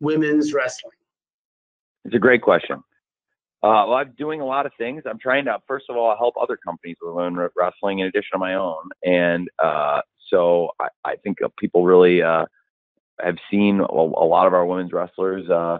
women's 0.00 0.52
wrestling? 0.52 0.92
It's 2.04 2.14
a 2.14 2.20
great 2.20 2.42
question. 2.42 2.82
Uh, 3.62 3.82
well, 3.88 3.94
I'm 3.94 4.12
doing 4.16 4.40
a 4.40 4.44
lot 4.44 4.64
of 4.64 4.72
things. 4.78 5.02
I'm 5.06 5.18
trying 5.18 5.46
to, 5.46 5.58
first 5.66 5.86
of 5.88 5.96
all, 5.96 6.14
help 6.16 6.34
other 6.40 6.56
companies 6.56 6.98
with 7.02 7.14
women 7.14 7.48
wrestling 7.56 7.98
in 7.98 8.06
addition 8.06 8.30
to 8.34 8.38
my 8.38 8.54
own. 8.54 8.90
And 9.04 9.48
uh, 9.58 10.02
so 10.30 10.70
I, 10.78 10.88
I, 11.04 11.16
think 11.16 11.38
people 11.58 11.84
really 11.84 12.22
uh, 12.22 12.44
have 13.20 13.38
seen 13.50 13.80
a, 13.80 13.84
a, 13.84 14.26
lot 14.26 14.46
of 14.46 14.54
our 14.54 14.64
women's 14.64 14.92
wrestlers 14.92 15.48
uh, 15.50 15.78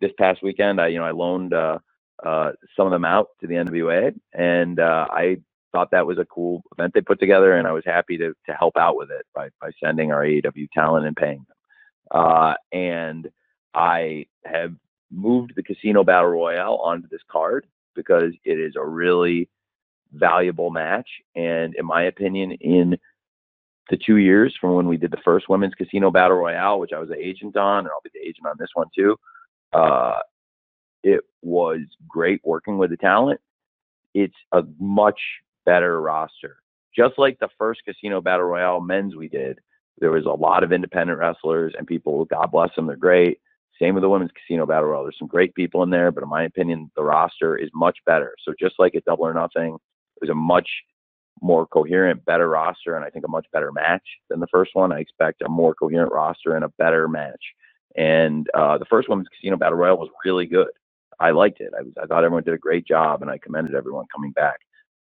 this 0.00 0.12
past 0.18 0.42
weekend. 0.42 0.80
I, 0.80 0.88
you 0.88 0.98
know, 0.98 1.04
I 1.04 1.12
loaned 1.12 1.54
uh, 1.54 1.78
uh, 2.24 2.52
some 2.76 2.86
of 2.86 2.92
them 2.92 3.04
out 3.04 3.28
to 3.40 3.46
the 3.46 3.54
NWA, 3.54 4.14
and 4.32 4.80
I 4.80 5.38
thought 5.72 5.90
that 5.92 6.06
was 6.06 6.18
a 6.18 6.24
cool 6.24 6.62
event 6.76 6.92
they 6.94 7.00
put 7.00 7.20
together, 7.20 7.54
and 7.54 7.66
I 7.66 7.72
was 7.72 7.84
happy 7.84 8.16
to 8.18 8.34
to 8.46 8.52
help 8.54 8.76
out 8.76 8.96
with 8.96 9.10
it 9.10 9.26
by 9.34 9.50
by 9.60 9.70
sending 9.82 10.12
our 10.12 10.24
AEW 10.24 10.68
talent 10.72 11.06
and 11.06 11.16
paying 11.16 11.44
them. 11.48 11.56
Uh, 12.10 12.54
and 12.72 13.30
I 13.74 14.26
have 14.44 14.74
moved 15.10 15.52
the 15.56 15.62
Casino 15.62 16.04
Battle 16.04 16.30
Royale 16.30 16.76
onto 16.76 17.08
this 17.08 17.22
card 17.30 17.66
because 17.94 18.32
it 18.44 18.58
is 18.58 18.74
a 18.76 18.84
really 18.84 19.48
valuable 20.12 20.70
match, 20.70 21.08
and 21.36 21.74
in 21.74 21.86
my 21.86 22.04
opinion, 22.04 22.52
in 22.52 22.98
the 23.90 23.96
two 23.96 24.16
years 24.16 24.56
from 24.60 24.74
when 24.74 24.86
we 24.86 24.96
did 24.96 25.10
the 25.10 25.18
first 25.24 25.48
women's 25.48 25.74
casino 25.74 26.10
battle 26.10 26.36
royale, 26.36 26.78
which 26.78 26.92
I 26.94 27.00
was 27.00 27.08
the 27.08 27.18
agent 27.18 27.56
on, 27.56 27.80
and 27.80 27.88
I'll 27.88 28.00
be 28.04 28.10
the 28.14 28.20
agent 28.26 28.46
on 28.46 28.56
this 28.58 28.70
one 28.74 28.86
too. 28.96 29.16
Uh, 29.72 30.20
it 31.02 31.20
was 31.42 31.80
great 32.08 32.40
working 32.44 32.78
with 32.78 32.90
the 32.90 32.96
talent. 32.96 33.40
It's 34.14 34.34
a 34.52 34.62
much 34.78 35.20
better 35.64 36.00
roster. 36.00 36.56
Just 36.94 37.18
like 37.18 37.38
the 37.38 37.48
first 37.56 37.82
Casino 37.84 38.20
Battle 38.20 38.46
Royale 38.46 38.80
men's 38.80 39.14
we 39.16 39.28
did, 39.28 39.60
there 39.98 40.10
was 40.10 40.26
a 40.26 40.30
lot 40.30 40.64
of 40.64 40.72
independent 40.72 41.18
wrestlers 41.18 41.74
and 41.78 41.86
people, 41.86 42.24
God 42.24 42.50
bless 42.50 42.74
them, 42.74 42.86
they're 42.86 42.96
great. 42.96 43.38
Same 43.80 43.94
with 43.94 44.02
the 44.02 44.08
women's 44.08 44.32
Casino 44.32 44.66
Battle 44.66 44.88
Royale. 44.88 45.04
There's 45.04 45.18
some 45.18 45.28
great 45.28 45.54
people 45.54 45.82
in 45.82 45.90
there, 45.90 46.10
but 46.10 46.22
in 46.22 46.28
my 46.28 46.44
opinion, 46.44 46.90
the 46.96 47.02
roster 47.02 47.56
is 47.56 47.70
much 47.74 47.98
better. 48.04 48.34
So 48.44 48.52
just 48.58 48.74
like 48.78 48.94
at 48.94 49.04
Double 49.04 49.24
or 49.24 49.32
Nothing, 49.32 49.74
it 49.74 50.20
was 50.20 50.30
a 50.30 50.34
much 50.34 50.68
more 51.40 51.66
coherent, 51.66 52.24
better 52.26 52.48
roster, 52.48 52.96
and 52.96 53.04
I 53.04 53.10
think 53.10 53.24
a 53.24 53.30
much 53.30 53.46
better 53.52 53.72
match 53.72 54.02
than 54.28 54.40
the 54.40 54.46
first 54.48 54.72
one. 54.74 54.92
I 54.92 55.00
expect 55.00 55.42
a 55.42 55.48
more 55.48 55.74
coherent 55.74 56.12
roster 56.12 56.54
and 56.54 56.64
a 56.64 56.68
better 56.76 57.08
match. 57.08 57.40
And 57.96 58.48
uh, 58.54 58.78
the 58.78 58.84
first 58.84 59.08
women's 59.08 59.28
Casino 59.28 59.56
Battle 59.56 59.78
royal 59.78 59.98
was 59.98 60.08
really 60.24 60.46
good. 60.46 60.68
I 61.18 61.30
liked 61.32 61.60
it. 61.60 61.72
I, 61.78 61.82
was, 61.82 61.92
I 62.02 62.06
thought 62.06 62.24
everyone 62.24 62.44
did 62.44 62.54
a 62.54 62.58
great 62.58 62.86
job, 62.86 63.22
and 63.22 63.30
I 63.30 63.38
commended 63.38 63.74
everyone 63.74 64.06
coming 64.14 64.32
back 64.32 64.60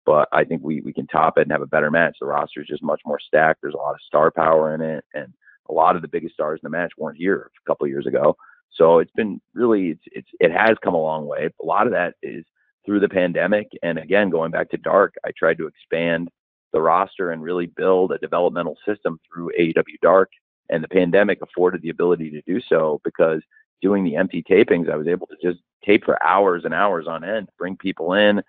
but 0.07 0.29
I 0.31 0.45
think 0.45 0.63
we 0.63 0.79
we 0.81 0.93
can 0.93 1.05
top 1.05 1.37
it 1.37 1.41
and 1.41 1.51
have 1.51 1.61
a 1.61 1.67
better 1.67 1.91
match. 1.91 2.15
The 2.19 2.27
roster 2.27 2.61
is 2.61 2.67
just 2.67 2.81
much 2.81 3.01
more 3.05 3.19
stacked. 3.19 3.61
There's 3.61 3.73
a 3.73 3.77
lot 3.77 3.93
of 3.93 3.99
star 4.07 4.31
power 4.31 4.73
in 4.73 4.81
it, 4.81 5.03
and 5.13 5.33
a 5.69 5.73
lot 5.73 5.97
of 5.97 6.01
the 6.01 6.07
biggest 6.07 6.33
stars 6.33 6.61
in 6.63 6.65
the 6.65 6.75
match 6.75 6.93
weren't 6.97 7.17
here 7.17 7.51
a 7.53 7.69
couple 7.69 7.83
of 7.83 7.91
years 7.91 8.07
ago. 8.07 8.37
So 8.71 8.99
it's 8.99 9.11
been 9.11 9.41
really 9.53 9.89
it's 9.89 10.03
it's 10.07 10.29
it 10.39 10.51
has 10.53 10.77
come 10.81 10.95
a 10.95 11.01
long 11.01 11.27
way. 11.27 11.49
A 11.61 11.65
lot 11.65 11.87
of 11.87 11.93
that 11.93 12.15
is 12.23 12.45
through 12.85 13.01
the 13.01 13.09
pandemic, 13.09 13.67
and 13.83 13.99
again 13.99 14.29
going 14.29 14.49
back 14.49 14.69
to 14.69 14.77
Dark, 14.77 15.15
I 15.25 15.31
tried 15.37 15.57
to 15.57 15.67
expand 15.67 16.29
the 16.71 16.81
roster 16.81 17.31
and 17.31 17.43
really 17.43 17.65
build 17.65 18.13
a 18.13 18.17
developmental 18.17 18.77
system 18.87 19.19
through 19.27 19.51
AEW 19.59 19.99
Dark, 20.01 20.31
and 20.69 20.83
the 20.83 20.87
pandemic 20.87 21.41
afforded 21.41 21.81
the 21.81 21.89
ability 21.89 22.29
to 22.31 22.41
do 22.41 22.61
so 22.61 23.01
because 23.03 23.41
doing 23.81 24.03
the 24.03 24.15
empty 24.15 24.43
tapings, 24.43 24.91
I 24.91 24.95
was 24.95 25.07
able 25.07 25.27
to 25.27 25.37
just 25.41 25.59
tape 25.85 26.03
for 26.03 26.21
hours 26.23 26.63
and 26.65 26.73
hours 26.73 27.07
on 27.07 27.23
end, 27.23 27.49
bring 27.57 27.77
people 27.77 28.13
in 28.13 28.41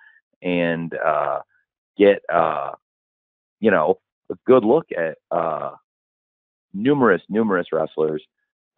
and 0.43 0.95
uh, 0.95 1.41
get 1.97 2.23
uh, 2.33 2.73
you 3.61 3.71
know 3.71 3.99
a 4.31 4.35
good 4.47 4.64
look 4.64 4.87
at 4.97 5.19
uh, 5.31 5.73
numerous 6.73 7.23
numerous 7.29 7.66
wrestlers 7.73 8.23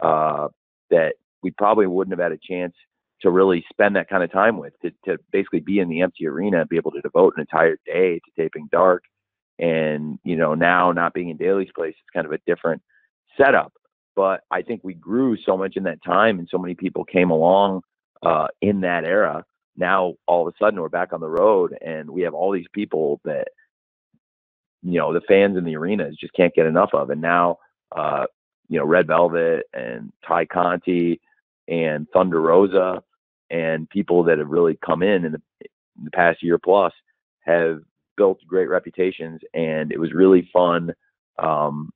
uh, 0.00 0.48
that 0.90 1.14
we 1.42 1.50
probably 1.52 1.86
wouldn't 1.86 2.18
have 2.18 2.22
had 2.22 2.32
a 2.32 2.38
chance 2.38 2.74
to 3.22 3.30
really 3.30 3.64
spend 3.70 3.96
that 3.96 4.08
kind 4.08 4.22
of 4.22 4.32
time 4.32 4.56
with 4.56 4.72
to, 4.80 4.90
to 5.04 5.18
basically 5.30 5.60
be 5.60 5.78
in 5.78 5.88
the 5.88 6.00
empty 6.00 6.26
arena 6.26 6.60
and 6.60 6.68
be 6.68 6.76
able 6.76 6.90
to 6.90 7.02
devote 7.02 7.34
an 7.36 7.40
entire 7.40 7.76
day 7.86 8.18
to 8.18 8.42
taping 8.42 8.68
dark. 8.72 9.04
And 9.58 10.18
you 10.24 10.36
know 10.36 10.54
now 10.54 10.90
not 10.92 11.12
being 11.12 11.28
in 11.28 11.36
Daily's 11.36 11.70
place 11.74 11.94
it's 11.98 12.14
kind 12.14 12.26
of 12.26 12.32
a 12.32 12.38
different 12.46 12.82
setup. 13.40 13.72
But 14.16 14.42
I 14.50 14.62
think 14.62 14.82
we 14.84 14.94
grew 14.94 15.36
so 15.46 15.56
much 15.56 15.76
in 15.76 15.84
that 15.84 16.02
time, 16.04 16.38
and 16.38 16.48
so 16.50 16.58
many 16.58 16.74
people 16.74 17.04
came 17.04 17.30
along 17.30 17.82
uh, 18.22 18.48
in 18.60 18.80
that 18.82 19.04
era. 19.04 19.44
Now 19.76 20.14
all 20.26 20.46
of 20.46 20.54
a 20.54 20.64
sudden 20.64 20.80
we're 20.80 20.88
back 20.88 21.12
on 21.12 21.20
the 21.20 21.28
road, 21.28 21.76
and 21.84 22.10
we 22.10 22.22
have 22.22 22.34
all 22.34 22.52
these 22.52 22.66
people 22.72 23.20
that 23.24 23.48
you 24.82 24.98
know 24.98 25.12
the 25.12 25.20
fans 25.22 25.56
in 25.56 25.64
the 25.64 25.76
arenas 25.76 26.16
just 26.20 26.34
can't 26.34 26.54
get 26.54 26.66
enough 26.66 26.90
of. 26.92 27.10
And 27.10 27.20
now 27.20 27.58
uh, 27.96 28.26
you 28.68 28.78
know 28.78 28.84
Red 28.84 29.06
Velvet 29.06 29.66
and 29.72 30.12
Tay 30.28 30.46
Conti 30.46 31.20
and 31.68 32.06
Thunder 32.12 32.40
Rosa 32.40 33.02
and 33.50 33.88
people 33.90 34.24
that 34.24 34.38
have 34.38 34.48
really 34.48 34.78
come 34.84 35.02
in 35.02 35.24
in 35.24 35.32
the, 35.32 35.42
in 35.98 36.04
the 36.04 36.10
past 36.10 36.42
year 36.42 36.58
plus 36.58 36.92
have 37.40 37.80
built 38.16 38.38
great 38.46 38.68
reputations, 38.68 39.40
and 39.54 39.92
it 39.92 39.98
was 40.00 40.12
really 40.12 40.48
fun. 40.52 40.92
Um, 41.38 41.90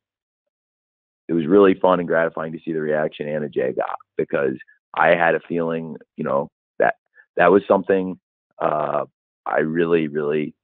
it 1.29 1.33
was 1.33 1.47
really 1.47 1.75
fun 1.75 2.01
and 2.01 2.09
gratifying 2.09 2.53
to 2.53 2.61
see 2.65 2.73
the 2.73 2.81
reaction 2.81 3.29
Anna 3.29 3.49
Jay 3.49 3.73
got 3.73 3.97
because 4.17 4.55
I 4.95 5.15
had 5.15 5.35
a 5.35 5.41
feeling, 5.41 5.97
you 6.17 6.25
know, 6.25 6.51
that 6.79 6.97
that 7.37 7.51
was 7.51 7.63
something 7.67 8.19
uh, 8.59 9.05
I 9.47 9.59
really, 9.61 10.09
really 10.09 10.55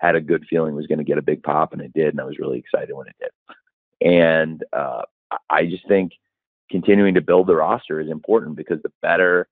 had 0.00 0.16
a 0.16 0.20
good 0.20 0.46
feeling 0.48 0.74
was 0.74 0.86
going 0.86 0.98
to 0.98 1.04
get 1.04 1.18
a 1.18 1.22
big 1.22 1.42
pop, 1.42 1.72
and 1.72 1.82
it 1.82 1.92
did, 1.92 2.08
and 2.08 2.20
I 2.20 2.24
was 2.24 2.38
really 2.38 2.58
excited 2.58 2.94
when 2.94 3.08
it 3.08 3.16
did. 3.20 4.06
And 4.06 4.64
uh, 4.72 5.02
I 5.50 5.66
just 5.66 5.86
think 5.86 6.12
continuing 6.70 7.14
to 7.14 7.20
build 7.20 7.46
the 7.46 7.56
roster 7.56 8.00
is 8.00 8.10
important 8.10 8.56
because 8.56 8.80
the 8.82 8.92
better 9.02 9.48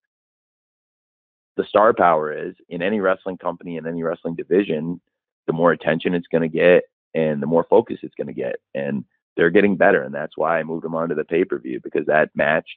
the 1.57 1.65
star 1.65 1.93
power 1.93 2.31
is 2.31 2.55
in 2.69 2.81
any 2.81 3.01
wrestling 3.01 3.37
company 3.37 3.75
in 3.75 3.85
any 3.85 4.01
wrestling 4.01 4.33
division, 4.33 5.01
the 5.45 5.51
more 5.51 5.73
attention 5.73 6.13
it's 6.13 6.27
going 6.27 6.41
to 6.41 6.47
get 6.47 6.83
and 7.13 7.41
the 7.41 7.47
more 7.47 7.65
focus 7.69 7.97
it's 8.01 8.15
going 8.15 8.27
to 8.27 8.33
get. 8.33 8.55
And 8.73 9.03
they're 9.39 9.49
getting 9.49 9.77
better, 9.77 10.03
and 10.03 10.13
that's 10.13 10.35
why 10.35 10.59
I 10.59 10.63
moved 10.63 10.83
them 10.83 10.95
onto 10.95 11.15
the 11.15 11.23
pay 11.23 11.45
per 11.45 11.57
view 11.57 11.79
because 11.81 12.05
that 12.07 12.29
match 12.35 12.67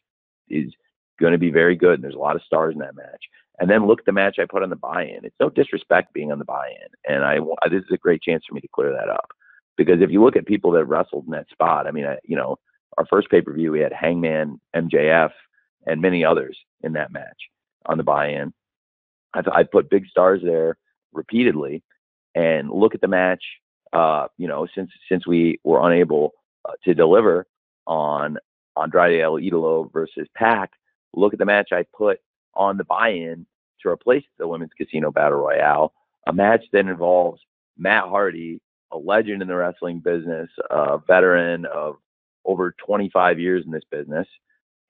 is 0.49 0.73
going 1.19 1.33
to 1.33 1.39
be 1.39 1.51
very 1.51 1.75
good. 1.75 1.95
And 1.95 2.05
there's 2.05 2.15
a 2.15 2.19
lot 2.19 2.37
of 2.37 2.43
stars 2.43 2.73
in 2.73 2.79
that 2.79 2.95
match. 2.95 3.25
And 3.59 3.69
then 3.69 3.89
look 3.89 3.99
at 3.99 4.07
the 4.07 4.13
match 4.13 4.37
I 4.39 4.45
put 4.49 4.63
on 4.63 4.71
the 4.71 4.77
buy-in. 4.77 5.25
It's 5.25 5.35
no 5.41 5.51
disrespect 5.51 6.15
being 6.15 6.31
on 6.31 6.39
the 6.39 6.45
buy-in, 6.45 6.89
and 7.13 7.25
I 7.25 7.39
this 7.69 7.83
is 7.83 7.91
a 7.93 7.97
great 7.97 8.23
chance 8.23 8.45
for 8.49 8.55
me 8.55 8.61
to 8.61 8.69
clear 8.69 8.93
that 8.93 9.09
up 9.09 9.33
because 9.77 10.01
if 10.01 10.11
you 10.11 10.23
look 10.23 10.37
at 10.37 10.47
people 10.47 10.71
that 10.73 10.85
wrestled 10.85 11.25
in 11.25 11.33
that 11.33 11.51
spot, 11.51 11.89
I 11.89 11.91
mean, 11.91 12.07
I, 12.07 12.19
you 12.23 12.37
know, 12.37 12.59
our 12.97 13.07
first 13.07 13.29
pay-per-view 13.29 13.73
we 13.73 13.81
had 13.81 13.93
Hangman, 13.93 14.61
MJF, 14.77 15.31
and 15.87 16.01
many 16.01 16.25
others 16.25 16.57
in 16.83 16.93
that 16.93 17.11
match 17.11 17.49
on 17.87 17.99
the 17.99 18.05
buy-in. 18.05 18.53
I, 19.35 19.43
I 19.53 19.63
put 19.65 19.91
big 19.91 20.07
stars 20.07 20.41
there 20.45 20.77
repeatedly, 21.13 21.83
and 22.37 22.71
look 22.71 22.95
at 22.95 23.01
the 23.01 23.09
match. 23.09 23.43
Uh, 23.93 24.29
you 24.39 24.49
know, 24.49 24.67
since 24.75 24.91
since 25.11 25.27
we 25.27 25.59
were 25.65 25.87
unable 25.87 26.33
uh, 26.65 26.73
to 26.85 26.95
deliver 26.95 27.47
on 27.87 28.39
Andrade 28.77 29.21
El 29.21 29.35
Idolo 29.35 29.93
versus 29.93 30.29
Pac, 30.35 30.71
look 31.15 31.33
at 31.33 31.39
the 31.39 31.45
match 31.45 31.71
I 31.73 31.85
put 31.97 32.21
on 32.55 32.77
the 32.77 32.85
buy-in 32.85 33.47
to 33.83 33.89
replace 33.89 34.25
the 34.39 34.47
Women's 34.47 34.73
Casino 34.77 35.11
Battle 35.11 35.39
Royale, 35.39 35.93
a 36.27 36.33
match 36.33 36.65
that 36.73 36.87
involves 36.87 37.41
Matt 37.77 38.05
Hardy, 38.05 38.61
a 38.93 38.99
legend 38.99 39.43
in 39.43 39.49
the 39.49 39.57
wrestling 39.57 39.99
business, 40.01 40.49
a 40.71 40.99
veteran 41.07 41.67
of 41.67 41.97
over 42.45 42.75
25 42.85 43.39
years 43.39 43.65
in 43.65 43.73
this 43.73 43.85
business, 43.91 44.27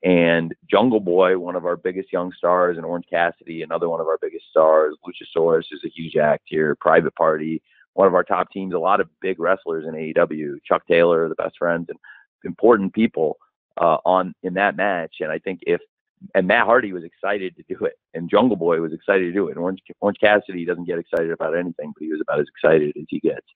and 0.02 0.52
Jungle 0.68 1.00
Boy, 1.00 1.38
one 1.38 1.54
of 1.54 1.64
our 1.64 1.76
biggest 1.76 2.12
young 2.12 2.32
stars, 2.32 2.76
and 2.76 2.84
Orange 2.84 3.06
Cassidy, 3.08 3.62
another 3.62 3.88
one 3.88 4.00
of 4.00 4.08
our 4.08 4.18
biggest 4.20 4.46
stars. 4.50 4.96
Luchasaurus 5.06 5.66
is 5.70 5.80
a 5.84 5.88
huge 5.88 6.16
act 6.16 6.42
here. 6.46 6.74
Private 6.80 7.14
Party, 7.14 7.62
one 7.94 8.08
of 8.08 8.14
our 8.14 8.24
top 8.24 8.50
teams. 8.50 8.74
A 8.74 8.78
lot 8.78 9.00
of 9.00 9.08
big 9.20 9.38
wrestlers 9.38 9.86
in 9.86 9.94
AEW. 9.94 10.56
Chuck 10.66 10.82
Taylor, 10.88 11.28
the 11.28 11.34
best 11.34 11.56
friends, 11.58 11.86
and 11.88 11.98
important 12.44 12.92
people 12.92 13.38
uh, 13.80 13.98
on 14.04 14.34
in 14.42 14.54
that 14.54 14.76
match. 14.76 15.16
And 15.20 15.30
I 15.30 15.38
think 15.38 15.60
if 15.62 15.80
and 16.34 16.46
Matt 16.46 16.66
Hardy 16.66 16.92
was 16.92 17.04
excited 17.04 17.56
to 17.56 17.62
do 17.68 17.84
it, 17.84 17.94
and 18.14 18.30
Jungle 18.30 18.56
Boy 18.56 18.80
was 18.80 18.92
excited 18.92 19.24
to 19.24 19.32
do 19.32 19.48
it. 19.48 19.52
And 19.52 19.58
Orange 19.58 19.80
Orange 20.00 20.18
Cassidy 20.20 20.64
doesn't 20.64 20.84
get 20.84 20.98
excited 20.98 21.30
about 21.30 21.56
anything, 21.56 21.92
but 21.94 22.02
he 22.02 22.12
was 22.12 22.20
about 22.20 22.40
as 22.40 22.46
excited 22.48 22.96
as 22.96 23.04
he 23.08 23.20
gets. 23.20 23.46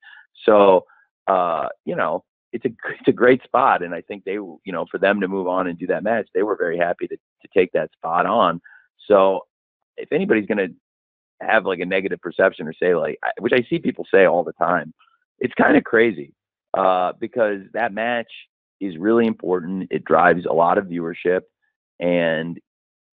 So, 0.44 0.84
uh, 1.26 1.68
you 1.84 1.96
know, 1.96 2.24
it's 2.52 2.64
a 2.64 2.68
it's 2.98 3.08
a 3.08 3.12
great 3.12 3.42
spot, 3.42 3.82
and 3.82 3.94
I 3.94 4.00
think 4.02 4.24
they, 4.24 4.32
you 4.32 4.60
know, 4.66 4.86
for 4.90 4.98
them 4.98 5.20
to 5.20 5.28
move 5.28 5.46
on 5.46 5.66
and 5.66 5.78
do 5.78 5.86
that 5.88 6.02
match, 6.02 6.28
they 6.34 6.42
were 6.42 6.56
very 6.56 6.78
happy 6.78 7.06
to 7.08 7.16
to 7.16 7.48
take 7.54 7.72
that 7.72 7.92
spot 7.92 8.26
on. 8.26 8.60
So, 9.06 9.40
if 9.96 10.12
anybody's 10.12 10.46
going 10.46 10.58
to 10.58 10.74
have 11.40 11.66
like 11.66 11.80
a 11.80 11.86
negative 11.86 12.20
perception 12.20 12.66
or 12.66 12.72
say 12.72 12.94
like, 12.94 13.18
which 13.38 13.52
I 13.52 13.66
see 13.68 13.78
people 13.78 14.06
say 14.12 14.24
all 14.26 14.44
the 14.44 14.52
time, 14.52 14.92
it's 15.38 15.54
kind 15.54 15.76
of 15.76 15.84
crazy 15.84 16.32
uh, 16.76 17.12
because 17.18 17.60
that 17.72 17.92
match 17.92 18.30
is 18.80 18.96
really 18.96 19.26
important. 19.26 19.88
It 19.90 20.04
drives 20.04 20.46
a 20.46 20.52
lot 20.52 20.78
of 20.78 20.86
viewership 20.86 21.42
and 22.00 22.58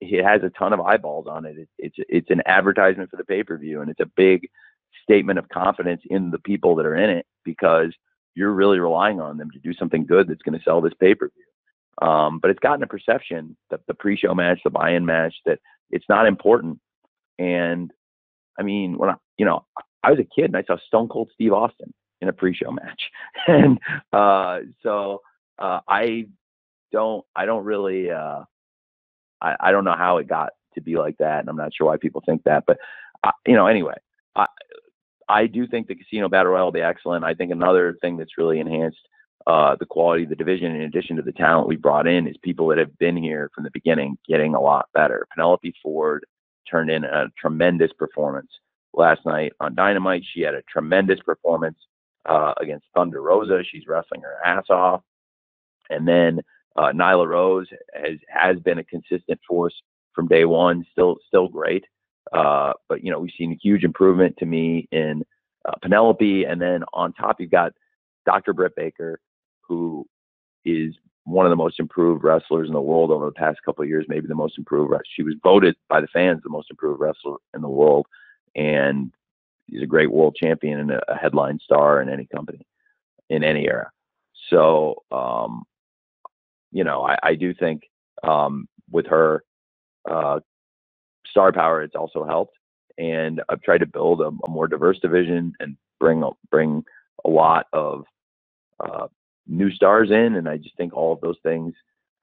it 0.02 0.24
has 0.24 0.44
a 0.44 0.50
ton 0.50 0.74
of 0.74 0.82
eyeballs 0.82 1.28
on 1.28 1.46
it. 1.46 1.56
It's 1.78 1.96
it's 2.10 2.30
an 2.30 2.42
advertisement 2.46 3.10
for 3.10 3.18
the 3.18 3.24
pay 3.24 3.44
per 3.44 3.58
view, 3.58 3.82
and 3.82 3.90
it's 3.90 4.00
a 4.00 4.12
big 4.18 4.50
statement 5.02 5.40
of 5.40 5.50
confidence 5.50 6.02
in 6.10 6.32
the 6.32 6.40
people 6.40 6.76
that 6.76 6.86
are 6.86 6.96
in 6.96 7.10
it 7.10 7.26
because 7.44 7.94
you're 8.36 8.52
really 8.52 8.80
relying 8.80 9.22
on 9.22 9.38
them 9.38 9.52
to 9.52 9.60
do 9.60 9.74
something 9.74 10.06
good 10.06 10.28
that's 10.28 10.42
going 10.42 10.58
to 10.58 10.64
sell 10.64 10.82
this 10.82 10.94
pay 11.00 11.16
per 11.16 11.30
view. 11.30 12.08
Um, 12.08 12.40
but 12.40 12.52
it's 12.52 12.60
gotten 12.60 12.84
a 12.84 12.88
perception 12.88 13.56
that 13.70 13.82
the 13.88 13.94
pre 13.94 14.18
show 14.18 14.34
match, 14.34 14.60
the 14.64 14.70
buy 14.70 14.92
in 14.92 15.06
match, 15.06 15.36
that 15.46 15.60
it's 15.92 16.10
not 16.10 16.28
important. 16.28 16.80
And 17.40 17.92
I 18.60 18.64
mean, 18.64 18.98
when 18.98 19.10
I, 19.10 19.16
you 19.38 19.46
know, 19.46 19.66
I 20.04 20.12
was 20.12 20.20
a 20.20 20.24
kid 20.24 20.46
and 20.46 20.58
I 20.58 20.64
saw 20.64 20.78
Stone 20.88 21.10
Cold 21.10 21.30
Steve 21.34 21.54
Austin 21.54 21.94
in 22.22 22.30
a 22.30 22.34
pre 22.34 22.54
show 22.54 22.72
match, 22.72 23.02
and 23.48 23.80
uh, 24.12 24.60
so 24.82 25.22
uh, 25.60 25.80
I 25.88 26.28
don't, 26.92 27.26
I 27.36 27.46
don't 27.46 27.66
really. 27.66 28.12
Uh, 28.12 28.44
I, 29.42 29.56
I 29.60 29.72
don't 29.72 29.84
know 29.84 29.96
how 29.98 30.18
it 30.18 30.28
got 30.28 30.54
to 30.76 30.82
be 30.82 30.96
like 30.96 31.18
that, 31.18 31.42
and 31.42 31.50
I'm 31.50 31.58
not 31.58 31.74
sure 31.76 31.88
why 31.88 31.98
people 31.98 32.22
think 32.26 32.44
that. 32.44 32.64
But 32.66 32.78
uh, 33.24 33.32
you 33.46 33.56
know, 33.56 33.68
anyway, 33.68 33.96
I 34.36 34.48
I 35.30 35.48
do 35.48 35.68
think 35.68 35.88
the 35.88 35.96
casino 35.96 36.30
battle 36.30 36.52
royale 36.52 36.66
will 36.66 36.72
be 36.72 36.82
excellent. 36.82 37.26
I 37.26 37.34
think 37.34 37.52
another 37.52 37.98
thing 38.02 38.18
that's 38.18 38.38
really 38.38 38.60
enhanced 38.60 39.08
uh, 39.48 39.76
the 39.80 39.86
quality 39.86 40.24
of 40.24 40.30
the 40.30 40.36
division, 40.36 40.76
in 40.76 40.82
addition 40.82 41.18
to 41.18 41.22
the 41.22 41.32
talent 41.32 41.68
we 41.68 41.76
brought 41.76 42.08
in, 42.08 42.28
is 42.28 42.36
people 42.42 42.68
that 42.68 42.78
have 42.78 42.98
been 42.98 43.18
here 43.18 43.50
from 43.54 43.64
the 43.64 43.72
beginning 43.74 44.18
getting 44.28 44.56
a 44.56 44.62
lot 44.62 44.88
better. 44.94 45.28
Penelope 45.34 45.74
Ford 45.82 46.26
turned 46.70 46.90
in 46.90 47.04
a 47.04 47.26
tremendous 47.38 47.92
performance 47.98 48.50
last 48.94 49.22
night 49.26 49.54
on 49.60 49.76
Dynamite. 49.76 50.24
She 50.34 50.42
had 50.42 50.54
a 50.54 50.62
tremendous 50.64 51.20
performance 51.20 51.78
uh, 52.26 52.54
against 52.60 52.86
Thunder 52.96 53.22
Rosa. 53.22 53.64
She's 53.64 53.88
wrestling 53.88 54.22
her 54.22 54.38
ass 54.46 54.66
off. 54.70 55.02
And 55.90 56.08
then 56.08 56.40
uh, 56.76 56.92
Nyla 56.94 57.28
Rose 57.28 57.68
has 57.94 58.18
has 58.28 58.60
been 58.60 58.80
a 58.80 58.84
consistent 58.84 59.40
force 59.48 59.74
from 60.14 60.28
day 60.28 60.46
one. 60.46 60.86
Still 60.92 61.18
still 61.28 61.48
great, 61.48 61.86
uh, 62.32 62.74
but 62.90 63.04
you 63.04 63.12
know 63.12 63.20
we've 63.20 63.32
seen 63.38 63.52
a 63.52 63.60
huge 63.62 63.84
improvement 63.84 64.36
to 64.38 64.46
me 64.46 64.88
in 64.92 65.24
uh, 65.68 65.74
Penelope, 65.82 66.46
and 66.46 66.62
then 66.62 66.84
on 66.94 67.14
top 67.14 67.40
you've 67.40 67.52
got 67.52 67.74
Dr. 68.26 68.54
Britt 68.54 68.76
Baker, 68.76 69.20
who 69.68 70.06
is 70.66 70.96
one 71.26 71.46
of 71.46 71.50
the 71.50 71.56
most 71.56 71.80
improved 71.80 72.24
wrestlers 72.24 72.68
in 72.68 72.74
the 72.74 72.82
world 72.82 73.12
over 73.12 73.26
the 73.26 73.32
past 73.32 73.60
couple 73.64 73.82
of 73.82 73.90
years, 73.90 74.06
maybe 74.10 74.28
the 74.28 74.36
most 74.36 74.58
improved. 74.58 74.94
She 75.16 75.24
was 75.24 75.36
voted 75.42 75.76
by 75.90 76.02
the 76.02 76.08
fans 76.08 76.42
the 76.44 76.50
most 76.50 76.70
improved 76.70 77.00
wrestler 77.00 77.38
in 77.54 77.62
the 77.62 77.70
world, 77.70 78.08
and 78.56 79.12
he's 79.68 79.82
a 79.82 79.88
great 79.88 80.12
world 80.12 80.36
champion 80.36 80.80
and 80.80 80.92
a 80.92 81.18
headline 81.20 81.60
star 81.60 82.02
in 82.02 82.10
any 82.10 82.26
company, 82.26 82.66
in 83.30 83.44
any 83.44 83.68
era. 83.68 83.90
So 84.50 85.04
um, 85.12 85.64
you 86.74 86.84
know, 86.84 87.04
I, 87.06 87.18
I 87.24 87.36
do 87.36 87.54
think 87.54 87.84
um, 88.24 88.68
with 88.92 89.06
her 89.08 89.44
uh, 90.10 90.40
star 91.28 91.54
power, 91.54 91.84
it's 91.84 91.96
also 91.96 92.26
helped. 92.26 92.58
And 92.98 93.42
I've 93.50 93.62
tried 93.62 93.80
to 93.80 93.86
build 93.86 94.22
a, 94.22 94.32
a 94.46 94.50
more 94.50 94.68
diverse 94.68 95.00
division 95.00 95.54
and 95.60 95.78
bring 96.00 96.24
bring 96.52 96.84
a 97.26 97.30
lot 97.30 97.68
of 97.74 98.04
uh, 98.80 99.08
new 99.48 99.72
stars 99.72 100.12
in. 100.12 100.36
And 100.36 100.48
I 100.48 100.58
just 100.58 100.76
think 100.78 100.94
all 100.94 101.14
of 101.14 101.22
those 101.22 101.38
things 101.44 101.74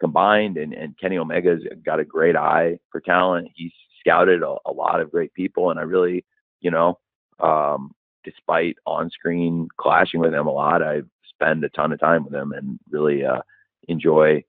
combined, 0.01 0.57
and, 0.57 0.73
and 0.73 0.99
Kenny 0.99 1.19
Omega's 1.19 1.63
got 1.85 2.01
a 2.01 2.05
great 2.05 2.37
eye 2.37 2.79
for 2.91 3.01
talent. 3.01 3.49
He's 3.55 3.73
scouted 4.01 4.43
a, 4.43 4.57
a 4.67 4.73
lot 4.73 5.01
of 5.01 5.11
great 5.11 5.33
people, 5.35 5.71
and 5.71 5.79
I 5.79 5.83
really, 5.83 6.25
you 6.61 6.71
know, 6.71 6.99
um, 7.39 7.93
despite 8.25 8.77
on-screen 8.87 9.69
clashing 9.77 10.21
with 10.21 10.33
him 10.33 10.47
a 10.47 10.53
lot, 10.53 10.83
I 10.83 11.03
spend 11.29 11.65
a 11.65 11.69
ton 11.71 11.93
of 11.93 12.01
time 12.01 12.25
with 12.25 12.35
him 12.35 12.53
and 12.53 12.79
really 12.91 13.25
uh, 13.25 13.41
enjoy 13.89 14.45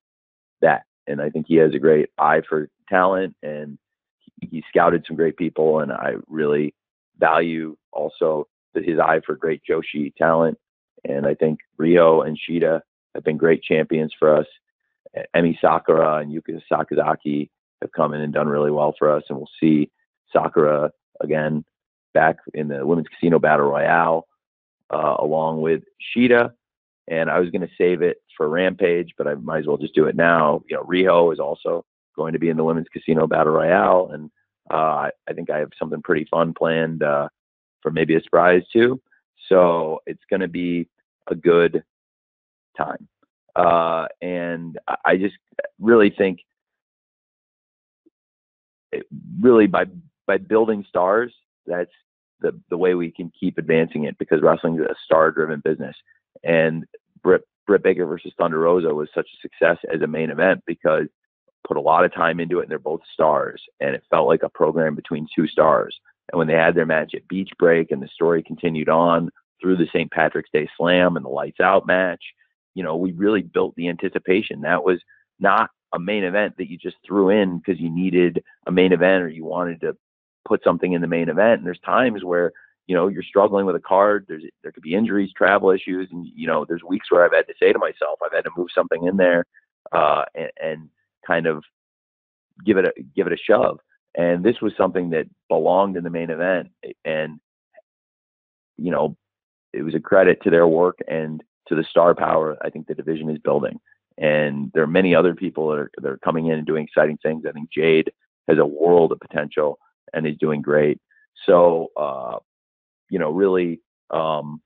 that. 0.62 0.84
And 1.08 1.22
I 1.22 1.30
think 1.30 1.48
he 1.48 1.56
has 1.56 1.74
a 1.74 1.80
great 1.80 2.10
eye 2.18 2.42
for 2.48 2.70
talent 2.90 3.36
and 3.44 3.78
he, 4.42 4.48
he 4.48 4.64
scouted 4.70 5.06
some 5.08 5.16
great 5.16 5.38
people. 5.38 5.80
And 5.80 5.92
I 5.92 6.16
really 6.28 6.74
value 7.18 7.78
also 7.92 8.48
his 8.74 9.00
eye 9.00 9.22
for 9.26 9.36
great 9.36 9.62
Joshi 9.70 10.14
talent. 10.16 10.58
And 11.04 11.26
I 11.26 11.34
think 11.34 11.60
Riho 11.80 12.26
and 12.26 12.38
Shida 12.38 12.82
have 13.16 13.24
been 13.24 13.38
great 13.38 13.64
champions 13.64 14.14
for 14.18 14.36
us. 14.36 14.46
Emi 15.36 15.60
Sakura 15.60 16.18
and 16.18 16.32
Yuka 16.32 16.62
Sakazaki 16.72 17.50
have 17.82 17.92
come 17.92 18.14
in 18.14 18.22
and 18.22 18.34
done 18.34 18.48
really 18.48 18.72
well 18.72 18.94
for 18.98 19.12
us. 19.12 19.24
And 19.30 19.38
we'll 19.38 19.50
see 19.60 19.90
Sakura 20.32 20.92
again 21.20 21.66
back 22.14 22.38
in 22.54 22.68
the 22.68 22.86
Women's 22.86 23.08
Casino 23.08 23.40
Battle 23.40 23.68
Royale 23.68 24.28
uh, 24.90 25.16
along 25.20 25.62
with 25.62 25.84
Shida 26.16 26.52
and 27.12 27.30
I 27.30 27.40
was 27.40 27.50
going 27.50 27.62
to 27.62 27.74
save 27.78 28.02
it 28.02 28.22
for 28.38 28.48
Rampage, 28.48 29.14
but 29.18 29.28
I 29.28 29.36
might 29.36 29.60
as 29.60 29.68
well 29.68 29.78
just 29.78 29.94
do 29.94 30.06
it 30.06 30.16
now. 30.16 30.64
You 30.70 30.78
know, 30.78 31.32
is 31.32 31.40
also 31.40 31.86
going 32.16 32.34
to 32.34 32.40
be 32.40 32.50
in 32.50 32.58
the 32.58 32.64
Women's 32.64 32.88
Casino 32.92 33.28
Battle 33.28 33.54
Royale, 33.54 34.12
and 34.14 34.32
uh, 34.72 34.76
I, 34.76 35.12
I 35.28 35.34
think 35.34 35.50
I 35.50 35.60
have 35.60 35.72
something 35.78 36.02
pretty 36.02 36.26
fun 36.32 36.54
planned 36.54 37.04
uh, 37.04 37.28
for 37.82 37.92
maybe 37.92 38.16
a 38.16 38.22
surprise 38.22 38.64
too. 38.72 39.02
So 39.52 40.02
it's 40.06 40.24
going 40.30 40.40
to 40.40 40.48
be 40.48 40.88
a 41.28 41.36
good 41.36 41.84
time. 42.78 43.08
Uh, 43.54 44.08
and 44.22 44.80
I 45.04 45.18
just 45.18 45.36
really 45.78 46.10
think, 46.10 46.40
it, 48.94 49.06
really 49.42 49.68
by 49.68 49.86
by 50.26 50.38
building 50.38 50.86
stars, 50.88 51.34
that's 51.66 51.92
the 52.40 52.58
the 52.70 52.78
way 52.78 52.96
we 52.96 53.12
can 53.12 53.32
keep 53.38 53.58
advancing 53.58 54.06
it 54.06 54.18
because 54.18 54.42
wrestling 54.42 54.76
is 54.76 54.82
a 54.82 54.96
star-driven 55.04 55.62
business. 55.66 55.96
And 56.44 56.86
Britt 57.22 57.42
Britt 57.68 57.84
Baker 57.84 58.06
versus 58.06 58.34
Thunder 58.38 58.60
Rosa 58.60 58.94
was 58.94 59.10
such 59.14 59.28
a 59.28 59.42
success 59.42 59.78
as 59.94 60.02
a 60.02 60.08
main 60.08 60.30
event 60.30 60.64
because 60.66 61.08
put 61.68 61.78
a 61.78 61.82
lot 61.82 62.06
of 62.06 62.14
time 62.14 62.40
into 62.40 62.60
it 62.60 62.64
and 62.64 62.72
they're 62.72 62.80
both 62.80 63.02
stars 63.14 63.62
and 63.80 63.96
it 63.96 64.04
felt 64.10 64.28
like 64.28 64.44
a 64.44 64.50
program 64.50 64.96
between 64.96 65.28
two 65.36 65.48
stars. 65.48 66.00
And 66.32 66.40
when 66.40 66.48
they 66.48 66.54
had 66.54 66.76
their 66.76 66.86
match 66.86 67.14
at 67.16 67.28
Beach 67.28 67.52
Break 67.60 67.92
and 67.92 68.02
the 68.02 68.08
story 68.08 68.42
continued 68.42 68.90
on 68.90 69.30
through 69.62 69.78
the 69.78 69.88
St. 69.88 70.12
Patrick's 70.12 70.50
Day 70.52 70.68
Slam 70.78 71.16
and 71.16 71.26
the 71.26 71.30
Lights 71.30 71.60
Out 71.60 71.86
match, 71.86 72.24
you 72.74 72.84
know, 72.84 72.96
we 72.96 73.12
really 73.12 73.42
built 73.42 73.76
the 73.76 73.90
anticipation. 73.90 74.62
That 74.62 74.84
was 74.84 75.00
not 75.40 75.70
a 75.94 76.00
main 76.00 76.24
event 76.24 76.56
that 76.58 76.70
you 76.70 76.78
just 76.78 76.98
threw 77.06 77.30
in 77.30 77.60
because 77.60 77.80
you 77.80 77.90
needed 77.90 78.44
a 78.68 78.72
main 78.72 78.94
event 78.94 79.24
or 79.24 79.30
you 79.30 79.44
wanted 79.46 79.82
to 79.82 79.96
put 80.48 80.64
something 80.64 80.94
in 80.94 81.02
the 81.02 81.08
main 81.08 81.30
event. 81.30 81.60
And 81.60 81.66
there's 81.66 81.80
times 81.80 82.24
where, 82.24 82.52
you 82.88 82.96
know, 82.96 83.08
you're 83.08 83.24
struggling 83.24 83.66
with 83.66 83.76
a 83.76 83.82
card. 83.82 84.26
There's 84.28 84.44
there 84.64 84.72
could 84.72 84.84
be 84.84 84.96
injuries, 84.96 85.32
travel 85.36 85.70
issues, 85.72 86.08
and 86.12 86.26
you 86.34 86.48
know, 86.48 86.66
there's 86.66 86.84
weeks 86.84 87.12
where 87.12 87.26
I've 87.26 87.34
had 87.34 87.48
to 87.48 87.54
say 87.62 87.74
to 87.74 87.80
myself, 87.80 88.20
I've 88.24 88.34
had 88.34 88.46
to 88.46 88.52
move 88.58 88.70
something 88.74 89.06
in 89.06 89.18
there 89.18 89.46
uh, 89.92 90.24
and, 90.34 90.52
and 90.62 90.90
kind 91.26 91.46
of 91.46 91.64
give 92.66 92.78
it 92.78 92.86
a 92.86 92.94
give 93.16 93.28
it 93.28 93.34
a 93.34 93.38
shove. 93.38 93.80
And 94.16 94.44
this 94.44 94.60
was 94.62 94.74
something 94.78 95.12
that 95.12 95.28
belonged 95.48 95.96
in 95.96 96.04
the 96.04 96.10
main 96.10 96.30
event, 96.30 96.70
and 97.06 97.40
you 98.78 98.92
know, 98.92 99.16
it 99.74 99.84
was 99.84 99.96
a 99.96 100.00
credit 100.00 100.42
to 100.44 100.50
their 100.50 100.68
work 100.68 101.00
and 101.08 101.44
to 101.68 101.76
the 101.76 101.84
star 101.84 102.14
power 102.14 102.58
I 102.62 102.70
think 102.70 102.88
the 102.88 102.96
division 102.96 103.30
is 103.30 103.38
building. 103.40 103.80
And 104.18 104.72
there 104.74 104.84
are 104.84 104.88
many 104.88 105.16
other 105.16 105.34
people 105.34 105.70
that 105.70 105.80
are, 105.80 105.92
that 106.02 106.12
are 106.12 106.18
coming 106.18 106.48
in 106.48 106.54
and 106.54 106.68
doing 106.68 106.84
exciting 106.84 107.18
things. 107.24 107.44
I 107.48 107.52
think 107.52 107.72
Jade 107.72 108.12
has 108.48 108.58
a 108.58 108.66
world 108.66 109.12
of 109.12 109.20
potential 109.20 109.80
and 110.14 110.28
is 110.28 110.38
doing 110.38 110.62
great. 110.62 111.00
So, 111.46 111.92
uh, 111.96 112.38
you 113.10 113.20
know, 113.20 113.32
really, 113.32 113.82
um, 114.10 114.62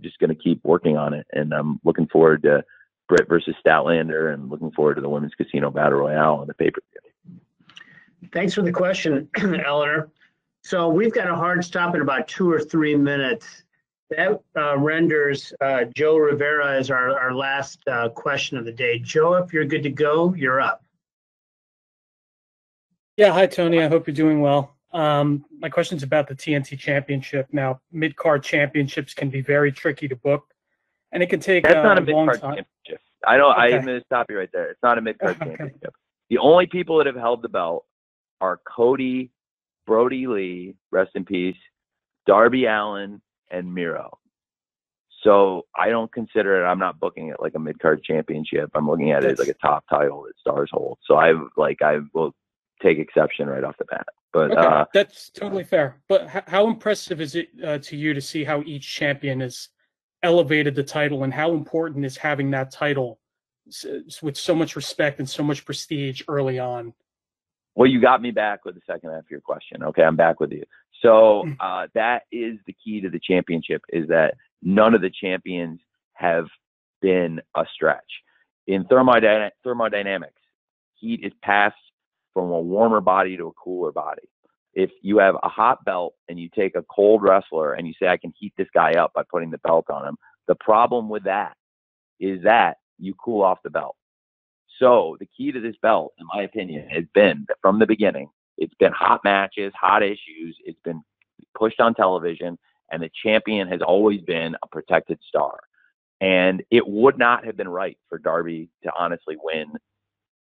just 0.00 0.18
going 0.18 0.30
to 0.30 0.42
keep 0.42 0.64
working 0.64 0.96
on 0.96 1.12
it. 1.12 1.26
And 1.32 1.52
I'm 1.52 1.78
looking 1.84 2.08
forward 2.08 2.42
to 2.44 2.64
Britt 3.08 3.28
versus 3.28 3.54
Statlander 3.64 4.32
and 4.32 4.48
looking 4.48 4.72
forward 4.72 4.94
to 4.94 5.00
the 5.00 5.08
Women's 5.08 5.34
Casino 5.34 5.70
Battle 5.70 5.98
Royale 5.98 6.36
on 6.36 6.46
the 6.46 6.54
pay 6.54 6.70
per 6.70 6.80
view. 6.90 7.38
Thanks 8.32 8.54
for 8.54 8.62
the 8.62 8.72
question, 8.72 9.28
Eleanor. 9.36 10.10
So 10.64 10.88
we've 10.88 11.12
got 11.12 11.28
a 11.28 11.34
hard 11.34 11.64
stop 11.64 11.94
in 11.94 12.00
about 12.00 12.28
two 12.28 12.50
or 12.50 12.60
three 12.60 12.94
minutes. 12.94 13.64
That 14.10 14.40
uh, 14.56 14.76
renders 14.78 15.52
uh, 15.60 15.84
Joe 15.96 16.16
Rivera 16.18 16.76
as 16.78 16.90
our, 16.90 17.18
our 17.18 17.34
last 17.34 17.80
uh, 17.88 18.10
question 18.10 18.58
of 18.58 18.64
the 18.64 18.72
day. 18.72 18.98
Joe, 18.98 19.34
if 19.34 19.52
you're 19.52 19.64
good 19.64 19.82
to 19.84 19.90
go, 19.90 20.34
you're 20.34 20.60
up. 20.60 20.84
Yeah, 23.16 23.32
hi 23.32 23.46
Tony. 23.46 23.82
I 23.82 23.88
hope 23.88 24.06
you're 24.06 24.14
doing 24.14 24.40
well. 24.40 24.76
Um, 24.92 25.44
my 25.58 25.70
is 25.76 26.02
about 26.02 26.28
the 26.28 26.34
TNT 26.34 26.78
Championship. 26.78 27.48
Now, 27.52 27.80
mid 27.90 28.14
card 28.16 28.42
championships 28.42 29.14
can 29.14 29.30
be 29.30 29.40
very 29.40 29.72
tricky 29.72 30.06
to 30.08 30.16
book, 30.16 30.44
and 31.12 31.22
it 31.22 31.30
can 31.30 31.40
take 31.40 31.64
That's 31.64 31.76
uh, 31.76 31.82
not 31.82 31.98
a 31.98 32.02
a 32.02 32.04
mid 32.04 32.14
long 32.14 32.26
card 32.26 32.40
time. 32.40 32.54
championship. 32.56 33.00
I 33.26 33.36
don't. 33.38 33.52
Okay. 33.52 33.74
I'm 33.76 33.84
going 33.84 33.98
to 33.98 34.04
stop 34.04 34.26
you 34.28 34.38
right 34.38 34.50
there. 34.52 34.70
It's 34.70 34.82
not 34.82 34.98
a 34.98 35.00
mid 35.00 35.18
card 35.18 35.36
Okay. 35.40 35.50
championship. 35.56 35.94
The 36.28 36.38
only 36.38 36.66
people 36.66 36.98
that 36.98 37.06
have 37.06 37.16
held 37.16 37.40
the 37.42 37.48
belt 37.48 37.86
are 38.40 38.60
Cody, 38.66 39.30
Brody 39.86 40.26
Lee, 40.26 40.74
rest 40.90 41.10
in 41.14 41.24
peace, 41.24 41.56
Darby 42.26 42.66
Allin, 42.66 43.20
and 43.50 43.74
Miro. 43.74 44.18
So 45.22 45.66
I 45.78 45.88
don't 45.88 46.12
consider 46.12 46.62
it. 46.62 46.66
I'm 46.66 46.78
not 46.80 46.98
booking 46.98 47.28
it 47.28 47.36
like 47.38 47.54
a 47.54 47.58
mid 47.58 47.78
card 47.78 48.02
championship. 48.02 48.70
I'm 48.74 48.88
looking 48.88 49.12
at 49.12 49.22
it 49.24 49.32
as 49.32 49.38
like 49.38 49.48
a 49.48 49.54
top 49.54 49.84
title 49.88 50.24
that 50.24 50.32
stars 50.40 50.70
hold. 50.72 50.98
So 51.06 51.14
I 51.14 51.32
like 51.56 51.80
I 51.80 51.98
will 52.12 52.34
take 52.82 52.98
exception 52.98 53.48
right 53.48 53.62
off 53.62 53.76
the 53.78 53.84
bat. 53.84 54.06
But 54.32 54.50
Okay, 54.52 54.60
uh, 54.60 54.84
that's 54.92 55.30
totally 55.30 55.62
fair. 55.62 56.02
But 56.08 56.22
h- 56.34 56.44
how 56.48 56.66
impressive 56.66 57.20
is 57.20 57.36
it 57.36 57.50
uh, 57.64 57.78
to 57.78 57.96
you 57.96 58.14
to 58.14 58.20
see 58.20 58.42
how 58.42 58.62
each 58.62 58.92
champion 58.92 59.40
has 59.40 59.68
elevated 60.24 60.74
the 60.74 60.82
title, 60.82 61.22
and 61.22 61.32
how 61.32 61.52
important 61.52 62.04
is 62.04 62.16
having 62.16 62.50
that 62.52 62.72
title 62.72 63.20
s- 63.68 63.84
s- 63.84 64.22
with 64.22 64.36
so 64.36 64.54
much 64.54 64.74
respect 64.74 65.20
and 65.20 65.28
so 65.28 65.44
much 65.44 65.64
prestige 65.64 66.22
early 66.26 66.58
on? 66.58 66.94
Well, 67.74 67.88
you 67.88 68.00
got 68.00 68.20
me 68.20 68.30
back 68.30 68.64
with 68.64 68.74
the 68.74 68.82
second 68.86 69.10
half 69.10 69.20
of 69.20 69.30
your 69.30 69.40
question. 69.40 69.82
Okay, 69.82 70.02
I'm 70.02 70.16
back 70.16 70.40
with 70.40 70.52
you. 70.52 70.64
So 71.02 71.46
uh, 71.60 71.88
that 71.94 72.24
is 72.30 72.58
the 72.66 72.74
key 72.84 73.00
to 73.00 73.10
the 73.10 73.20
championship: 73.20 73.82
is 73.88 74.08
that 74.08 74.34
none 74.62 74.94
of 74.94 75.00
the 75.00 75.10
champions 75.10 75.80
have 76.14 76.46
been 77.00 77.40
a 77.56 77.64
stretch. 77.74 78.00
In 78.66 78.84
thermodyna- 78.84 79.50
thermodynamics, 79.64 80.40
heat 80.94 81.20
is 81.24 81.32
passed 81.42 81.74
from 82.32 82.50
a 82.50 82.60
warmer 82.60 83.00
body 83.00 83.36
to 83.36 83.48
a 83.48 83.52
cooler 83.52 83.92
body. 83.92 84.22
If 84.74 84.90
you 85.02 85.18
have 85.18 85.36
a 85.42 85.48
hot 85.48 85.84
belt 85.84 86.14
and 86.28 86.38
you 86.38 86.48
take 86.54 86.76
a 86.76 86.84
cold 86.84 87.22
wrestler 87.22 87.74
and 87.74 87.86
you 87.86 87.92
say, 88.00 88.08
I 88.08 88.16
can 88.16 88.32
heat 88.38 88.54
this 88.56 88.68
guy 88.72 88.92
up 88.92 89.12
by 89.12 89.22
putting 89.30 89.50
the 89.50 89.58
belt 89.58 89.90
on 89.90 90.06
him, 90.06 90.16
the 90.48 90.54
problem 90.54 91.08
with 91.10 91.24
that 91.24 91.56
is 92.20 92.42
that 92.44 92.78
you 92.98 93.14
cool 93.14 93.42
off 93.42 93.58
the 93.62 93.70
belt. 93.70 93.96
So 94.78 95.16
the 95.20 95.26
key 95.26 95.52
to 95.52 95.60
this 95.60 95.76
belt, 95.82 96.12
in 96.18 96.26
my 96.32 96.42
opinion, 96.42 96.88
has 96.88 97.04
been 97.14 97.46
from 97.60 97.78
the 97.78 97.86
beginning, 97.86 98.30
it's 98.58 98.74
been 98.74 98.92
hot 98.92 99.20
matches, 99.24 99.72
hot 99.78 100.02
issues, 100.02 100.56
it's 100.64 100.80
been 100.84 101.02
pushed 101.56 101.80
on 101.80 101.94
television, 101.94 102.58
and 102.90 103.02
the 103.02 103.10
champion 103.22 103.68
has 103.68 103.80
always 103.80 104.20
been 104.22 104.56
a 104.62 104.66
protected 104.68 105.18
star. 105.26 105.60
And 106.20 106.62
it 106.70 106.86
would 106.86 107.18
not 107.18 107.44
have 107.44 107.56
been 107.56 107.68
right 107.68 107.98
for 108.08 108.18
Darby 108.18 108.68
to 108.84 108.92
honestly 108.96 109.36
win 109.42 109.72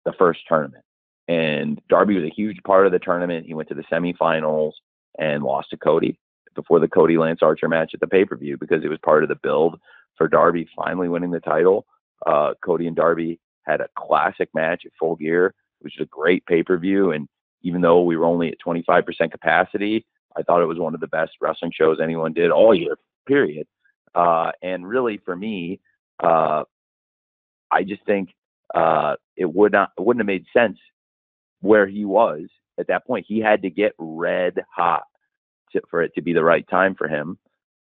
the 0.05 0.13
first 0.13 0.39
tournament. 0.47 0.83
And 1.27 1.81
Darby 1.89 2.15
was 2.15 2.23
a 2.23 2.33
huge 2.33 2.57
part 2.65 2.85
of 2.85 2.93
the 2.93 2.99
tournament. 2.99 3.45
He 3.45 3.53
went 3.53 3.67
to 3.69 3.75
the 3.75 3.83
semifinals 3.91 4.71
and 5.19 5.43
lost 5.43 5.71
to 5.71 5.77
Cody 5.77 6.17
before 6.55 6.79
the 6.79 6.87
Cody 6.87 7.17
Lance 7.17 7.39
Archer 7.41 7.67
match 7.67 7.91
at 7.93 7.99
the 7.99 8.07
pay 8.07 8.23
per 8.23 8.37
view 8.37 8.57
because 8.57 8.83
it 8.83 8.89
was 8.89 8.99
part 9.03 9.23
of 9.23 9.29
the 9.29 9.35
build 9.35 9.79
for 10.17 10.27
Darby 10.27 10.67
finally 10.75 11.09
winning 11.09 11.31
the 11.31 11.41
title. 11.41 11.85
Uh, 12.25 12.53
Cody 12.63 12.87
and 12.87 12.95
Darby 12.95 13.39
had 13.67 13.81
a 13.81 13.89
classic 13.95 14.49
match 14.53 14.83
at 14.85 14.91
Full 14.99 15.15
Gear, 15.15 15.53
which 15.79 15.95
was 15.99 16.05
a 16.05 16.09
great 16.09 16.45
pay 16.45 16.63
per 16.63 16.77
view. 16.77 17.11
And 17.11 17.27
even 17.61 17.81
though 17.81 18.01
we 18.01 18.17
were 18.17 18.25
only 18.25 18.49
at 18.49 18.57
25% 18.65 19.31
capacity, 19.31 20.05
I 20.35 20.43
thought 20.43 20.61
it 20.61 20.67
was 20.67 20.79
one 20.79 20.93
of 20.93 21.01
the 21.01 21.07
best 21.07 21.33
wrestling 21.41 21.71
shows 21.75 21.99
anyone 22.01 22.33
did 22.33 22.51
all 22.51 22.73
year, 22.73 22.97
period. 23.27 23.67
Uh, 24.13 24.51
and 24.61 24.87
really, 24.87 25.17
for 25.17 25.35
me, 25.35 25.79
uh, 26.23 26.63
I 27.71 27.83
just 27.83 28.05
think 28.05 28.29
uh, 28.73 29.15
it 29.35 29.51
would 29.53 29.71
not, 29.71 29.91
it 29.97 30.01
wouldn't 30.01 30.21
have 30.21 30.27
made 30.27 30.45
sense 30.53 30.77
where 31.61 31.87
he 31.87 32.05
was 32.05 32.47
at 32.79 32.87
that 32.87 33.05
point. 33.05 33.25
He 33.27 33.39
had 33.39 33.61
to 33.63 33.69
get 33.69 33.93
red 33.97 34.63
hot 34.73 35.03
to, 35.71 35.81
for 35.89 36.01
it 36.01 36.13
to 36.15 36.21
be 36.21 36.33
the 36.33 36.43
right 36.43 36.67
time 36.69 36.95
for 36.95 37.07
him. 37.07 37.37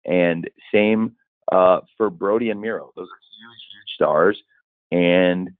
And 0.05 0.49
same 0.73 1.17
uh, 1.51 1.81
for 1.97 2.11
Brody 2.11 2.51
and 2.51 2.61
Miro. 2.61 2.93
Those 2.97 3.09
are 3.09 3.21
huge, 3.39 3.63
huge 3.73 3.95
stars. 3.95 4.39
And 4.91 5.51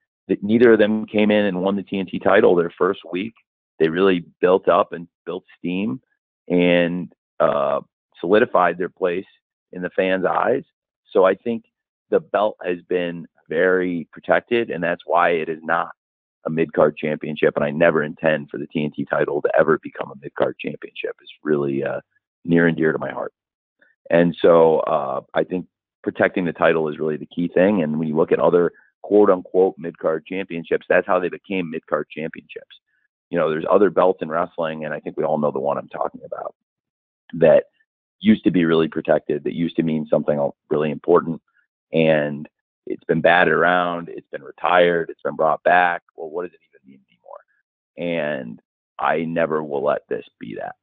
neither 0.41 0.73
of 0.73 0.79
them 0.79 1.05
came 1.05 1.31
in 1.31 1.45
and 1.45 1.61
won 1.61 1.75
the 1.75 1.83
TNT 1.83 2.23
title 2.23 2.55
their 2.55 2.73
first 2.77 3.01
week. 3.11 3.33
They 3.79 3.89
really 3.89 4.25
built 4.41 4.67
up 4.67 4.93
and 4.93 5.07
built 5.25 5.43
steam 5.57 6.01
and 6.47 7.11
uh, 7.39 7.81
solidified 8.19 8.77
their 8.77 8.89
place 8.89 9.25
in 9.71 9.81
the 9.81 9.89
fans' 9.89 10.25
eyes. 10.25 10.63
So 11.11 11.25
I 11.25 11.35
think 11.35 11.65
the 12.09 12.19
belt 12.19 12.57
has 12.63 12.77
been 12.87 13.27
very 13.49 14.07
protected, 14.11 14.69
and 14.69 14.83
that's 14.83 15.03
why 15.05 15.31
it 15.31 15.49
is 15.49 15.59
not 15.61 15.89
a 16.45 16.49
mid 16.49 16.73
card 16.73 16.97
championship. 16.97 17.55
And 17.55 17.65
I 17.65 17.71
never 17.71 18.03
intend 18.03 18.49
for 18.49 18.57
the 18.57 18.67
TNT 18.67 19.07
title 19.09 19.41
to 19.41 19.49
ever 19.57 19.79
become 19.81 20.11
a 20.11 20.19
mid 20.21 20.33
card 20.35 20.55
championship. 20.59 21.15
It's 21.21 21.31
really 21.43 21.83
uh, 21.83 22.01
near 22.43 22.67
and 22.67 22.77
dear 22.77 22.91
to 22.91 22.99
my 22.99 23.11
heart. 23.11 23.33
And 24.09 24.35
so 24.39 24.79
uh, 24.81 25.21
I 25.33 25.43
think 25.43 25.65
protecting 26.03 26.45
the 26.45 26.53
title 26.53 26.87
is 26.87 26.99
really 26.99 27.17
the 27.17 27.25
key 27.25 27.47
thing. 27.47 27.81
And 27.81 27.97
when 27.97 28.07
you 28.07 28.15
look 28.15 28.31
at 28.31 28.39
other 28.39 28.71
quote 29.05 29.29
unquote 29.29 29.75
mid 29.77 29.97
card 29.99 30.25
championships, 30.25 30.87
that's 30.89 31.05
how 31.05 31.19
they 31.19 31.29
became 31.29 31.69
mid 31.69 31.85
card 31.85 32.07
championships. 32.09 32.79
You 33.29 33.37
know, 33.37 33.51
there's 33.51 33.65
other 33.69 33.91
belts 33.91 34.23
in 34.23 34.29
wrestling, 34.29 34.83
and 34.83 34.93
I 34.93 34.99
think 34.99 35.15
we 35.15 35.23
all 35.23 35.37
know 35.37 35.51
the 35.51 35.59
one 35.59 35.77
I'm 35.77 35.89
talking 35.89 36.21
about 36.25 36.55
that 37.33 37.65
used 38.19 38.43
to 38.45 38.51
be 38.51 38.65
really 38.65 38.87
protected, 38.87 39.43
that 39.43 39.53
used 39.53 39.75
to 39.75 39.83
mean 39.83 40.07
something 40.09 40.49
really 40.71 40.89
important. 40.89 41.39
And 41.93 42.49
it's 42.87 43.03
been 43.03 43.21
batted 43.21 43.53
around, 43.53 44.09
it's 44.09 44.27
been 44.31 44.43
retired, 44.43 45.11
it's 45.11 45.21
been 45.21 45.35
brought 45.35 45.61
back. 45.63 46.01
Well, 46.15 46.31
what 46.31 46.43
does 46.43 46.53
it 46.53 46.59
even 46.69 46.91
mean 46.91 47.01
anymore? 47.07 48.41
And 48.41 48.59
I 48.97 49.25
never 49.25 49.63
will 49.63 49.83
let 49.83 50.01
this 50.09 50.25
be 50.39 50.55
that. 50.55 50.75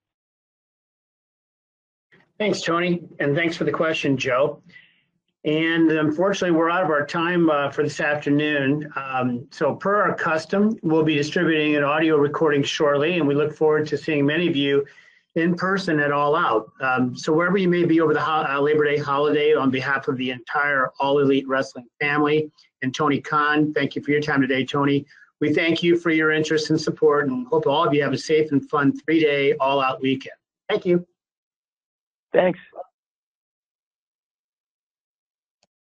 Thanks, 2.38 2.60
Tony, 2.60 3.02
and 3.18 3.34
thanks 3.34 3.56
for 3.56 3.64
the 3.64 3.72
question, 3.72 4.16
Joe. 4.16 4.62
And 5.44 5.90
unfortunately, 5.90 6.56
we're 6.56 6.70
out 6.70 6.84
of 6.84 6.90
our 6.90 7.04
time 7.04 7.50
uh, 7.50 7.68
for 7.70 7.82
this 7.82 7.98
afternoon. 7.98 8.88
Um, 8.94 9.48
so, 9.50 9.74
per 9.74 10.00
our 10.00 10.14
custom, 10.14 10.76
we'll 10.82 11.02
be 11.02 11.16
distributing 11.16 11.74
an 11.74 11.82
audio 11.82 12.16
recording 12.16 12.62
shortly, 12.62 13.18
and 13.18 13.26
we 13.26 13.34
look 13.34 13.52
forward 13.52 13.88
to 13.88 13.98
seeing 13.98 14.24
many 14.24 14.46
of 14.46 14.54
you 14.54 14.86
in 15.34 15.56
person 15.56 15.98
at 15.98 16.12
All 16.12 16.36
Out. 16.36 16.70
Um, 16.80 17.16
so, 17.16 17.32
wherever 17.32 17.58
you 17.58 17.68
may 17.68 17.84
be 17.84 18.00
over 18.00 18.14
the 18.14 18.22
uh, 18.24 18.60
Labor 18.60 18.84
Day 18.84 18.98
holiday, 18.98 19.52
on 19.52 19.68
behalf 19.68 20.06
of 20.06 20.16
the 20.16 20.30
entire 20.30 20.92
All 21.00 21.18
Elite 21.18 21.48
Wrestling 21.48 21.88
family 22.00 22.48
and 22.82 22.94
Tony 22.94 23.20
Khan, 23.20 23.74
thank 23.74 23.96
you 23.96 24.02
for 24.02 24.12
your 24.12 24.20
time 24.22 24.42
today, 24.42 24.64
Tony. 24.64 25.04
We 25.40 25.52
thank 25.52 25.82
you 25.82 25.98
for 25.98 26.10
your 26.10 26.30
interest 26.30 26.70
and 26.70 26.80
support, 26.80 27.26
and 27.26 27.48
hope 27.48 27.66
all 27.66 27.84
of 27.84 27.92
you 27.92 28.00
have 28.04 28.12
a 28.12 28.18
safe 28.18 28.52
and 28.52 28.70
fun 28.70 28.96
three 29.00 29.18
day 29.18 29.54
All 29.54 29.80
Out 29.80 30.00
weekend. 30.00 30.36
Thank 30.68 30.86
you. 30.86 31.04
Thanks. 32.32 32.60